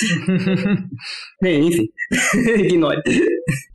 [1.40, 1.88] Bem, enfim,
[2.58, 3.00] ignore.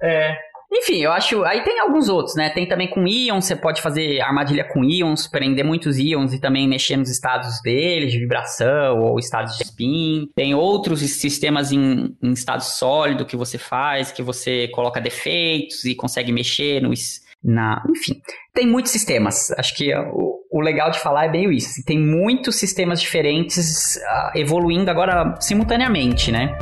[0.01, 0.35] É,
[0.71, 1.43] enfim, eu acho.
[1.45, 2.49] Aí tem alguns outros, né?
[2.51, 6.67] Tem também com íons, você pode fazer armadilha com íons, prender muitos íons e também
[6.67, 10.29] mexer nos estados deles, de vibração ou estados de spin.
[10.35, 15.95] Tem outros sistemas em, em estado sólido que você faz, que você coloca defeitos e
[15.95, 17.27] consegue mexer nos.
[17.41, 18.21] Na, enfim,
[18.53, 19.49] tem muitos sistemas.
[19.51, 21.69] Acho que o, o legal de falar é bem isso.
[21.69, 26.57] Assim, tem muitos sistemas diferentes uh, evoluindo agora simultaneamente, né?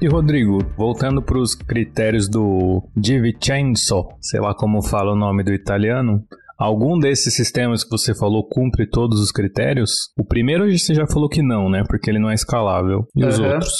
[0.00, 5.42] E Rodrigo, voltando para os critérios do Di Vincenzo, sei lá como fala o nome
[5.42, 6.24] do italiano,
[6.58, 9.92] Algum desses sistemas que você falou cumpre todos os critérios?
[10.18, 11.84] O primeiro você já falou que não, né?
[11.86, 13.06] Porque ele não é escalável.
[13.14, 13.28] E uhum.
[13.28, 13.72] os outros?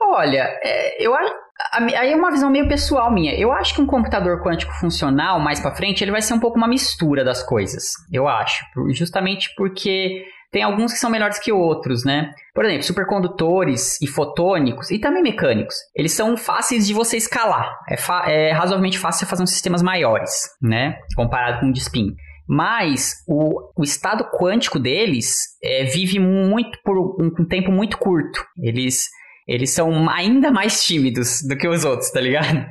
[0.00, 1.34] Olha, é, eu acho.
[1.72, 3.34] Aí é uma visão meio pessoal minha.
[3.38, 6.56] Eu acho que um computador quântico funcional, mais para frente, ele vai ser um pouco
[6.56, 7.84] uma mistura das coisas.
[8.10, 8.64] Eu acho.
[8.94, 12.30] Justamente porque tem alguns que são melhores que outros, né?
[12.54, 15.74] Por exemplo, supercondutores e fotônicos e também mecânicos.
[15.94, 17.70] Eles são fáceis de você escalar.
[17.88, 20.30] É, é razoavelmente fácil você fazer uns sistemas maiores,
[20.62, 20.98] né?
[21.14, 22.14] Comparado com um de spin.
[22.48, 28.44] Mas o, o estado quântico deles é, vive muito por um, um tempo muito curto.
[28.62, 29.08] Eles,
[29.48, 32.64] eles são ainda mais tímidos do que os outros, tá ligado?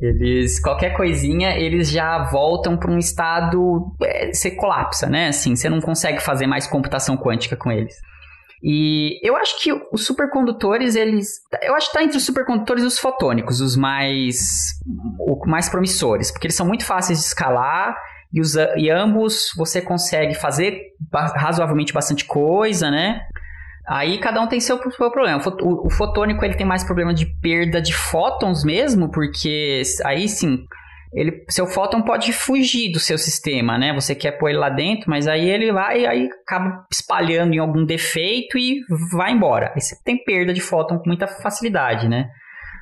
[0.00, 3.94] Eles, qualquer coisinha, eles já voltam para um estado.
[4.02, 5.28] É, você colapsa, né?
[5.28, 7.94] Assim, você não consegue fazer mais computação quântica com eles.
[8.66, 11.28] E eu acho que os supercondutores, eles.
[11.62, 14.72] Eu acho que tá entre os supercondutores e os fotônicos, os mais.
[15.18, 17.96] O mais promissores, porque eles são muito fáceis de escalar.
[18.32, 20.80] E, os, e ambos você consegue fazer
[21.36, 23.20] razoavelmente bastante coisa, né?
[23.86, 25.42] Aí cada um tem seu, seu problema.
[25.62, 30.64] O, fotônico ele tem mais problema de perda de fótons mesmo, porque aí sim,
[31.12, 33.92] ele, seu fóton pode fugir do seu sistema, né?
[33.92, 37.84] Você quer pôr ele lá dentro, mas aí ele vai aí acaba espalhando em algum
[37.84, 38.80] defeito e
[39.12, 39.70] vai embora.
[39.74, 42.30] Aí você tem perda de fóton com muita facilidade, né?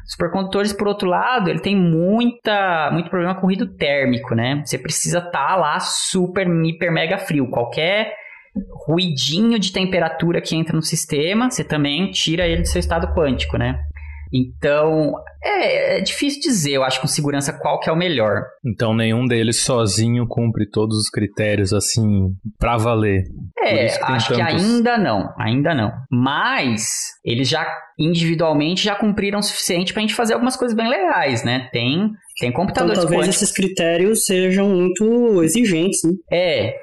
[0.07, 4.63] Supercondutores, por outro lado, ele tem muita, muito problema com ruído térmico, né?
[4.65, 7.49] Você precisa estar tá lá super, hiper, mega frio.
[7.51, 8.13] Qualquer
[8.87, 13.57] ruidinho de temperatura que entra no sistema, você também tira ele do seu estado quântico,
[13.57, 13.79] né?
[14.33, 15.13] Então,
[15.45, 18.45] é, é, difícil dizer, eu acho, com segurança qual que é o melhor.
[18.65, 23.25] Então, nenhum deles sozinho cumpre todos os critérios, assim, pra valer.
[23.63, 24.37] É, que acho tantos...
[24.37, 25.93] que ainda não, ainda não.
[26.11, 26.87] Mas,
[27.23, 27.67] eles já,
[27.99, 31.69] individualmente, já cumpriram o suficiente pra gente fazer algumas coisas bem legais, né?
[31.71, 33.43] Tem, tem computadores então, talvez quânticos...
[33.43, 36.13] esses critérios sejam muito exigentes, né?
[36.33, 36.75] É,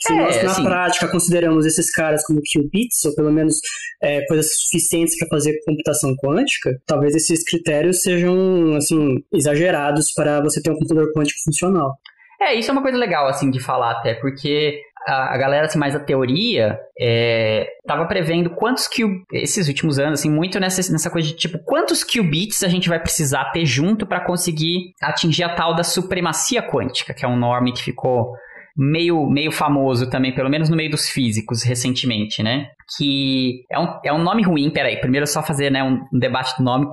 [0.00, 3.56] se é, nós, na assim, prática, consideramos esses caras como qubits, ou pelo menos
[4.02, 10.62] é, coisas suficientes para fazer computação quântica, talvez esses critérios sejam, assim, exagerados para você
[10.62, 11.96] ter um computador quântico funcional.
[12.40, 15.94] É, isso é uma coisa legal, assim, de falar até, porque a, galera, assim, mais
[15.94, 21.28] a teoria, é, tava prevendo quantos qubits, esses últimos anos, assim, muito nessa, nessa coisa
[21.28, 25.74] de, tipo, quantos qubits a gente vai precisar ter junto para conseguir atingir a tal
[25.74, 28.32] da supremacia quântica, que é um nome que ficou
[28.76, 32.70] meio, meio famoso também, pelo menos no meio dos físicos, recentemente, né?
[32.96, 36.56] Que é um, é um nome ruim, peraí, primeiro só fazer né, um, um debate
[36.56, 36.86] do nome,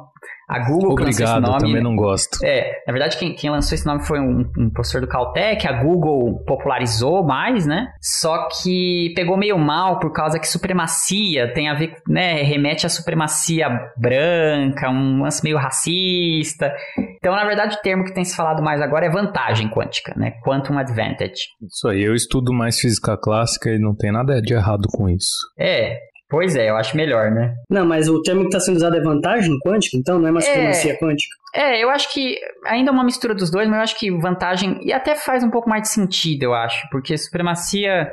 [0.47, 1.59] a Google Obrigado, lançou esse nome.
[1.59, 2.39] também não gosto.
[2.41, 5.83] É, na verdade, quem, quem lançou esse nome foi um, um, professor do Caltech, a
[5.83, 7.91] Google popularizou mais, né?
[8.01, 12.43] Só que pegou meio mal por causa que supremacia tem a ver, né?
[12.43, 13.67] Remete à supremacia
[13.97, 16.73] branca, um lance meio racista.
[17.17, 20.31] Então, na verdade, o termo que tem se falado mais agora é vantagem quântica, né?
[20.43, 21.49] Quantum advantage.
[21.61, 25.35] Isso aí, eu estudo mais física clássica e não tem nada de errado com isso.
[25.59, 27.55] É, Pois é, eu acho melhor, né?
[27.69, 30.41] Não, mas o termo que está sendo usado é vantagem quântica, então não é uma
[30.41, 30.97] supremacia é...
[30.97, 31.35] quântica.
[31.55, 34.79] É, eu acho que ainda é uma mistura dos dois, mas eu acho que vantagem.
[34.83, 36.87] E até faz um pouco mais de sentido, eu acho.
[36.91, 38.11] Porque supremacia.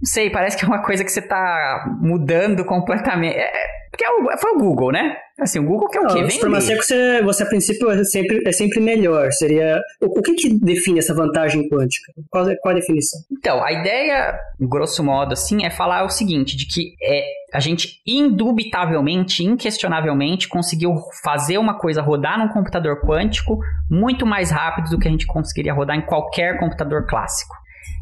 [0.00, 3.36] Não sei, parece que é uma coisa que você tá mudando completamente.
[3.36, 3.52] É,
[3.94, 5.16] porque é o, foi o Google, né?
[5.38, 6.30] Assim, o Google que é o quê?
[6.30, 9.30] Supremacia é que você, você, a princípio, é sempre, é sempre melhor.
[9.32, 9.80] Seria.
[10.00, 12.12] O, o que, que define essa vantagem quântica?
[12.28, 13.20] Qual, qual a definição?
[13.30, 18.00] Então, a ideia, grosso modo, assim, é falar o seguinte: de que é, a gente
[18.04, 25.06] indubitavelmente, inquestionavelmente, conseguiu fazer uma coisa rodar num computador quântico muito mais rápido do que
[25.06, 27.54] a gente conseguiria rodar em qualquer computador clássico.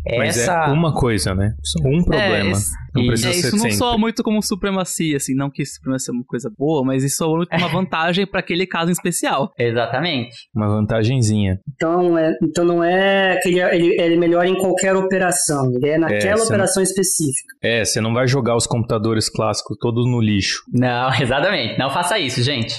[0.05, 0.53] Mas é Essa...
[0.67, 1.55] é uma coisa, né?
[1.85, 2.49] Um é, problema.
[2.49, 3.77] É, esse, não precisa é, ser isso não sempre.
[3.77, 7.37] soa muito como supremacia, assim, não que supremacia é uma coisa boa, mas isso soa
[7.37, 9.53] muito uma vantagem para aquele caso em especial.
[9.59, 10.35] Exatamente.
[10.55, 11.59] Uma vantagenzinha.
[11.75, 15.99] Então, é, então não é que ele, ele, ele melhora em qualquer operação, ele é
[15.99, 16.89] naquela operação não...
[16.91, 17.55] específica.
[17.63, 20.63] É, você não vai jogar os computadores clássicos todos no lixo.
[20.73, 21.79] Não, exatamente.
[21.79, 22.75] Não faça isso, gente.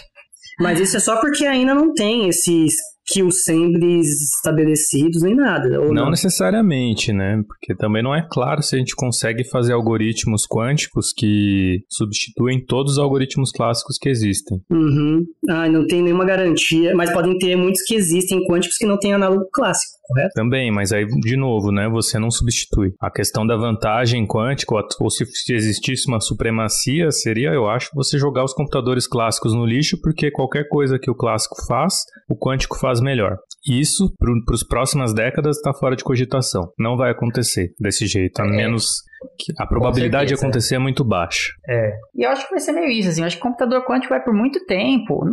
[0.59, 2.75] Mas isso é só porque ainda não tem esses
[3.07, 5.69] kills sembres estabelecidos nem nada.
[5.69, 7.41] Não, não, necessariamente, né?
[7.47, 12.93] Porque também não é claro se a gente consegue fazer algoritmos quânticos que substituem todos
[12.93, 14.59] os algoritmos clássicos que existem.
[14.69, 15.25] Uhum.
[15.49, 19.13] Ah, não tem nenhuma garantia, mas podem ter muitos que existem quânticos que não têm
[19.13, 20.33] análogo clássico correto?
[20.35, 22.93] Também, mas aí, de novo, né, você não substitui.
[23.01, 28.43] A questão da vantagem quântica, ou se existisse uma supremacia, seria, eu acho, você jogar
[28.43, 31.95] os computadores clássicos no lixo, porque qualquer coisa que o clássico faz,
[32.29, 33.37] o quântico faz melhor.
[33.67, 36.63] Isso, para as próximas décadas, está fora de cogitação.
[36.77, 38.49] Não vai acontecer desse jeito, a é.
[38.49, 39.03] menos
[39.39, 41.53] que a probabilidade de acontecer é muito baixa.
[41.69, 41.91] É.
[42.15, 43.21] E eu acho que vai ser meio isso, assim.
[43.21, 45.23] Eu acho que o computador quântico vai por muito tempo.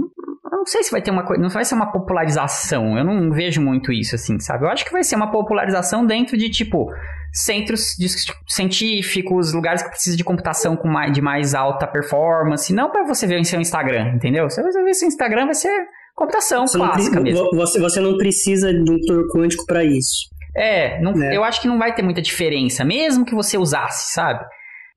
[0.60, 1.40] Não, sei se vai ter uma coisa.
[1.40, 2.98] Não vai ser uma popularização.
[2.98, 4.64] Eu não vejo muito isso, assim, sabe?
[4.64, 6.86] Eu acho que vai ser uma popularização dentro de, tipo,
[7.32, 8.08] centros de,
[8.46, 12.72] científicos, lugares que precisam de computação com mais, de mais alta performance.
[12.74, 14.48] Não para você ver em seu Instagram, entendeu?
[14.50, 15.72] Você vai ver seu Instagram, vai ser
[16.14, 17.50] computação você clássica não, mesmo.
[17.54, 20.28] Você, você não precisa de um motor quântico para isso.
[20.54, 21.34] É, não, né?
[21.34, 24.44] eu acho que não vai ter muita diferença, mesmo que você usasse, sabe?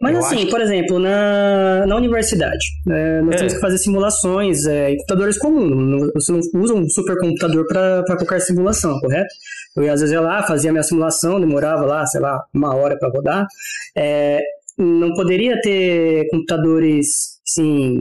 [0.03, 3.37] Mas eu assim, por exemplo, na, na universidade, é, nós é.
[3.37, 6.11] temos que fazer simulações é, em computadores comuns.
[6.13, 9.33] Você não usa um supercomputador para qualquer simulação, correto?
[9.77, 13.07] Eu às vezes ia lá, fazia minha simulação, demorava lá, sei lá, uma hora para
[13.07, 13.47] rodar.
[13.95, 14.41] É,
[14.77, 17.97] não poderia ter computadores, assim,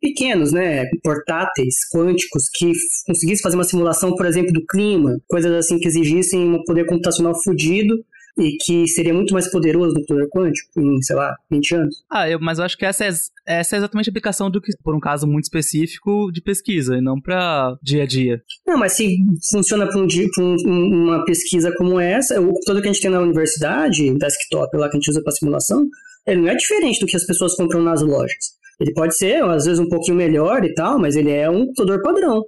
[0.00, 2.72] pequenos, né, portáteis, quânticos, que
[3.06, 7.34] conseguissem fazer uma simulação, por exemplo, do clima, coisas assim que exigissem um poder computacional
[7.44, 8.02] fodido
[8.38, 12.04] e que seria muito mais poderoso do poder quântico em, sei lá, 20 anos.
[12.10, 13.10] Ah, eu, mas eu acho que essa é,
[13.46, 17.00] essa é exatamente a aplicação do que, por um caso muito específico de pesquisa, e
[17.00, 18.42] não para dia a dia.
[18.66, 19.18] Não, mas se
[19.50, 20.06] funciona para um,
[20.38, 24.88] um, uma pesquisa como essa, o computador que a gente tem na universidade, desktop lá
[24.88, 25.86] que a gente usa para simulação,
[26.26, 28.62] ele não é diferente do que as pessoas compram nas lojas.
[28.80, 32.02] Ele pode ser, às vezes, um pouquinho melhor e tal, mas ele é um computador
[32.02, 32.42] padrão.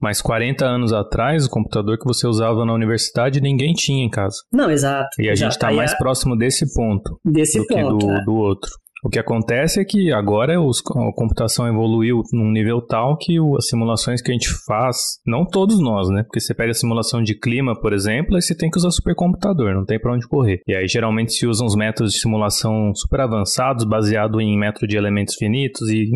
[0.00, 4.36] Mas 40 anos atrás, o computador que você usava na universidade, ninguém tinha em casa.
[4.52, 5.08] Não, exato.
[5.18, 5.38] E a exato.
[5.38, 5.96] gente está mais é...
[5.96, 8.24] próximo desse ponto desse do ponto, que do, é.
[8.24, 8.70] do outro.
[9.04, 13.54] O que acontece é que agora os, a computação evoluiu num nível tal que o,
[13.54, 16.22] as simulações que a gente faz, não todos nós, né?
[16.22, 19.74] Porque você pega a simulação de clima, por exemplo, aí você tem que usar supercomputador,
[19.74, 20.62] não tem para onde correr.
[20.66, 24.96] E aí geralmente se usam os métodos de simulação super avançados, baseado em método de
[24.96, 26.08] elementos finitos e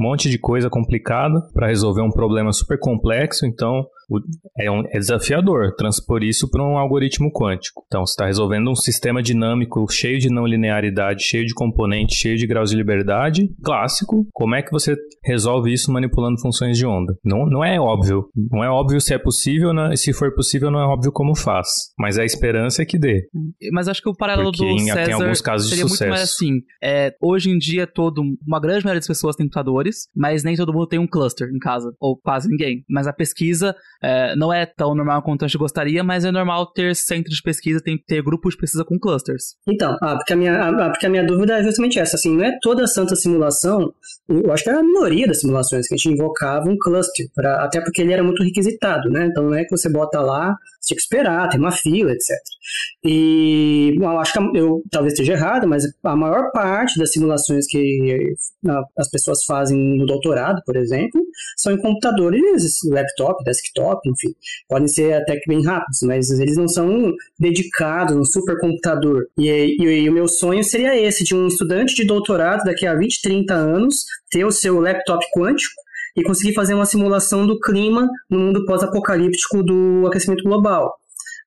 [0.00, 3.44] um monte de coisa complicada para resolver um problema super complexo.
[3.44, 3.84] Então,
[4.58, 7.82] é, um, é desafiador transpor isso para um algoritmo quântico.
[7.86, 12.36] Então, você está resolvendo um sistema dinâmico cheio de não linearidade, cheio de componentes, cheio
[12.36, 14.26] de graus de liberdade, clássico.
[14.32, 17.14] Como é que você resolve isso manipulando funções de onda?
[17.22, 18.24] Não, não é óbvio.
[18.50, 21.68] Não é óbvio se é possível, não, se for possível, não é óbvio como faz.
[21.98, 23.28] Mas a esperança é que dê.
[23.72, 26.08] Mas acho que o paralelo Porque do em, César tem alguns casos seria de sucesso.
[26.08, 26.60] muito mais assim.
[26.82, 30.72] É, hoje em dia, todo, uma grande maioria das pessoas tem computadores, mas nem todo
[30.72, 32.84] mundo tem um cluster em casa, ou quase ninguém.
[32.88, 36.66] Mas a pesquisa é, não é tão normal quanto a gente gostaria, mas é normal
[36.72, 39.54] ter centro de pesquisa, tem ter grupos de pesquisa com clusters.
[39.68, 42.44] Então, ah, porque, a minha, ah, porque a minha dúvida é justamente essa, assim, não
[42.44, 43.92] é toda santa simulação,
[44.28, 47.64] eu acho que é a minoria das simulações que a gente invocava um cluster, pra,
[47.64, 49.26] até porque ele era muito requisitado, né?
[49.26, 52.28] Então não é que você bota lá, você tinha que esperar, tem uma fila, etc.
[53.04, 58.34] E eu acho que eu talvez esteja errado, mas a maior parte das simulações que
[58.68, 61.20] ah, as pessoas fazem no doutorado, por exemplo,
[61.56, 64.34] são em computadores, laptop, desktop, enfim.
[64.68, 69.26] Podem ser até que bem rápidos, mas eles não são dedicados um supercomputador.
[69.38, 72.94] E, e, e, o meu sonho seria esse, de um estudante de doutorado daqui a
[72.94, 75.74] 20, 30 anos, ter o seu laptop quântico
[76.16, 80.99] e conseguir fazer uma simulação do clima no mundo pós-apocalíptico do aquecimento global.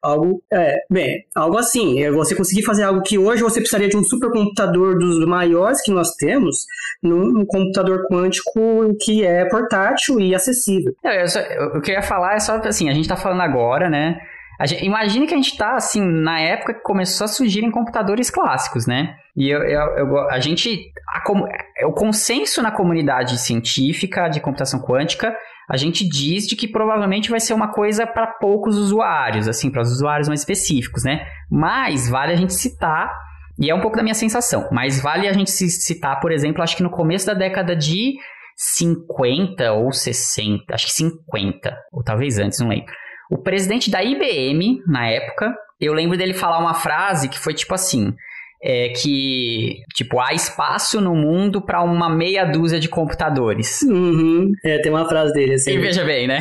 [0.04, 2.04] Algo, é, bem, algo assim.
[2.04, 5.92] É você conseguir fazer algo que hoje você precisaria de um supercomputador dos maiores que
[5.92, 6.66] nós temos,
[7.02, 10.94] num computador quântico que é portátil e acessível.
[11.04, 13.16] Eu, eu, só, eu, o que eu ia falar é só assim, a gente tá
[13.16, 14.20] falando agora, né?
[14.66, 18.86] Gente, imagine que a gente está assim na época que começou a surgirem computadores clássicos,
[18.86, 19.16] né?
[19.36, 25.36] E eu, eu, eu a gente, a, o consenso na comunidade científica de computação quântica,
[25.70, 29.82] a gente diz de que provavelmente vai ser uma coisa para poucos usuários, assim, para
[29.82, 31.26] os usuários mais específicos, né?
[31.50, 33.12] Mas vale a gente citar
[33.60, 36.76] e é um pouco da minha sensação, mas vale a gente citar, por exemplo, acho
[36.76, 38.14] que no começo da década de
[38.56, 42.94] 50 ou 60, acho que 50, ou talvez antes, não lembro
[43.34, 47.74] o presidente da IBM, na época, eu lembro dele falar uma frase que foi tipo
[47.74, 48.14] assim:
[48.64, 53.82] é que, tipo, há espaço no mundo para uma meia dúzia de computadores.
[53.82, 54.52] Uhum.
[54.64, 55.72] É, tem uma frase dele assim.
[55.72, 56.40] E veja bem, né?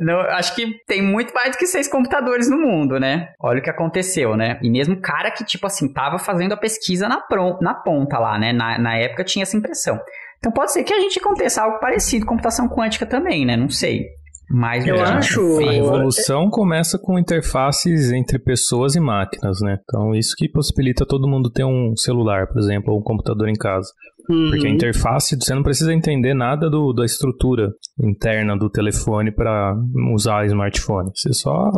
[0.00, 3.28] Não, acho que tem muito mais do que seis computadores no mundo, né?
[3.40, 4.58] Olha o que aconteceu, né?
[4.60, 8.18] E mesmo o cara que, tipo assim, tava fazendo a pesquisa na, pron na ponta
[8.18, 8.52] lá, né?
[8.52, 9.98] Na, na época tinha essa impressão.
[10.38, 13.56] Então pode ser que a gente aconteça algo parecido com computação quântica também, né?
[13.56, 14.04] Não sei.
[14.48, 15.40] Mas eu acho.
[15.58, 19.78] A evolução começa com interfaces entre pessoas e máquinas, né?
[19.82, 23.54] Então, isso que possibilita todo mundo ter um celular, por exemplo, ou um computador em
[23.54, 23.88] casa.
[24.28, 24.50] Uhum.
[24.50, 29.76] Porque a interface, você não precisa entender nada do, da estrutura interna do telefone para
[30.14, 31.10] usar smartphone.
[31.14, 31.70] Você só.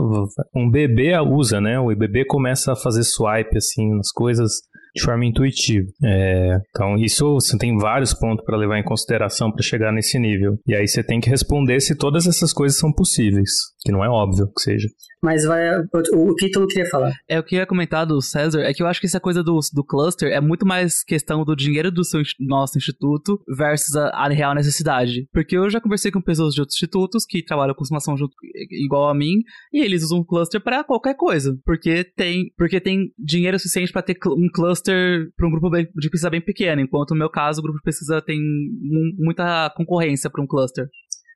[0.55, 1.79] Um bebê usa, né?
[1.79, 4.61] O bebê começa a fazer swipe assim nas coisas
[4.99, 5.87] de forma intuitiva.
[6.05, 10.59] É, então, isso você tem vários pontos para levar em consideração para chegar nesse nível.
[10.67, 13.51] E aí você tem que responder se todas essas coisas são possíveis,
[13.81, 14.89] que não é óbvio que seja.
[15.23, 15.81] Mas vai,
[16.13, 17.13] o, o que tu queria falar?
[17.29, 19.43] É o que eu ia comentar do César, é que eu acho que essa coisa
[19.43, 24.09] do, do cluster é muito mais questão do dinheiro do seu, nosso instituto versus a,
[24.11, 25.27] a, real necessidade.
[25.33, 28.35] Porque eu já conversei com pessoas de outros institutos que trabalham com simulação junto,
[28.71, 29.43] igual a mim,
[29.73, 31.59] e eles usam cluster para qualquer coisa.
[31.65, 36.31] Porque tem, porque tem dinheiro suficiente para ter um cluster para um grupo de pesquisa
[36.31, 38.39] bem pequeno, enquanto no meu caso o grupo de pesquisa tem
[39.19, 40.87] muita concorrência para um cluster.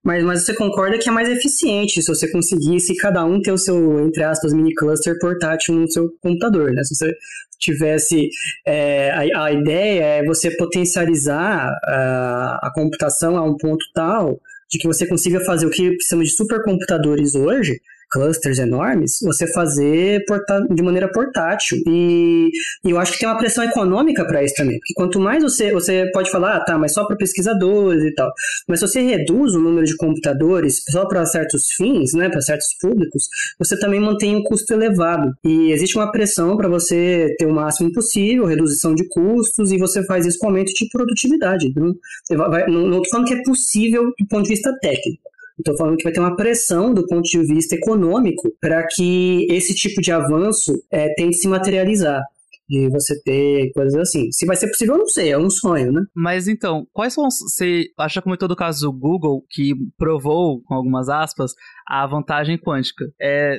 [0.04, 3.58] Mas, mas você concorda que é mais eficiente se você conseguisse cada um ter o
[3.58, 6.82] seu, entre aspas, mini cluster portátil no seu computador, né?
[6.82, 7.14] Se você
[7.58, 8.28] tivesse.
[8.66, 14.78] É, a, a, ideia é você potencializar a, a computação a um ponto tal de
[14.78, 17.80] que você consiga fazer o que precisamos de supercomputadores hoje,
[18.12, 20.22] clusters enormes, você fazer
[20.70, 21.78] de maneira portátil.
[21.86, 22.51] E,
[22.84, 24.78] e, eu acho que tem uma pressão econômica para isso também.
[24.78, 28.30] Porque quanto mais você, você pode falar, ah, tá, mas só para pesquisadores e tal.
[28.68, 32.68] Mas se você reduz o número de computadores só para certos fins, né, para certos
[32.80, 33.24] públicos,
[33.59, 35.32] você também mantém um custo elevado.
[35.44, 40.05] E existe uma pressão para você ter o máximo possível, redução de custos, e você
[40.05, 41.72] faz isso com aumento de produtividade.
[41.74, 41.94] Não
[42.30, 45.31] estou falando que é possível do ponto de vista técnico.
[45.58, 49.74] Estou falando que vai ter uma pressão do ponto de vista econômico para que esse
[49.74, 52.22] tipo de avanço é, tente se materializar
[52.68, 54.30] de você ter coisas assim.
[54.32, 56.02] Se vai ser possível, eu não sei, é um sonho, né?
[56.14, 57.24] Mas então, quais são.
[57.24, 61.52] Você acha que comentou do caso do Google, que provou, com algumas aspas,
[61.86, 63.05] a vantagem quântica.
[63.20, 63.59] É,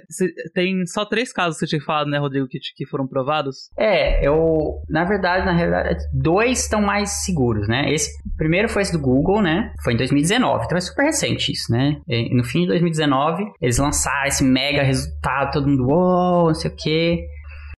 [0.53, 3.69] tem só três casos que você tinha falado, né, Rodrigo, que, que foram provados?
[3.77, 4.81] É, eu.
[4.89, 7.93] Na verdade, na realidade, dois estão mais seguros, né?
[7.93, 9.71] Esse primeiro foi esse do Google, né?
[9.83, 11.97] Foi em 2019, então é super recente isso, né?
[12.07, 16.53] E no fim de 2019, eles lançaram esse mega resultado, todo mundo, uou, oh, não
[16.53, 17.27] sei o quê.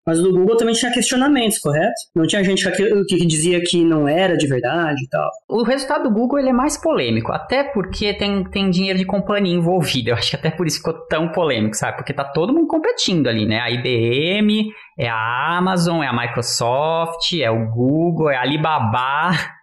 [0.05, 1.93] Mas o do Google também tinha questionamentos, correto?
[2.15, 5.29] Não tinha gente que, dizia que não era de verdade e tal.
[5.49, 9.55] O resultado do Google ele é mais polêmico, até porque tem, tem dinheiro de companhia
[9.55, 10.09] envolvido.
[10.09, 11.97] Eu acho que até por isso ficou tão polêmico, sabe?
[11.97, 13.59] Porque tá todo mundo competindo ali, né?
[13.59, 14.69] A IBM,
[14.99, 19.31] é a Amazon, é a Microsoft, é o Google, é a Alibaba.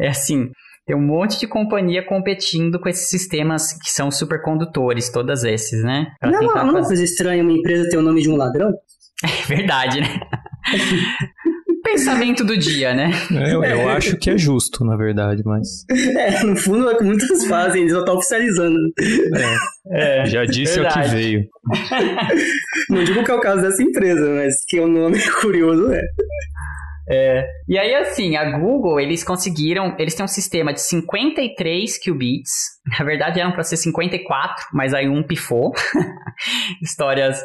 [0.00, 0.50] É assim,
[0.88, 6.06] tem um monte de companhia competindo com esses sistemas que são supercondutores, todos esses, né?
[6.18, 8.72] Pra não, não é uma coisa estranha uma empresa ter o nome de um ladrão?
[9.24, 10.20] É verdade, né?
[11.82, 13.10] Pensamento do dia, né?
[13.32, 15.84] É, eu, eu, acho que é justo, na verdade, mas.
[15.90, 18.76] É, no fundo é o que muitos fazem, eles só estão oficializando.
[19.90, 20.98] É, é, já disse verdade.
[20.98, 21.44] o que veio.
[22.90, 26.02] Não digo que é o caso dessa empresa, mas que o nome é curioso é.
[27.10, 27.46] É.
[27.66, 29.96] E aí, assim, a Google, eles conseguiram.
[29.98, 32.50] Eles têm um sistema de 53 qubits.
[32.98, 35.72] Na verdade, eram para ser 54, mas aí um pifou.
[36.82, 37.40] Histórias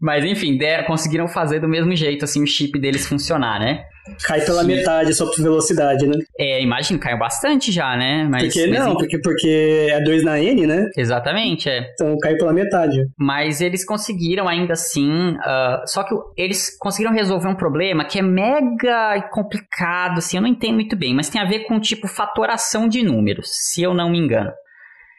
[0.00, 3.84] mas enfim, der, conseguiram fazer do mesmo jeito, assim, o chip deles funcionar, né?
[4.24, 6.16] Cai pela metade só por velocidade, né?
[6.38, 8.26] É, imagino, caiu bastante já, né?
[8.30, 10.86] Mas, porque mas, não, porque, porque é 2 na N, né?
[10.96, 11.90] Exatamente, é.
[11.92, 12.96] Então caiu pela metade.
[13.18, 15.32] Mas eles conseguiram ainda assim.
[15.32, 20.48] Uh, só que eles conseguiram resolver um problema que é mega complicado, assim, eu não
[20.48, 24.10] entendo muito bem, mas tem a ver com tipo fatoração de números, se eu não
[24.10, 24.50] me engano.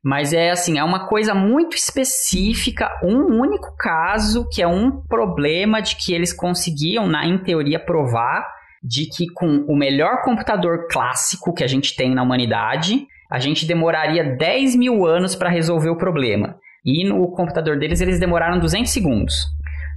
[0.04, 5.82] Mas é assim, é uma coisa muito específica, um único caso, que é um problema
[5.82, 8.46] de que eles conseguiam, na, em teoria, provar
[8.82, 13.66] de que com o melhor computador clássico que a gente tem na humanidade, a gente
[13.66, 16.56] demoraria 10 mil anos para resolver o problema.
[16.86, 19.36] E no computador deles, eles demoraram 200 segundos.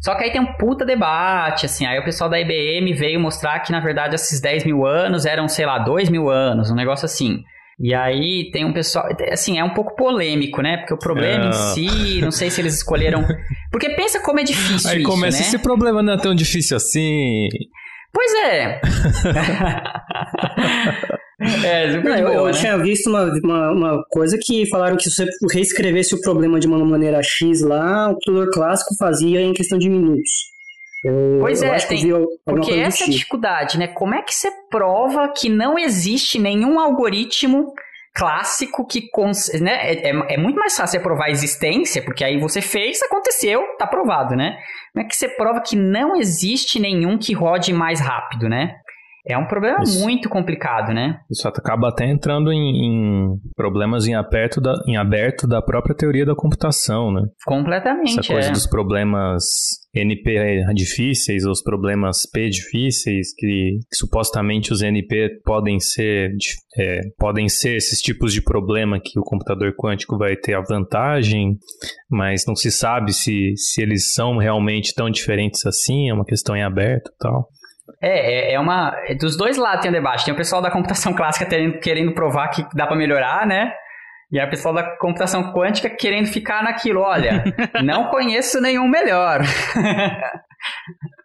[0.01, 3.61] Só que aí tem um puta debate, assim, aí o pessoal da IBM veio mostrar
[3.61, 7.05] que, na verdade, esses 10 mil anos eram, sei lá, 2 mil anos, um negócio
[7.05, 7.45] assim.
[7.83, 10.77] E aí tem um pessoal, assim, é um pouco polêmico, né?
[10.77, 11.49] Porque o problema é.
[11.49, 13.27] em si, não sei se eles escolheram.
[13.73, 15.45] Porque pensa como é difícil aí isso, começa né?
[15.47, 17.49] esse problema não é tão difícil assim.
[18.13, 18.81] Pois é.
[21.65, 22.53] é, não, boa, eu, eu né?
[22.53, 26.69] tinha visto uma, uma, uma, coisa que falaram que se você reescrevesse o problema de
[26.69, 30.53] uma maneira X lá, o computador clássico fazia em questão de minutos.
[31.05, 32.13] Eu, pois eu é, tem,
[32.45, 33.11] porque essa é a tipo.
[33.11, 33.89] dificuldade, né?
[33.89, 37.73] Como é que você prova que não existe nenhum algoritmo
[38.15, 39.09] clássico que
[39.61, 43.63] né, é, é, é, muito mais fácil provar a existência, porque aí você fez, aconteceu,
[43.79, 44.59] tá provado, né?
[44.93, 48.77] Como é que você prova que não existe nenhum que rode mais rápido, né?
[49.27, 50.01] É um problema Isso.
[50.01, 51.21] muito complicado, né?
[51.31, 56.27] Isso acaba até entrando em, em problemas em aberto, da, em aberto da própria teoria
[56.27, 57.23] da computação, né?
[57.47, 58.19] Completamente.
[58.19, 58.53] Essa coisa é.
[58.53, 59.45] dos problemas
[59.95, 66.33] NP difíceis, os problemas P difíceis, que, que supostamente os NP podem ser,
[66.77, 71.57] é, podem ser esses tipos de problema que o computador quântico vai ter a vantagem,
[72.11, 76.57] mas não se sabe se, se eles são realmente tão diferentes assim, é uma questão
[76.57, 77.49] em aberto e tal.
[78.03, 78.95] É, é, é uma.
[79.19, 80.25] Dos dois lados tem o debate.
[80.25, 83.73] Tem o pessoal da computação clássica querendo, querendo provar que dá para melhorar, né?
[84.31, 87.01] E a pessoal da computação quântica querendo ficar naquilo.
[87.01, 87.45] Olha,
[87.85, 89.41] não conheço nenhum melhor.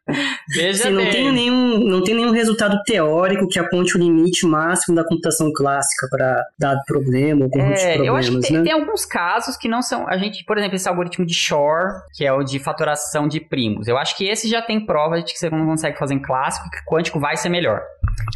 [0.54, 4.96] Veja Sim, não tem, nenhum, não tem nenhum resultado teórico que aponte o limite máximo
[4.96, 8.58] da computação clássica para dado problema ou conjunto é, de problemas, eu acho que tem,
[8.58, 8.64] né?
[8.64, 10.08] tem, alguns casos que não são...
[10.08, 13.88] A gente, por exemplo, esse algoritmo de Shor, que é o de fatoração de primos.
[13.88, 16.70] Eu acho que esse já tem prova de que você não consegue fazer em clássico,
[16.70, 17.82] que quântico vai ser melhor.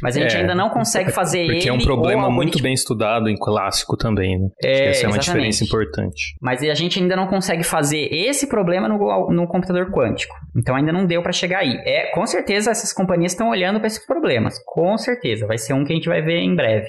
[0.01, 1.57] Mas a gente é, ainda não consegue fazer porque ele.
[1.57, 4.49] Porque é um problema muito bem estudado em clássico também, né?
[4.63, 6.35] É, essa é uma diferença importante.
[6.41, 10.35] Mas a gente ainda não consegue fazer esse problema no, no computador quântico.
[10.55, 11.81] Então ainda não deu para chegar aí.
[11.85, 14.55] É, com certeza essas companhias estão olhando para esses problemas.
[14.65, 15.47] Com certeza.
[15.47, 16.87] Vai ser um que a gente vai ver em breve.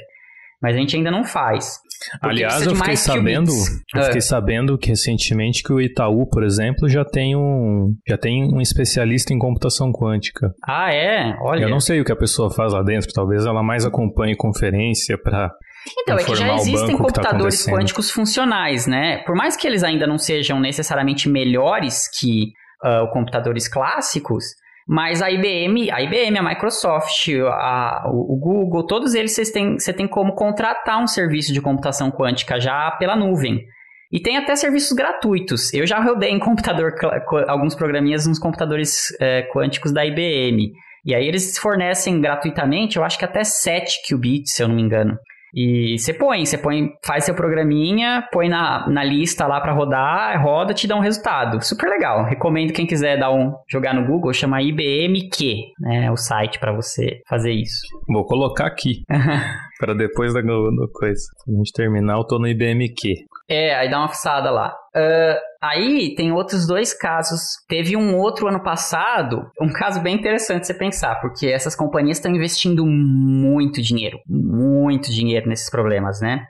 [0.60, 1.80] Mas a gente ainda não faz.
[2.20, 3.52] Aliás, eu fiquei sabendo,
[3.94, 4.04] eu é.
[4.06, 8.60] fiquei sabendo que recentemente que o Itaú, por exemplo, já tem um, já tem um
[8.60, 10.52] especialista em computação quântica.
[10.66, 11.36] Ah, é?
[11.40, 11.64] Olha.
[11.64, 15.16] Eu não sei o que a pessoa faz lá dentro, talvez ela mais acompanhe conferência
[15.16, 15.52] para
[16.00, 19.18] então, é que já existem tá computadores tá quânticos funcionais, né?
[19.26, 22.52] Por mais que eles ainda não sejam necessariamente melhores que
[22.84, 24.44] uh, computadores clássicos,
[24.86, 29.92] mas a IBM, a IBM, a Microsoft, a, o, Google, todos eles vocês têm, você
[29.92, 33.64] tem como contratar um serviço de computação quântica já pela nuvem.
[34.10, 35.72] E tem até serviços gratuitos.
[35.72, 36.94] Eu já rodei em computador,
[37.48, 40.72] alguns programinhas nos computadores é, quânticos da IBM.
[41.04, 44.82] E aí eles fornecem gratuitamente, eu acho que até 7 qubits, se eu não me
[44.82, 45.16] engano.
[45.54, 50.42] E você põe, você põe, faz seu programinha, põe na, na lista lá para rodar,
[50.42, 51.62] roda, te dá um resultado.
[51.62, 52.24] Super legal.
[52.24, 57.20] Recomendo quem quiser dar um jogar no Google, chama IBMQ, né, o site para você
[57.28, 57.80] fazer isso.
[58.08, 59.02] Vou colocar aqui.
[59.78, 61.22] para depois da, da coisa.
[61.44, 63.26] Quando a gente terminar, eu tô no IBMQ.
[63.52, 64.74] É, aí dá uma fuçada lá.
[64.96, 67.38] Uh, aí tem outros dois casos.
[67.68, 72.34] Teve um outro ano passado, um caso bem interessante você pensar, porque essas companhias estão
[72.34, 76.46] investindo muito dinheiro, muito dinheiro nesses problemas, né?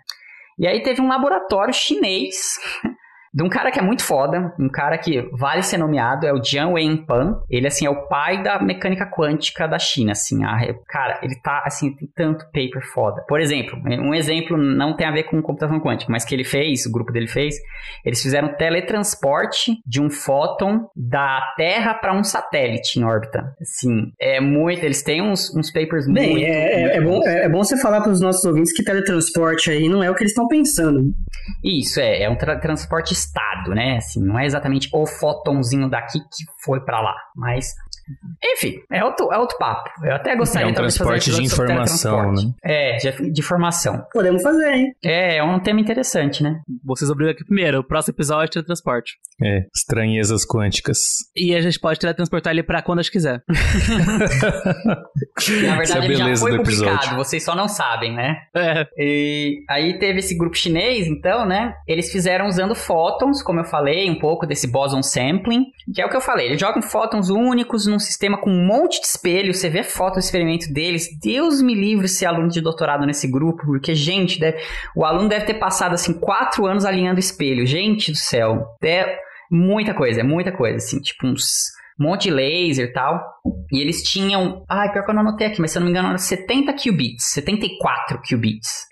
[0.56, 2.36] E aí teve um laboratório chinês
[3.34, 6.42] de um cara que é muito foda, um cara que vale ser nomeado, é o
[6.42, 7.40] Jian Wenpan.
[7.48, 10.44] Ele, assim, é o pai da mecânica quântica da China, assim.
[10.44, 13.24] A, cara, ele tá, assim, tem tanto paper foda.
[13.26, 16.84] Por exemplo, um exemplo não tem a ver com computação quântica, mas que ele fez,
[16.84, 17.56] o grupo dele fez,
[18.04, 23.54] eles fizeram teletransporte de um fóton da Terra para um satélite em órbita.
[23.60, 26.46] Assim, é muito, eles têm uns, uns papers Bem, muito...
[26.46, 29.70] É, muito é, bom, é, é bom você falar para os nossos ouvintes que teletransporte
[29.70, 31.14] aí não é o que eles estão pensando.
[31.64, 33.96] Isso, é, é um tra transporte estado, né?
[33.96, 37.74] Assim, não é exatamente o fótonzinho daqui que foi para lá, mas
[38.44, 39.88] enfim, é outro, é outro papo.
[40.04, 42.52] Eu até gostaria é um talvez, transporte de informação, né?
[42.64, 44.04] É, de, de informação.
[44.12, 44.94] Podemos fazer, hein?
[45.04, 46.60] É, é um tema interessante, né?
[46.84, 47.80] Vocês obrigam aqui primeiro.
[47.80, 49.12] O próximo episódio é teletransporte.
[49.42, 50.98] É, estranhezas quânticas.
[51.36, 53.42] E a gente pode teletransportar ele pra quando a gente quiser.
[55.66, 58.36] Na verdade, é ele já foi publicado, vocês só não sabem, né?
[58.54, 58.86] É.
[58.96, 61.74] E aí teve esse grupo chinês, então, né?
[61.86, 65.64] Eles fizeram usando fótons, como eu falei, um pouco desse boson sampling,
[65.94, 66.46] que é o que eu falei.
[66.46, 70.20] Eles jogam fótons únicos num sistema com um monte de espelhos, você vê foto do
[70.20, 71.08] experimento deles.
[71.20, 74.58] Deus me livre ser aluno de doutorado nesse grupo, porque, gente, deve,
[74.96, 77.66] o aluno deve ter passado, assim, quatro anos alinhando espelho.
[77.66, 79.16] Gente do céu, é
[79.50, 83.20] muita coisa, é muita coisa, assim, tipo uns monte de laser e tal.
[83.70, 84.64] E eles tinham.
[84.68, 86.72] Ai, pior que eu não anotei aqui, mas se eu não me engano, eram 70
[86.74, 88.91] qubits, 74 qubits.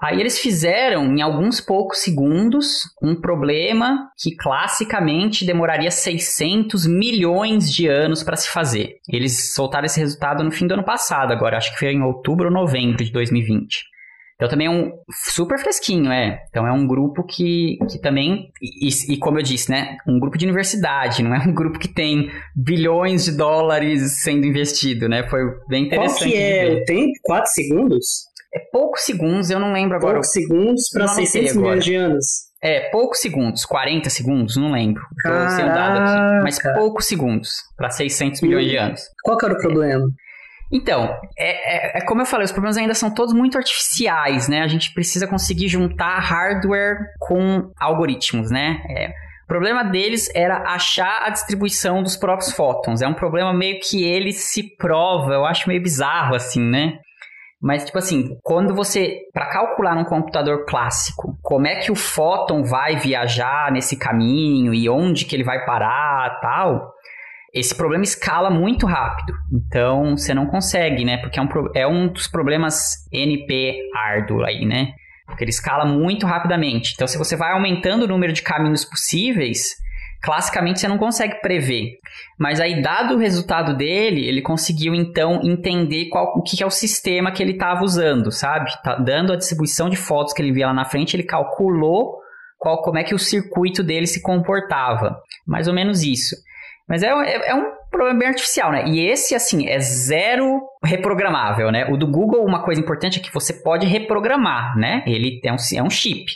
[0.00, 7.88] Aí eles fizeram, em alguns poucos segundos, um problema que classicamente demoraria 600 milhões de
[7.88, 8.98] anos para se fazer.
[9.08, 12.46] Eles soltaram esse resultado no fim do ano passado, agora acho que foi em outubro
[12.46, 13.88] ou novembro de 2020.
[14.36, 16.44] Então também é um super fresquinho, é.
[16.48, 19.96] Então é um grupo que, que também, e, e, como eu disse, né?
[20.06, 25.08] Um grupo de universidade, não é um grupo que tem bilhões de dólares sendo investido,
[25.08, 25.28] né?
[25.28, 26.20] Foi bem interessante.
[26.20, 27.10] Qual que é o tempo?
[27.24, 28.27] Quatro segundos?
[28.54, 30.14] É poucos segundos, eu não lembro agora.
[30.14, 32.26] Poucos segundos para 600 milhões de anos.
[32.62, 35.02] É, poucos segundos, 40 segundos, não lembro.
[35.22, 36.42] Tô sem o dado aqui.
[36.42, 39.02] Mas poucos segundos para 600 milhões de anos.
[39.22, 40.08] Qual que era o problema?
[40.70, 44.60] Então, é, é, é, como eu falei, os problemas ainda são todos muito artificiais, né?
[44.60, 48.82] A gente precisa conseguir juntar hardware com algoritmos, né?
[48.90, 53.00] É, o problema deles era achar a distribuição dos próprios fótons.
[53.00, 56.98] É um problema meio que ele se prova, eu acho meio bizarro, assim, né?
[57.60, 59.22] Mas, tipo assim, quando você.
[59.32, 64.88] Para calcular num computador clássico, como é que o fóton vai viajar nesse caminho e
[64.88, 66.94] onde que ele vai parar tal
[67.52, 69.32] esse problema escala muito rápido.
[69.52, 71.16] Então, você não consegue, né?
[71.16, 74.92] Porque é um, é um dos problemas NP árduo aí, né?
[75.26, 76.92] Porque ele escala muito rapidamente.
[76.94, 79.76] Então, se você vai aumentando o número de caminhos possíveis,
[80.22, 81.98] classicamente você não consegue prever.
[82.38, 86.70] Mas aí, dado o resultado dele, ele conseguiu então entender qual, o que é o
[86.70, 88.70] sistema que ele estava usando, sabe?
[88.82, 92.18] Tá dando a distribuição de fotos que ele via lá na frente, ele calculou
[92.58, 95.20] qual, como é que o circuito dele se comportava.
[95.46, 96.36] Mais ou menos isso.
[96.88, 98.84] Mas é, é, é, um problema bem artificial, né?
[98.86, 101.86] E esse, assim, é zero reprogramável, né?
[101.90, 105.04] O do Google, uma coisa importante é que você pode reprogramar, né?
[105.06, 106.32] Ele é um, é um chip.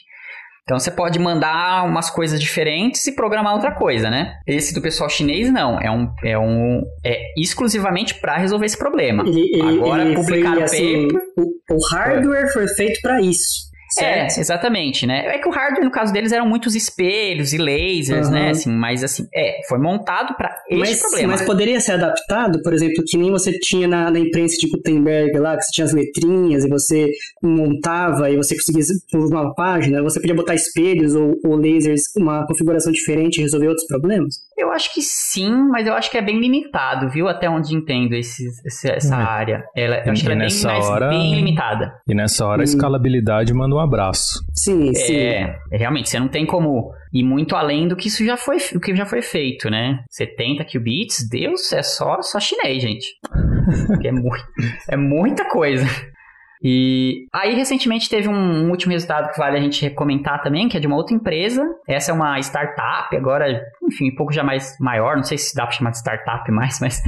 [0.64, 4.34] Então você pode mandar umas coisas diferentes e programar outra coisa, né?
[4.46, 9.24] Esse do pessoal chinês não, é um é um é exclusivamente para resolver esse problema.
[9.26, 13.71] Ele, Agora ele publicar o assim, paper, o, o hardware foi feito para isso.
[13.92, 14.38] Certo?
[14.38, 15.26] É, exatamente, né?
[15.26, 18.32] É que o hardware, no caso deles, eram muitos espelhos e lasers, uhum.
[18.32, 18.50] né?
[18.50, 21.32] Assim, mas assim, é, foi montado para esse problema.
[21.32, 25.38] Mas poderia ser adaptado, por exemplo, que nem você tinha na, na imprensa de Gutenberg
[25.38, 27.10] lá, que você tinha as letrinhas e você
[27.42, 32.46] montava e você conseguia por uma página, você podia botar espelhos ou, ou lasers, uma
[32.46, 34.36] configuração diferente e resolver outros problemas?
[34.62, 37.26] Eu acho que sim, mas eu acho que é bem limitado, viu?
[37.26, 39.20] Até onde entendo esse, essa uhum.
[39.20, 39.64] área.
[39.74, 41.92] Ela, eu acho que ela é bem, mais, hora, bem limitada.
[42.06, 42.64] E nessa hora a hum.
[42.64, 44.38] escalabilidade manda uma abraço.
[44.54, 45.16] Sim, sim.
[45.16, 48.78] É, realmente, você não tem como ir muito além do que isso já foi, o
[48.78, 50.04] que já foi feito, né?
[50.08, 53.06] 70 qubits, Deus, é só, só chinês, gente.
[54.04, 54.44] é, muito,
[54.88, 55.84] é muita coisa.
[56.62, 60.80] E aí, recentemente, teve um, último resultado que vale a gente comentar também, que é
[60.80, 61.68] de uma outra empresa.
[61.88, 65.64] Essa é uma startup, agora, enfim, um pouco já mais maior, não sei se dá
[65.64, 67.02] para chamar de startup mais, mas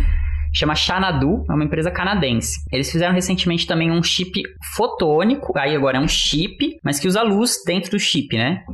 [0.52, 2.58] chama Xanadu, é uma empresa canadense.
[2.72, 4.42] Eles fizeram recentemente também um chip
[4.76, 8.64] fotônico, aí agora é um chip, mas que usa luz dentro do chip, né?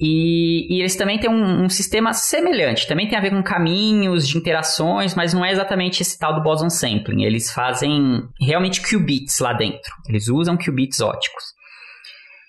[0.00, 4.26] E, e, eles também têm um, um, sistema semelhante, também tem a ver com caminhos
[4.26, 7.24] de interações, mas não é exatamente esse tal do boson sampling.
[7.24, 9.92] Eles fazem realmente qubits lá dentro.
[10.08, 11.44] Eles usam qubits óticos.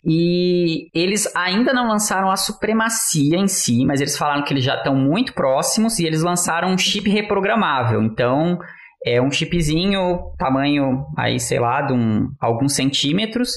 [0.05, 4.75] E eles ainda não lançaram a supremacia em si, mas eles falaram que eles já
[4.75, 8.03] estão muito próximos e eles lançaram um chip reprogramável.
[8.03, 8.59] Então,
[9.05, 13.51] é um chipzinho, tamanho aí, sei lá, de um, alguns centímetros,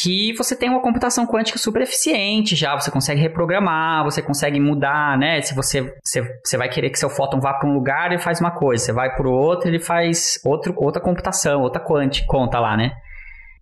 [0.00, 5.18] que você tem uma computação quântica super eficiente já, você consegue reprogramar, você consegue mudar,
[5.18, 5.40] né?
[5.42, 8.40] Se você, você, você vai querer que seu fóton vá para um lugar, ele faz
[8.40, 12.58] uma coisa, você vai para o outro, ele faz outro, outra computação, outra quântica, conta
[12.58, 12.92] lá, né?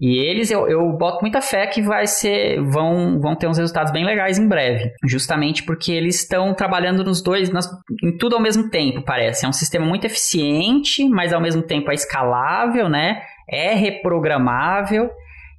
[0.00, 3.92] E eles, eu, eu boto muita fé que vai ser, vão, vão ter uns resultados
[3.92, 4.90] bem legais em breve.
[5.04, 7.68] Justamente porque eles estão trabalhando nos dois, nas,
[8.02, 9.44] em tudo ao mesmo tempo, parece.
[9.44, 13.20] É um sistema muito eficiente, mas ao mesmo tempo é escalável, né?
[13.46, 15.10] É reprogramável.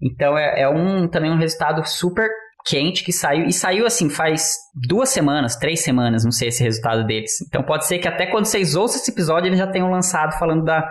[0.02, 2.30] Então é, é um também um resultado super
[2.66, 3.46] quente que saiu.
[3.46, 4.56] E saiu assim, faz
[4.88, 7.42] duas semanas, três semanas, não sei esse resultado deles.
[7.48, 10.64] Então pode ser que até quando vocês ouçam esse episódio, eles já tenham lançado falando
[10.64, 10.88] da,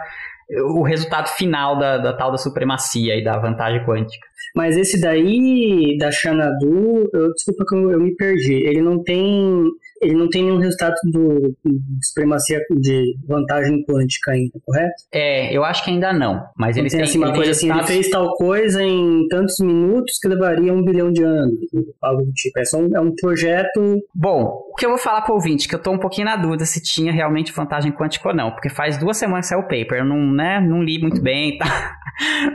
[0.59, 4.27] o resultado final da, da tal da supremacia e da vantagem quântica.
[4.55, 8.55] Mas esse daí, da Xanadu, eu, desculpa que eu, eu, me perdi.
[8.55, 9.65] Ele não tem.
[10.01, 14.95] Ele não tem nenhum resultado do, de supremacia de vantagem quântica ainda, correto?
[15.13, 16.43] É, eu acho que ainda não.
[16.57, 19.57] Mas eles tem assim uma ele coisa assim, ele resultados- fez tal coisa em tantos
[19.61, 21.59] minutos que levaria um bilhão de anos,
[22.01, 22.59] algo do tipo.
[22.59, 23.99] É só um, é um projeto.
[24.15, 26.65] Bom, o que eu vou falar pro ouvinte, que eu tô um pouquinho na dúvida
[26.65, 29.99] se tinha realmente vantagem quântica ou não, porque faz duas semanas que saiu o paper,
[29.99, 31.69] eu não, né, não li muito bem e tal.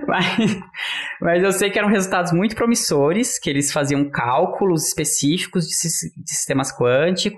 [0.08, 0.58] Mas,
[1.20, 5.74] mas eu sei que eram resultados muito promissores, que eles faziam cálculos específicos de,
[6.24, 7.35] de sistemas quânticos.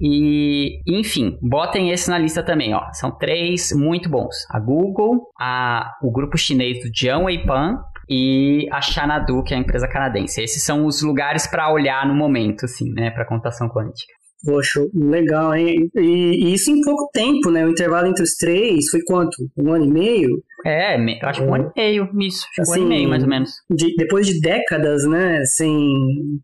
[0.00, 2.82] E, enfim, botem esse na lista também, ó.
[2.92, 4.34] São três muito bons.
[4.50, 7.78] A Google, a, o grupo chinês do Jiang Weipan
[8.08, 10.42] e a Xanadu, que é a empresa canadense.
[10.42, 14.12] Esses são os lugares para olhar no momento, assim, né, para computação quântica.
[14.44, 15.90] Poxa, legal, hein?
[15.96, 17.64] E, e isso em pouco tempo, né?
[17.64, 19.36] O intervalo entre os três foi quanto?
[19.56, 20.42] Um ano e meio?
[20.64, 22.46] É, eu acho que um ano e meio, isso.
[22.46, 23.50] Acho que um ano e Assim, meio, mais ou menos.
[23.70, 25.44] De- depois de décadas, né?
[25.44, 25.78] Sem,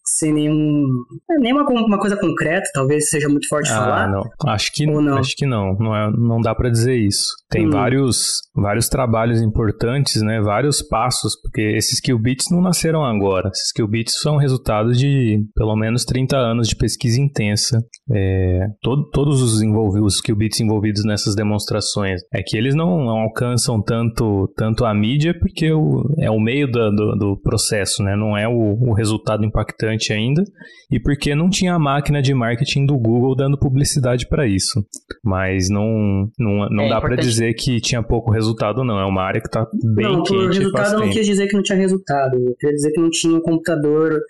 [0.04, 0.86] sem nenhum.
[1.30, 4.10] é, Nenhuma uma coisa concreta, talvez seja muito forte Ah, falar.
[4.10, 4.22] não.
[4.46, 5.16] Acho que Ou não?
[5.18, 5.74] acho que não.
[5.78, 7.28] Não, é, não dá pra dizer isso.
[7.52, 7.70] Tem Hum.
[7.70, 10.40] vários vários trabalhos importantes, né?
[10.40, 13.48] Vários passos, porque esses qubits não nasceram agora.
[13.48, 17.78] Esses qubits são resultado de pelo menos 30 anos de pesquisa intensa.
[18.10, 23.18] É, todo- todos os envolvidos, os qubits envolvidos nessas demonstrações, é que eles não, não
[23.20, 28.16] alcançam tanto tanto a mídia porque o, é o meio da- do, do processo, né?
[28.16, 30.42] Não é o, o resultado impactante ainda
[30.90, 34.82] e porque não tinha a máquina de marketing do Google dando publicidade para isso.
[35.24, 38.98] Mas não, não, não É dá para importante- dizer que tinha pouco resultado, não.
[38.98, 41.56] É uma área que tá bem não, quente faz resultado eu não quis dizer que
[41.56, 42.36] não tinha resultado.
[42.36, 44.20] Eu queria dizer que não tinha um computador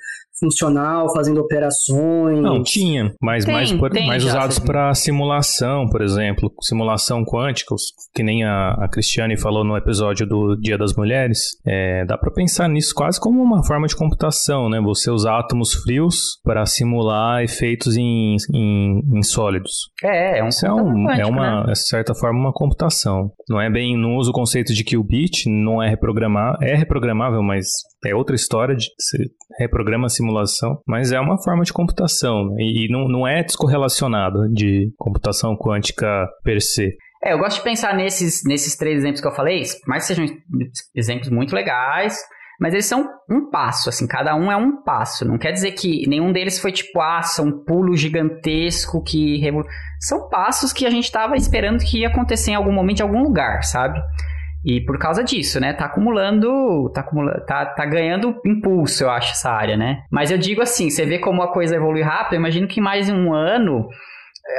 [0.42, 2.40] funcional, fazendo operações.
[2.40, 7.74] Não, tinha, mas Tem, mais, por- tem mais usados para simulação, por exemplo, simulação quântica,
[8.14, 11.38] que nem a, a Cristiane falou no episódio do Dia das Mulheres.
[11.66, 14.80] É, dá para pensar nisso quase como uma forma de computação, né?
[14.80, 19.72] Você usar átomos frios para simular efeitos em, em, em sólidos.
[20.02, 21.72] É, é um Isso é, um, é uma, né?
[21.72, 23.30] de certa forma, uma computação.
[23.48, 27.66] Não é bem, não usa o conceito de qubit, não é reprogramar, é reprogramável, mas
[28.04, 29.26] é outra história de você
[29.58, 32.62] reprograma a simulação, mas é uma forma de computação né?
[32.62, 36.96] e, não, não é descorrelacionado de computação quântica per se.
[37.22, 40.14] É, eu gosto de pensar nesses, nesses três exemplos que eu falei, por mais que
[40.14, 40.26] sejam
[40.94, 42.18] exemplos muito legais,
[42.60, 45.24] mas eles são um passo, assim, cada um é um passo.
[45.24, 49.40] Não quer dizer que nenhum deles foi tipo, ah, são um pulo gigantesco que.
[49.98, 53.22] São passos que a gente estava esperando que ia acontecer em algum momento, em algum
[53.22, 54.00] lugar, sabe?
[54.64, 55.72] E por causa disso, né?
[55.72, 60.02] Tá acumulando, tá, acumula, tá, tá ganhando impulso, eu acho, essa área, né?
[60.10, 63.10] Mas eu digo assim, você vê como a coisa evolui rápido, eu imagino que mais
[63.10, 63.88] um ano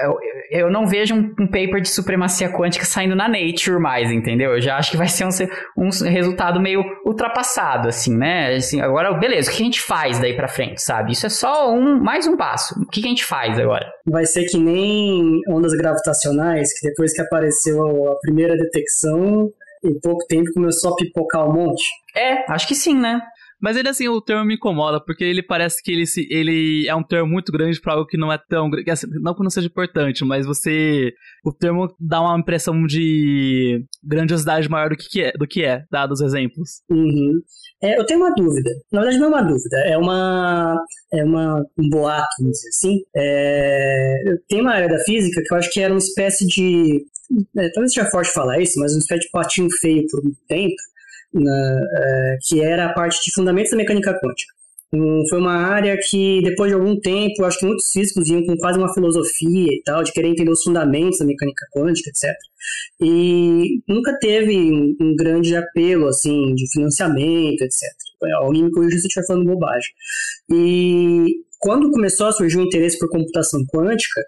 [0.01, 0.17] eu,
[0.49, 4.53] eu não vejo um, um paper de supremacia quântica saindo na Nature mais, entendeu?
[4.53, 5.29] Eu já acho que vai ser um,
[5.77, 8.55] um resultado meio ultrapassado, assim, né?
[8.55, 11.11] Assim, agora, beleza, o que a gente faz daí pra frente, sabe?
[11.11, 12.73] Isso é só um, mais um passo.
[12.81, 13.85] O que a gente faz agora?
[14.05, 19.49] Vai ser que nem ondas gravitacionais, que depois que apareceu a primeira detecção,
[19.83, 21.83] em pouco tempo começou a pipocar um monte.
[22.15, 23.21] É, acho que sim, né?
[23.63, 26.93] Mas ele, assim, o termo me incomoda, porque ele parece que ele, se, ele é
[26.93, 28.69] um termo muito grande pra algo que não é tão.
[28.89, 31.13] Assim, não que não seja importante, mas você.
[31.45, 36.19] O termo dá uma impressão de grandiosidade maior do que, é, do que é, dados
[36.19, 36.81] os exemplos.
[36.89, 37.41] Uhum.
[37.81, 38.69] É, eu tenho uma dúvida.
[38.91, 40.77] Na verdade, não é uma dúvida, é uma.
[41.13, 42.99] É uma, um boato, vamos dizer assim.
[43.15, 47.05] É, tem uma área da física que eu acho que era uma espécie de.
[47.57, 50.75] é, talvez seja forte falar isso, mas uma espécie de patinho feio por muito tempo,
[51.33, 54.53] na- é, que era a parte de fundamentos da mecânica quântica.
[54.93, 58.55] Hum, foi uma área que, depois de algum tempo, acho que muitos físicos vinham com
[58.57, 62.35] quase uma filosofia e tal, de querer entender os fundamentos da mecânica quântica, etc.
[63.01, 67.81] E nunca teve um, um grande apelo, assim, de financiamento, etc.
[68.37, 69.89] Alguém me corrija se eu estiver falando bobagem.
[70.51, 71.25] E
[71.59, 74.21] quando começou a surgir o interesse por computação quântica,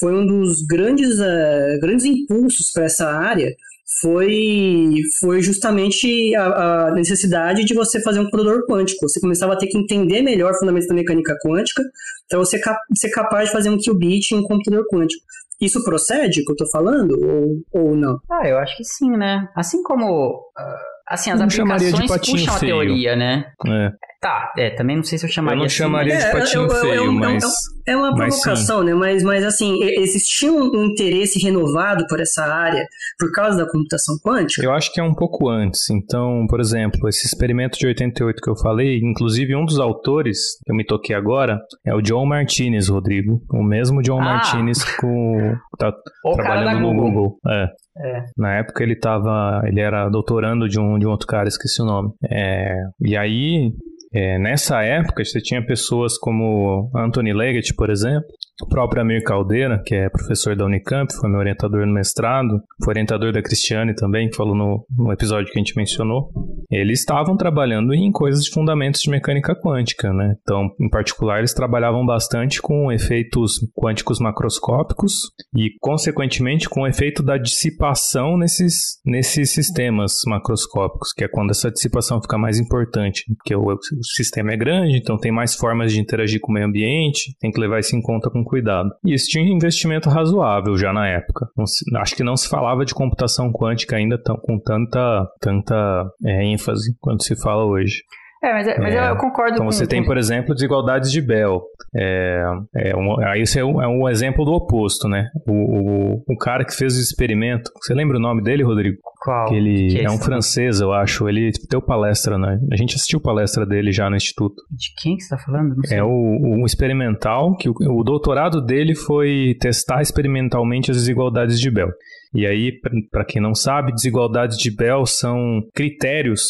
[0.00, 3.54] foi um dos grandes, eh, grandes impulsos para essa área,
[4.00, 9.08] foi, foi justamente a, a necessidade de você fazer um computador quântico.
[9.08, 11.82] Você começava a ter que entender melhor fundamentos da mecânica quântica
[12.28, 15.22] para você cap ser capaz de fazer um qubit em um computador quântico.
[15.60, 18.18] Isso procede, que eu estou falando, ou, ou não?
[18.30, 19.48] Ah, eu acho que sim, né?
[19.56, 20.42] Assim como.
[20.56, 22.72] ah, assim, as Não de aplicações patinho puxam a feio.
[22.74, 23.46] teoria, né?
[23.66, 23.90] É.
[24.20, 26.32] Tá, é, também não sei se eu chamaria Eu não assim, chamaria mas- de É,
[26.32, 27.44] patinho eu- eu- eu- feio, eu- mas.
[27.86, 28.94] É uma Mas provocação, né?
[28.94, 32.84] Mas, mas assim, existia um, interesse renovado por essa área
[33.18, 34.64] por causa da computação quântica?
[34.64, 35.88] Eu acho que é um pouco antes.
[35.90, 40.72] Então, por exemplo, esse experimento de 88 que eu falei, inclusive um dos autores, que
[40.72, 43.40] eu me toquei agora, é o John Martinez, Rodrigo.
[43.52, 44.24] O mesmo John Ah.
[44.24, 45.92] Martinez com, tá
[46.24, 47.10] O cara da trabalhando no Google.
[47.10, 47.38] Google.
[47.48, 47.66] É.
[47.98, 48.24] É.
[48.36, 49.62] Na época ele tava.
[49.64, 52.10] Ele era doutorando de um, de um outro cara, esqueci o nome.
[52.30, 53.70] É, e aí,
[54.16, 58.26] é, nessa época, você tinha pessoas como Anthony Leggett, por exemplo,
[58.62, 62.92] O próprio Amir Caldeira, que é professor da Unicamp, foi meu orientador no mestrado, foi
[62.92, 66.30] orientador da Cristiane também, que falou no, no episódio que a gente mencionou.
[66.70, 70.36] Eles estavam trabalhando em coisas de fundamentos de mecânica quântica, né?
[70.40, 75.12] Então, em particular, eles trabalhavam bastante com efeitos quânticos macroscópicos
[75.54, 81.70] e, consequentemente, com o efeito da dissipação nesses, nesses sistemas macroscópicos, que é quando essa
[81.70, 86.00] dissipação fica mais importante, porque o, o sistema é grande, então tem mais formas de
[86.00, 88.90] interagir com o meio ambiente, tem que levar isso em conta com cuidado.
[89.04, 91.46] E isso tinha um investimento razoável já na época.
[91.66, 96.44] Se, acho que não se falava de computação quântica ainda tão, com tanta, tanta é,
[96.44, 98.02] ênfase quanto se fala hoje.
[98.42, 99.72] É, mas, é, mas é, eu concordo então com...
[99.72, 101.62] você tem, por exemplo, desigualdades de Bell.
[101.96, 102.42] É,
[102.76, 105.28] é um, aí isso é um, é um, exemplo do oposto, né?
[105.46, 108.98] O, o, o, cara que fez o experimento, você lembra o nome dele, Rodrigo?
[109.26, 109.48] Qual?
[109.48, 111.28] Que ele que é, um francês, eu acho.
[111.28, 112.60] Ele deu palestra, né?
[112.70, 114.54] A gente assistiu palestra dele já no instituto.
[114.70, 115.74] De quem que você tá falando?
[115.90, 121.68] É o, um experimental que o, o doutorado dele foi testar experimentalmente as desigualdades de
[121.68, 121.88] Bell.
[122.32, 122.70] E aí,
[123.10, 126.42] para quem não sabe, desigualdades de Bell são critérios,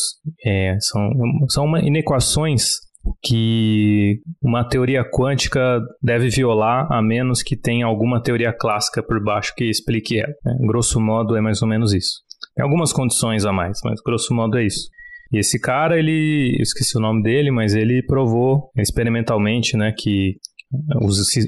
[0.44, 1.08] é, são,
[1.48, 2.72] são inequações
[3.22, 9.54] que uma teoria quântica deve violar a menos que tenha alguma teoria clássica por baixo
[9.56, 10.34] que explique ela.
[10.44, 10.56] Né?
[10.66, 12.25] Grosso modo, é mais ou menos isso.
[12.56, 14.88] Tem algumas condições a mais, mas grosso modo é isso.
[15.30, 20.36] E esse cara, ele, eu esqueci o nome dele, mas ele provou experimentalmente, né, que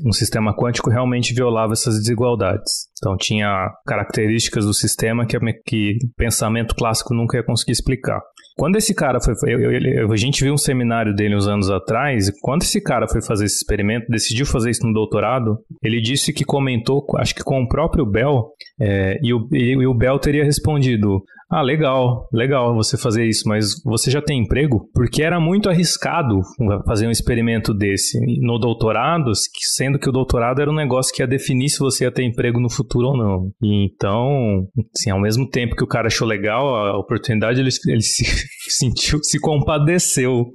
[0.04, 2.88] um sistema quântico realmente violava essas desigualdades.
[2.98, 8.20] Então tinha características do sistema que, que pensamento clássico nunca ia conseguir explicar.
[8.56, 9.34] Quando esse cara foi.
[9.46, 13.06] Eu, eu, a gente viu um seminário dele uns anos atrás, e quando esse cara
[13.06, 17.44] foi fazer esse experimento, decidiu fazer isso no doutorado, ele disse que comentou, acho que
[17.44, 18.48] com o próprio Bell,
[18.80, 23.82] é, e, o, e o Bell teria respondido: ah, legal, legal você fazer isso, mas
[23.82, 24.88] você já tem emprego?
[24.92, 26.40] Porque era muito arriscado
[26.86, 29.32] fazer um experimento desse no doutorado,
[29.74, 32.60] sendo que o doutorado era um negócio que ia definir se você ia ter emprego
[32.60, 33.50] no futuro ou não.
[33.62, 38.24] Então, assim, ao mesmo tempo que o cara achou legal a oportunidade, ele, ele se
[38.72, 40.46] sentiu, se compadeceu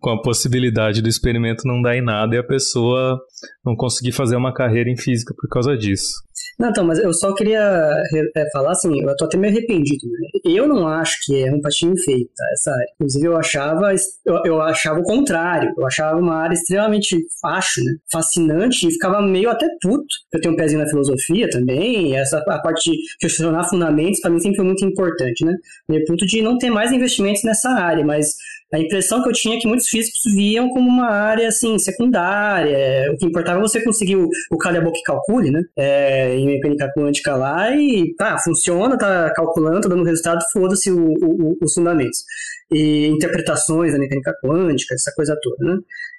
[0.00, 3.18] com a possibilidade do experimento não dar em nada e a pessoa
[3.64, 6.28] não conseguir fazer uma carreira em física por causa disso.
[6.58, 10.06] Não, então, mas eu só queria é, falar assim, eu tô até meio arrependido.
[10.06, 10.56] Né?
[10.56, 12.44] Eu não acho que é um patinho feio, tá?
[12.52, 12.86] Essa área.
[12.94, 13.94] Inclusive, eu achava,
[14.26, 15.72] eu, eu, achava o contrário.
[15.78, 17.92] Eu achava uma área extremamente, acho, né?
[18.10, 20.04] Fascinante e ficava meio até puto.
[20.32, 24.40] Eu tenho um pezinho na filosofia também, essa a parte de questionar fundamentos para mim
[24.40, 25.54] sempre foi muito importante, né?
[25.88, 28.34] Meio puto de não ter mais investimentos nessa área, mas
[28.72, 33.10] a impressão que eu tinha é que muitos físicos viam como uma área assim secundária.
[33.12, 35.62] O que importava é você conseguir o, o calha-boca e calcule, né?
[35.76, 41.14] É, em mecânica quântica lá e tá, funciona, tá calculando, tá dando resultado, foda-se o,
[41.22, 42.18] o, os fundamentos.
[42.70, 45.78] E interpretações da mecânica quântica, essa coisa toda, né?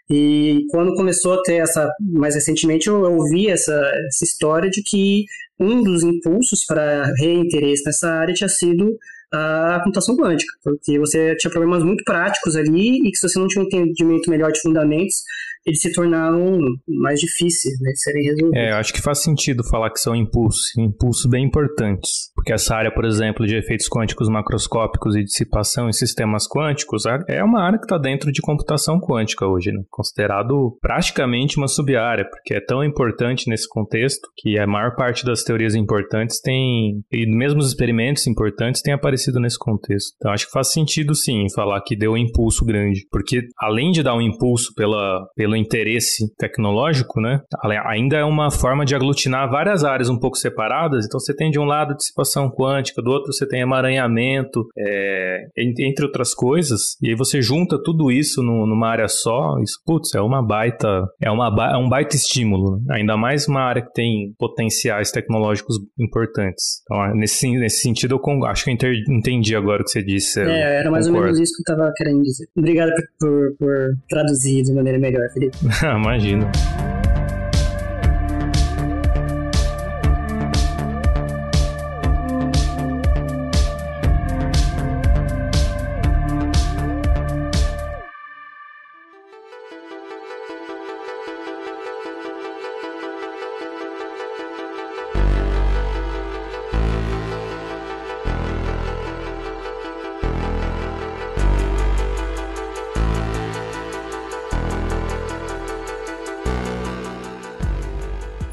[0.09, 3.73] E quando começou a ter essa, mais recentemente, eu ouvi essa,
[4.07, 5.25] essa história de que
[5.59, 8.97] um dos impulsos para reinteresse nessa área tinha sido
[9.31, 13.47] a computação quântica, porque você tinha problemas muito práticos ali e que se você não
[13.47, 15.17] tinha um entendimento melhor de fundamentos,
[15.65, 18.57] eles se tornaram mais difíceis né, de serem resolvidos.
[18.57, 22.31] É, acho que faz sentido falar que são impulsos, impulsos bem importantes.
[22.35, 27.43] Porque essa área, por exemplo, de efeitos quânticos macroscópicos e dissipação em sistemas quânticos é
[27.43, 29.81] uma área que está dentro de computação quântica hoje, né?
[29.89, 35.43] considerado praticamente uma sub-área, porque é tão importante nesse contexto que a maior parte das
[35.43, 40.15] teorias importantes tem, e mesmo os experimentos importantes têm aparecido nesse contexto.
[40.15, 44.01] Então acho que faz sentido sim falar que deu um impulso grande, porque além de
[44.01, 47.41] dar um impulso pela, pelo interesse tecnológico, né,
[47.85, 51.05] ainda é uma forma de aglutinar várias áreas um pouco separadas.
[51.05, 56.05] Então você tem de um lado dissipação quântica, do outro você tem emaranhamento, é, entre
[56.05, 56.97] outras coisas.
[57.01, 59.57] E aí você junta tudo isso no, numa área só.
[59.59, 60.87] Isso, putz, é uma baita,
[61.21, 62.79] é, uma, é um baita estímulo.
[62.85, 62.97] Né?
[62.99, 66.81] Ainda mais uma área que tem potenciais tecnológicos importantes.
[66.83, 70.41] Então, nesse, nesse sentido, eu acho que eu entendi agora o que você disse.
[70.41, 71.27] É, era mais concordo.
[71.27, 72.47] ou menos isso que eu estava querendo dizer.
[72.55, 73.75] Obrigado por, por, por
[74.09, 75.25] traduzir de maneira melhor,
[75.97, 76.51] Imagino.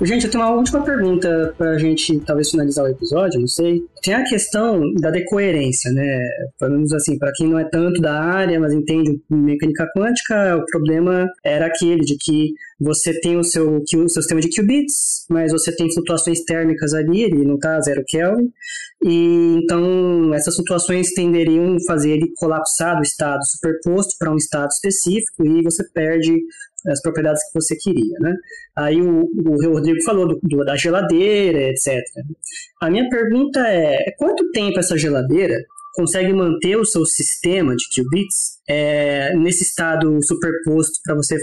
[0.06, 3.82] Gente, eu tenho uma última pergunta pra gente talvez finalizar o episódio, não sei.
[4.04, 6.20] Tem a questão da decoerência, né?
[6.60, 10.64] Pelo menos assim, para quem não é tanto da área, mas entende mecânica quântica, o
[10.66, 15.50] problema era aquele de que você tem o seu, o seu sistema de qubits, mas
[15.50, 18.52] você tem flutuações térmicas ali, ele não está a zero Kelvin,
[19.04, 24.70] e então essas flutuações tenderiam a fazer ele colapsar do estado superposto para um estado
[24.70, 26.32] específico e você perde
[26.88, 28.34] as propriedades que você queria, né?
[28.76, 32.02] Aí o, o Rodrigo falou do, do, da geladeira, etc.
[32.80, 35.56] A minha pergunta é, quanto tempo essa geladeira
[35.96, 41.38] consegue manter o seu sistema de qubits é, nesse estado superposto para você,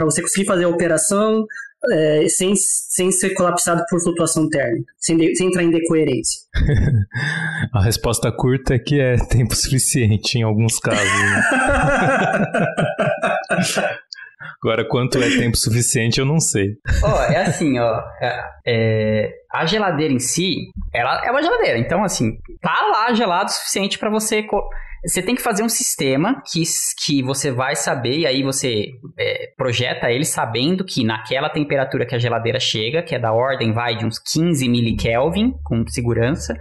[0.00, 1.46] você conseguir fazer a operação
[1.90, 6.42] é, sem, sem ser colapsado por flutuação térmica, sem, de, sem entrar em decoerência?
[7.72, 11.04] a resposta curta é que é tempo suficiente em alguns casos.
[11.04, 11.42] Né?
[14.62, 16.76] Agora, quanto é tempo suficiente, eu não sei.
[17.02, 18.00] Ó, oh, é assim, ó.
[18.20, 21.78] É, é, a geladeira em si, ela é uma geladeira.
[21.78, 24.46] Então, assim, tá lá gelado o suficiente para você.
[25.04, 26.62] Você tem que fazer um sistema que,
[27.04, 32.14] que você vai saber, e aí você é, projeta ele sabendo que naquela temperatura que
[32.14, 36.54] a geladeira chega, que é da ordem, vai de uns 15 milikelvin, com segurança,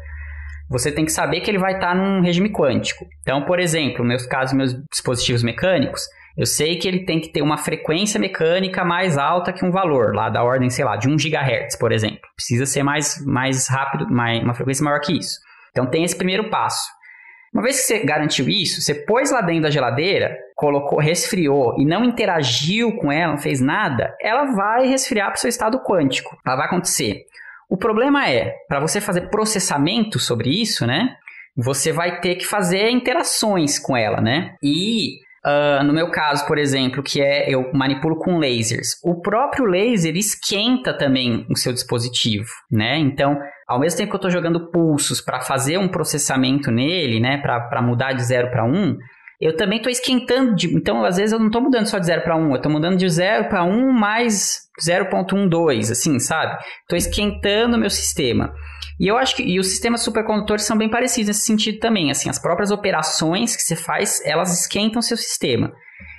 [0.68, 3.06] você tem que saber que ele vai estar tá num regime quântico.
[3.22, 6.02] Então, por exemplo, meus casos, meus dispositivos mecânicos,
[6.38, 10.16] eu sei que ele tem que ter uma frequência mecânica mais alta que um valor,
[10.16, 12.22] lá da ordem, sei lá, de 1 GHz, por exemplo.
[12.36, 15.40] Precisa ser mais, mais rápido, mais, uma frequência maior que isso.
[15.72, 16.90] Então tem esse primeiro passo.
[17.54, 21.86] Uma vez que você garantiu isso, você pôs lá dentro da geladeira, colocou, resfriou e
[21.86, 26.38] não interagiu com ela, não fez nada, ela vai resfriar para o seu estado quântico.
[26.46, 27.26] Ela vai acontecer.
[27.70, 31.16] O problema é, para você fazer processamento sobre isso, né?
[31.58, 34.56] Você vai ter que fazer interações com ela, né?
[34.64, 39.00] E Uh, no meu caso, por exemplo, que é eu manipulo com lasers.
[39.04, 43.00] O próprio laser esquenta também o seu dispositivo, né?
[43.00, 47.38] Então, ao mesmo tempo que eu estou jogando pulsos para fazer um processamento nele, né,
[47.38, 48.98] para mudar de 0 para 1, um,
[49.40, 50.56] eu também estou esquentando.
[50.56, 52.58] De, então, às vezes, eu não estou mudando só de 0 para 1, um, eu
[52.58, 56.62] estou mudando de 0 para 1 mais 0.12, assim, sabe?
[56.82, 58.54] Estou esquentando o meu sistema.
[59.00, 62.12] E eu acho que e os sistemas supercondutores são bem parecidos nesse sentido também.
[62.12, 65.72] Assim, as próprias operações que você faz, elas esquentam seu sistema.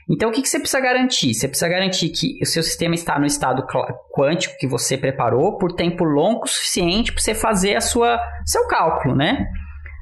[0.09, 1.33] Então, o que, que você precisa garantir?
[1.33, 3.65] Você precisa garantir que o seu sistema está no estado
[4.13, 8.67] quântico que você preparou por tempo longo o suficiente para você fazer a sua seu
[8.67, 9.47] cálculo, né?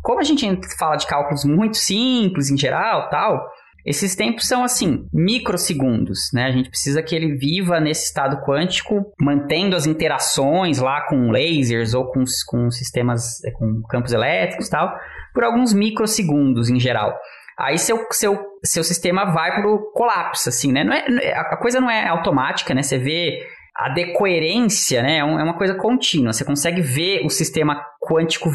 [0.03, 0.47] Como a gente
[0.79, 3.47] fala de cálculos muito simples em geral, tal,
[3.85, 6.45] esses tempos são assim, microsegundos, né?
[6.45, 11.95] A gente precisa que ele viva nesse estado quântico, mantendo as interações lá com lasers
[11.95, 14.93] ou com, com sistemas, é, com campos elétricos e tal,
[15.33, 17.17] por alguns microsegundos em geral.
[17.59, 20.83] Aí seu, seu, seu sistema vai para o colapso, assim, né?
[20.83, 22.83] Não é, a coisa não é automática, né?
[22.83, 23.39] Você vê
[23.77, 26.33] a decoerência né, é, é uma coisa contínua.
[26.33, 28.51] Você consegue ver o sistema quântico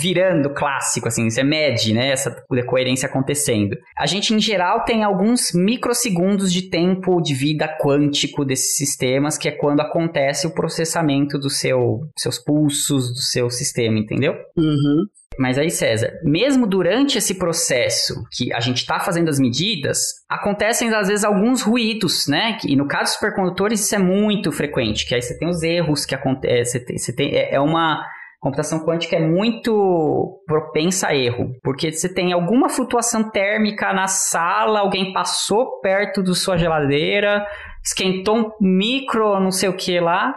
[0.00, 3.76] virando clássico, assim, você mede né, essa decoerência acontecendo.
[3.98, 9.48] A gente, em geral, tem alguns microsegundos de tempo de vida quântico desses sistemas, que
[9.48, 14.34] é quando acontece o processamento dos seu, seus pulsos, do seu sistema, entendeu?
[14.56, 15.06] Uhum.
[15.38, 19.98] Mas aí, César, mesmo durante esse processo que a gente está fazendo as medidas,
[20.28, 22.58] acontecem às vezes alguns ruídos, né?
[22.66, 26.04] E no caso dos supercondutores isso é muito frequente, que aí você tem os erros
[26.06, 28.04] que acontecem, tem, você tem é, é uma
[28.44, 34.80] computação quântica é muito propensa a erro, porque você tem alguma flutuação térmica na sala,
[34.80, 37.46] alguém passou perto da sua geladeira,
[37.82, 40.34] esquentou um micro não sei o que lá,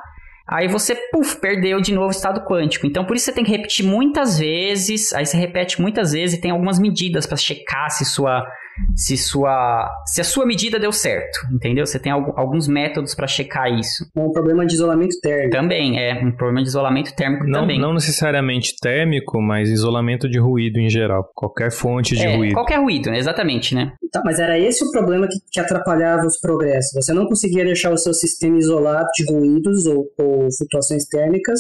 [0.48, 2.88] Aí você, puf, perdeu de novo o estado quântico.
[2.88, 5.12] Então, por isso você tem que repetir muitas vezes.
[5.14, 8.46] Aí você repete muitas vezes e tem algumas medidas para checar se sua
[8.96, 11.86] se sua se a sua medida deu certo, entendeu?
[11.86, 14.06] Você tem alguns métodos para checar isso.
[14.16, 15.52] Um problema de isolamento térmico.
[15.52, 17.80] Também é um problema de isolamento térmico não, também.
[17.80, 22.54] Não necessariamente térmico, mas isolamento de ruído em geral, qualquer fonte de é, ruído.
[22.54, 23.94] Qualquer ruído, exatamente, né?
[24.12, 26.94] Tá, mas era esse o problema que, que, atrapalhava os progressos.
[26.94, 31.60] Você não conseguia deixar o seu sistema isolado de ruídos ou, ou flutuações térmicas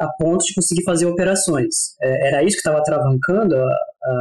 [0.00, 1.94] a ponto de conseguir fazer operações.
[2.02, 4.12] É, era isso que estava travancando a, a,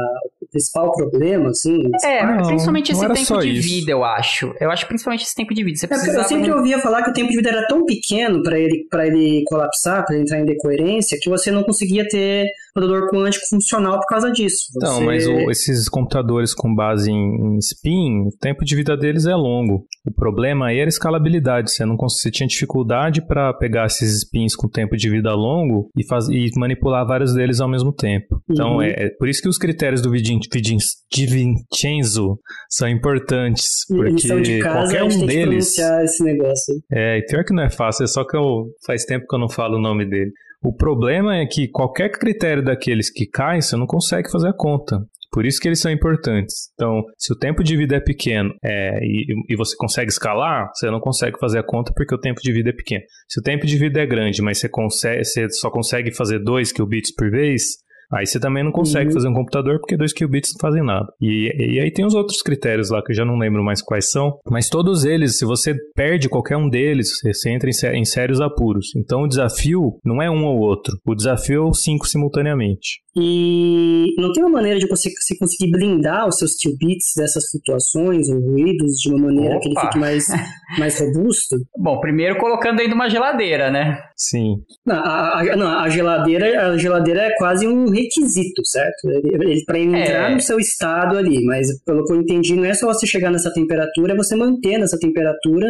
[0.42, 1.78] o principal problema, assim?
[2.04, 3.70] É, não, principalmente esse tempo de isso.
[3.70, 4.54] vida, eu acho.
[4.60, 5.78] Eu acho principalmente esse tempo de vida.
[5.78, 6.20] Você é, precisava...
[6.22, 9.44] Eu sempre ouvia falar que o tempo de vida era tão pequeno para ele, ele
[9.46, 12.48] colapsar, para ele entrar em decoerência, que você não conseguia ter
[12.80, 14.68] computador quântico funcional por causa disso.
[14.72, 14.78] Você...
[14.78, 19.26] Então, mas o, esses computadores com base em, em, spin, o tempo de vida deles
[19.26, 19.86] é longo.
[20.06, 21.72] O problema aí era a escalabilidade.
[21.72, 26.06] Você não você tinha dificuldade para pegar esses spins com tempo de vida longo e,
[26.06, 28.42] faz, e manipular vários deles ao mesmo tempo.
[28.50, 28.82] Então, uhum.
[28.82, 30.78] é, é, por isso que os critérios do Vidin, Vidin,
[31.12, 32.40] de Vincenzo
[32.70, 33.86] são importantes.
[33.88, 35.78] Porque casa, qualquer um deles.
[35.78, 36.76] esse negócio.
[36.92, 39.40] É, e pior que não é fácil, é só que eu faz tempo que eu
[39.40, 40.32] não falo o nome dele.
[40.62, 44.98] O problema é que qualquer critério daqueles que caem, você não consegue fazer a conta.
[45.32, 46.72] Por isso que eles são importantes.
[46.74, 50.90] Então, se o tempo de vida é pequeno é, e, e, você consegue escalar, você
[50.90, 53.04] não consegue fazer a conta porque o tempo de vida é pequeno.
[53.28, 56.72] Se o tempo de vida é grande, mas você, consegue, você só consegue fazer 2
[56.74, 57.78] qubits por vez,
[58.12, 59.14] Aí você também não consegue uhum.
[59.14, 61.08] fazer um computador porque dois qubits não fazem nada.
[61.22, 64.10] E, e aí tem os outros critérios lá que eu já não lembro mais quais
[64.10, 68.42] são, mas todos eles, se você perde qualquer um deles, você entra em, em sérios
[68.42, 68.96] apuros.
[68.96, 73.02] Então o desafio não é um ou outro, o desafio é os cinco simultaneamente.
[73.16, 78.30] E não tem uma maneira de você, você conseguir blindar os seus qubits dessas flutuações
[78.30, 79.60] ou ruídos de uma maneira Opa.
[79.62, 80.26] que ele fique mais,
[80.78, 81.58] mais robusto?
[81.78, 84.00] Bom, primeiro colocando dentro de uma geladeira, né?
[84.16, 84.58] Sim.
[84.86, 89.10] Não, a, a, não, a geladeira, a geladeira é quase um requisito, certo?
[89.10, 90.34] Ele, ele para entrar é.
[90.34, 93.54] no seu estado ali, mas pelo que eu entendi, não é só você chegar nessa
[93.54, 95.68] temperatura, é você manter nessa temperatura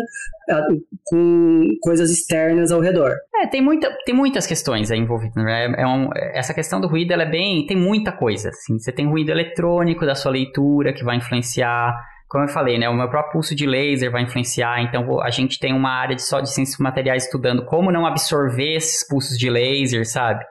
[1.06, 3.15] com coisas externas ao redor.
[3.35, 5.43] É, tem, muita, tem muitas questões aí envolvidas.
[5.43, 5.65] Né?
[5.77, 7.65] É, é um, essa questão do ruído, ela é bem.
[7.65, 8.49] Tem muita coisa.
[8.49, 8.77] Assim.
[8.80, 11.93] Você tem ruído eletrônico da sua leitura que vai influenciar.
[12.27, 15.57] Como eu falei, né, o meu próprio pulso de laser vai influenciar, então a gente
[15.57, 19.49] tem uma área de só de ciências materiais estudando como não absorver esses pulsos de
[19.49, 20.45] laser, sabe?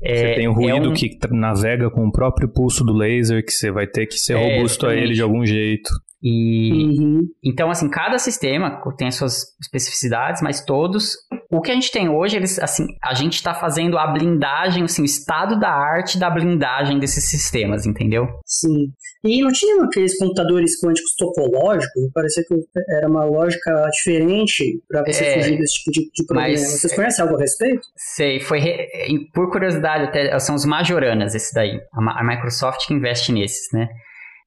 [0.00, 0.94] Você é, tem o ruído é um...
[0.94, 4.36] que navega com o próprio pulso do laser, que você vai ter que ser é,
[4.36, 5.00] robusto exatamente.
[5.00, 5.90] a ele de algum jeito.
[6.22, 7.28] E uhum.
[7.42, 11.16] então assim, cada sistema tem as suas especificidades, mas todos
[11.50, 15.02] o que a gente tem hoje, eles assim, a gente está fazendo a blindagem, assim,
[15.02, 18.28] o estado da arte da blindagem desses sistemas, entendeu?
[18.46, 18.92] Sim.
[19.24, 22.10] E não tinha aqueles computadores quânticos topológicos?
[22.14, 22.54] Parecia que
[22.96, 26.50] era uma lógica diferente para você é, fugir desse tipo de, de problema.
[26.50, 27.82] Mas, Vocês conhecem algo a respeito?
[27.96, 28.88] Sei, foi re...
[29.34, 31.80] por curiosidade até são os majoranas esse daí.
[31.92, 33.88] A, a Microsoft que investe nesses, né?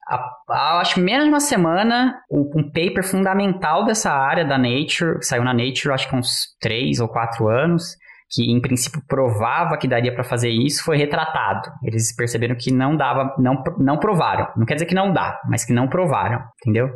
[0.06, 5.24] Há, acho menos de uma semana, um, um, paper fundamental dessa área da Nature, que
[5.24, 7.96] saiu na Nature acho que uns três ou quatro anos,
[8.30, 11.70] que em princípio provava que daria para fazer isso, foi retratado.
[11.82, 14.48] Eles perceberam que não dava, não, não provaram.
[14.56, 16.90] Não quer dizer que não dá, mas que não provaram, entendeu?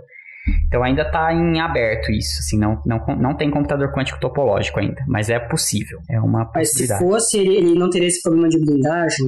[0.66, 5.02] Então ainda está em aberto isso, assim, não, não, não tem computador quântico topológico ainda,
[5.06, 7.02] mas é possível, é uma possibilidade.
[7.04, 9.26] Mas se fosse, ele não teria esse problema de blindagem?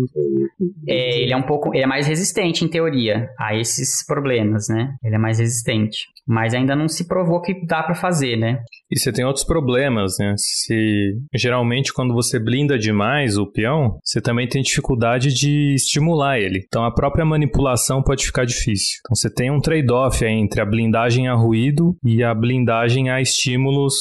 [0.89, 4.95] É, ele é um pouco, ele é mais resistente em teoria a esses problemas, né?
[5.05, 8.61] Ele é mais resistente, mas ainda não se provou que dá para fazer, né?
[8.91, 10.35] E você tem outros problemas, né?
[10.37, 16.63] Se geralmente quando você blinda demais o peão, você também tem dificuldade de estimular ele.
[16.67, 18.99] Então a própria manipulação pode ficar difícil.
[19.01, 23.95] Então você tem um trade-off entre a blindagem a ruído e a blindagem a estímulos,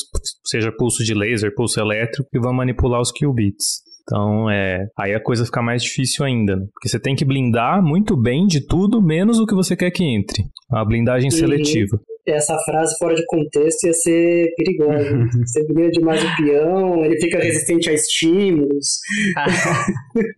[0.46, 3.82] seja pulso de laser, pulso elétrico, que vão manipular os qubits.
[4.04, 6.66] Então, é, aí a coisa fica mais difícil ainda, né?
[6.74, 10.04] Porque você tem que blindar muito bem de tudo, menos o que você quer que
[10.04, 10.44] entre.
[10.72, 15.18] A blindagem seletiva essa frase fora de contexto ia ser perigosa.
[15.46, 19.00] Você brilha demais o peão, ele fica resistente a estímulos.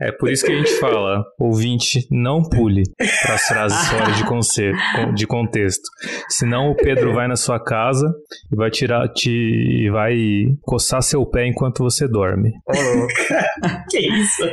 [0.02, 2.84] é por isso que a gente fala, ouvinte, não pule
[3.24, 4.78] para as frases fora de, conceito,
[5.16, 5.90] de contexto.
[6.30, 8.14] Senão o Pedro vai na sua casa
[8.52, 10.16] e vai tirar, te, vai
[10.62, 12.52] coçar seu pé enquanto você dorme.
[13.90, 14.44] que isso?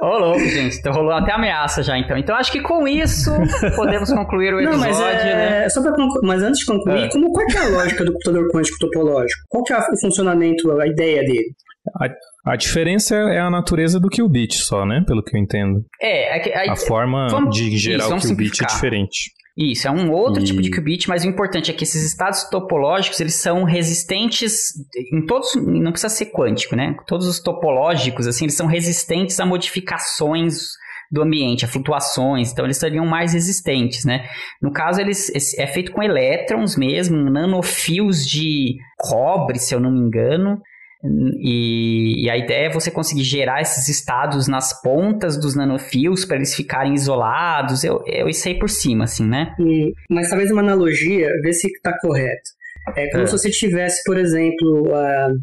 [0.00, 0.78] Ô, louco, gente.
[0.78, 2.16] Então rolou até ameaça já, então.
[2.16, 3.30] Então acho que com isso
[3.76, 5.24] podemos concluir o episódio, Não, mas é...
[5.34, 5.68] né?
[5.68, 6.20] Só pra conclu...
[6.22, 7.08] Mas antes de concluir, é.
[7.08, 9.40] como, qual é a lógica do computador quântico topológico?
[9.48, 11.54] Qual que é o funcionamento, a ideia dele?
[12.00, 15.02] A, a diferença é a natureza do qubit só, né?
[15.06, 15.84] Pelo que eu entendo.
[16.00, 19.32] É, é a, a, a forma vamos, de gerar isso, o qubit é diferente.
[19.56, 20.46] Isso, é um outro e...
[20.46, 24.72] tipo de qubit, mas o importante é que esses estados topológicos, eles são resistentes
[25.12, 26.96] em todos, não precisa ser quântico, né?
[27.06, 30.70] Todos os topológicos, assim, eles são resistentes a modificações
[31.10, 34.26] do ambiente, a flutuações, então eles seriam mais resistentes, né?
[34.62, 40.00] No caso, eles é feito com elétrons mesmo, nanofios de cobre, se eu não me
[40.00, 40.58] engano,
[41.04, 46.36] e, e, a ideia é você conseguir gerar esses estados nas pontas dos nanofios para
[46.36, 47.82] eles ficarem isolados.
[47.82, 49.54] Eu, eu sei por cima, assim, né?
[49.58, 52.50] E, mas talvez uma analogia, ver se está correto.
[52.96, 53.26] É como é.
[53.26, 55.40] se você tivesse, por exemplo, uh,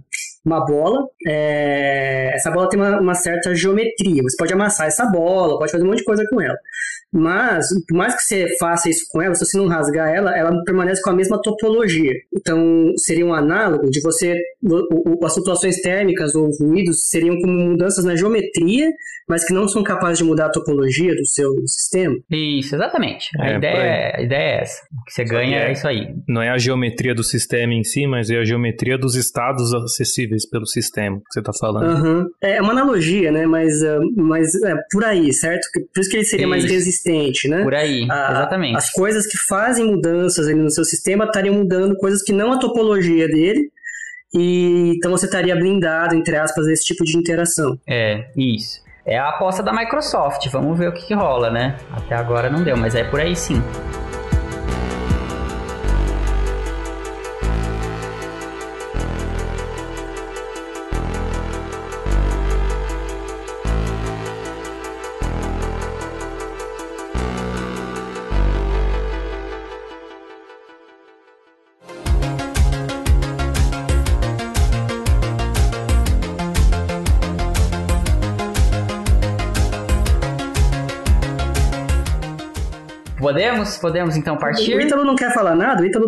[0.49, 1.07] uma bola.
[1.27, 4.23] É, essa bola tem uma, uma, certa geometria.
[4.23, 6.57] Você pode amassar essa bola, pode fazer um monte de coisa com ela.
[7.11, 10.63] Mas, por mais que você faça isso com ela, se você não rasgar ela, ela
[10.63, 12.13] permanece com a mesma topologia.
[12.33, 14.35] Então, seria um análogo de você.
[14.61, 18.91] O, o, as flutuações térmicas ou ruídos seriam como mudanças na geometria,
[19.27, 22.15] mas que não são capazes de mudar a topologia do seu sistema.
[22.29, 23.29] Isso, exatamente.
[23.39, 24.81] A, é, ideia, é, a ideia é essa.
[24.91, 26.13] O que você Só ganha é, é, isso aí.
[26.27, 30.38] Não é a geometria do sistema em si, mas é a geometria dos estados acessíveis
[30.47, 32.03] pelo sistema que você está falando.
[32.03, 32.29] Uhum.
[32.41, 33.45] É uma analogia, né?
[33.45, 35.67] Mas, uh, mas é por aí, certo?
[35.93, 36.49] Por isso que ele seria isso.
[36.49, 37.63] mais resistente, né?
[37.63, 38.77] Por aí, a, exatamente.
[38.77, 42.59] As coisas que fazem mudanças ali no seu sistema estariam mudando coisas que não a
[42.59, 43.71] topologia dele,
[44.33, 47.79] e então você estaria blindado, entre aspas, desse tipo de interação.
[47.87, 48.81] É, isso.
[49.05, 50.47] É a aposta da Microsoft.
[50.51, 51.77] Vamos ver o que, que rola, né?
[51.91, 53.59] Até agora não deu, mas é por aí sim.
[83.59, 83.77] Podemos?
[83.77, 84.75] Podemos então partir?
[84.75, 85.81] O Ítalo não quer falar nada?
[85.81, 86.05] O Ítalo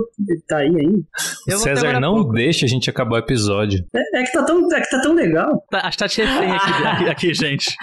[0.47, 1.01] tá aí ainda.
[1.49, 2.33] O César não pouco.
[2.33, 3.85] deixa a gente acabar o episódio.
[3.93, 5.63] É, é, que, tá tão, é que tá tão legal.
[5.69, 7.75] Tá, acho que tá de refém aqui, aqui, aqui, gente.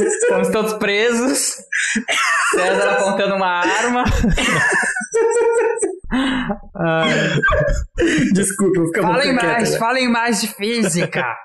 [0.00, 1.56] Estamos todos presos.
[2.54, 4.04] César apontando uma arma.
[8.32, 9.78] Desculpa, vou ficar Falem mais, quieto, né?
[9.78, 11.22] falem mais de física.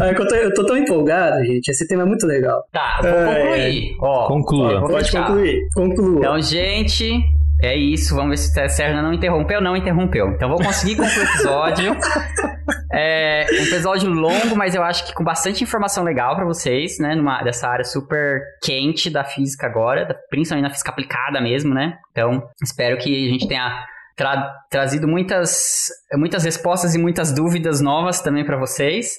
[0.00, 1.68] ah, eu, tô, eu tô tão empolgado, gente.
[1.68, 2.64] Esse tema é muito legal.
[2.72, 3.90] Tá, vou concluir.
[3.90, 3.96] É...
[4.00, 4.82] Ó, Conclua.
[4.82, 5.68] Ó, pode concluir.
[5.74, 6.18] Conclua.
[6.18, 7.20] Então, gente,
[7.64, 9.60] é isso, vamos ver se o Sérgio não interrompeu.
[9.60, 10.28] Não interrompeu.
[10.28, 11.96] Então vou conseguir concluir o episódio.
[12.96, 17.16] É um episódio longo, mas eu acho que com bastante informação legal para vocês, né?
[17.16, 21.98] Numa, dessa área super quente da física agora, principalmente na física aplicada mesmo, né?
[22.12, 23.84] Então, espero que a gente tenha
[24.16, 29.16] tra trazido muitas, muitas respostas e muitas dúvidas novas também para vocês.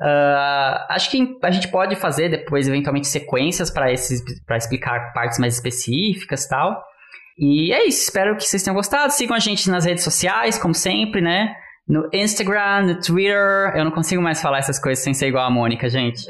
[0.00, 3.92] Uh, acho que a gente pode fazer depois, eventualmente, sequências para
[4.56, 6.82] explicar partes mais específicas e tal.
[7.38, 9.12] E é isso, espero que vocês tenham gostado.
[9.12, 11.54] Sigam a gente nas redes sociais, como sempre, né?
[11.88, 13.72] No Instagram, no Twitter.
[13.74, 16.26] Eu não consigo mais falar essas coisas sem ser igual a Mônica, gente.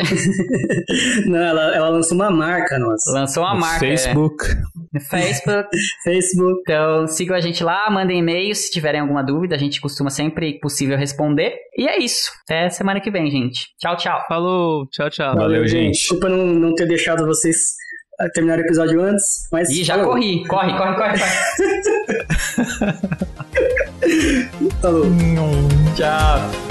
[1.27, 3.11] não, ela, ela lançou uma marca, nossa.
[3.11, 3.85] Lançou uma no marca.
[3.85, 3.89] É.
[3.89, 4.45] Facebook.
[4.45, 4.55] É.
[4.93, 5.69] No Facebook.
[6.05, 6.61] Facebook.
[6.61, 9.57] Então sigam a gente lá, mandem e-mail se tiverem alguma dúvida.
[9.57, 11.57] A gente costuma sempre possível responder.
[11.77, 12.31] E é isso.
[12.45, 13.67] Até semana que vem, gente.
[13.81, 14.25] Tchau, tchau.
[14.29, 14.87] Falou.
[14.91, 15.35] Tchau, tchau.
[15.35, 15.99] Valeu, Valeu gente.
[15.99, 17.57] Desculpa não, não ter deixado vocês
[18.33, 19.69] terminar o episódio antes, mas.
[19.71, 20.11] Ih, já falou.
[20.13, 20.45] corri.
[20.47, 21.31] Corre, corre, corre, corre.
[24.83, 25.07] falou.
[25.97, 26.68] Tchau.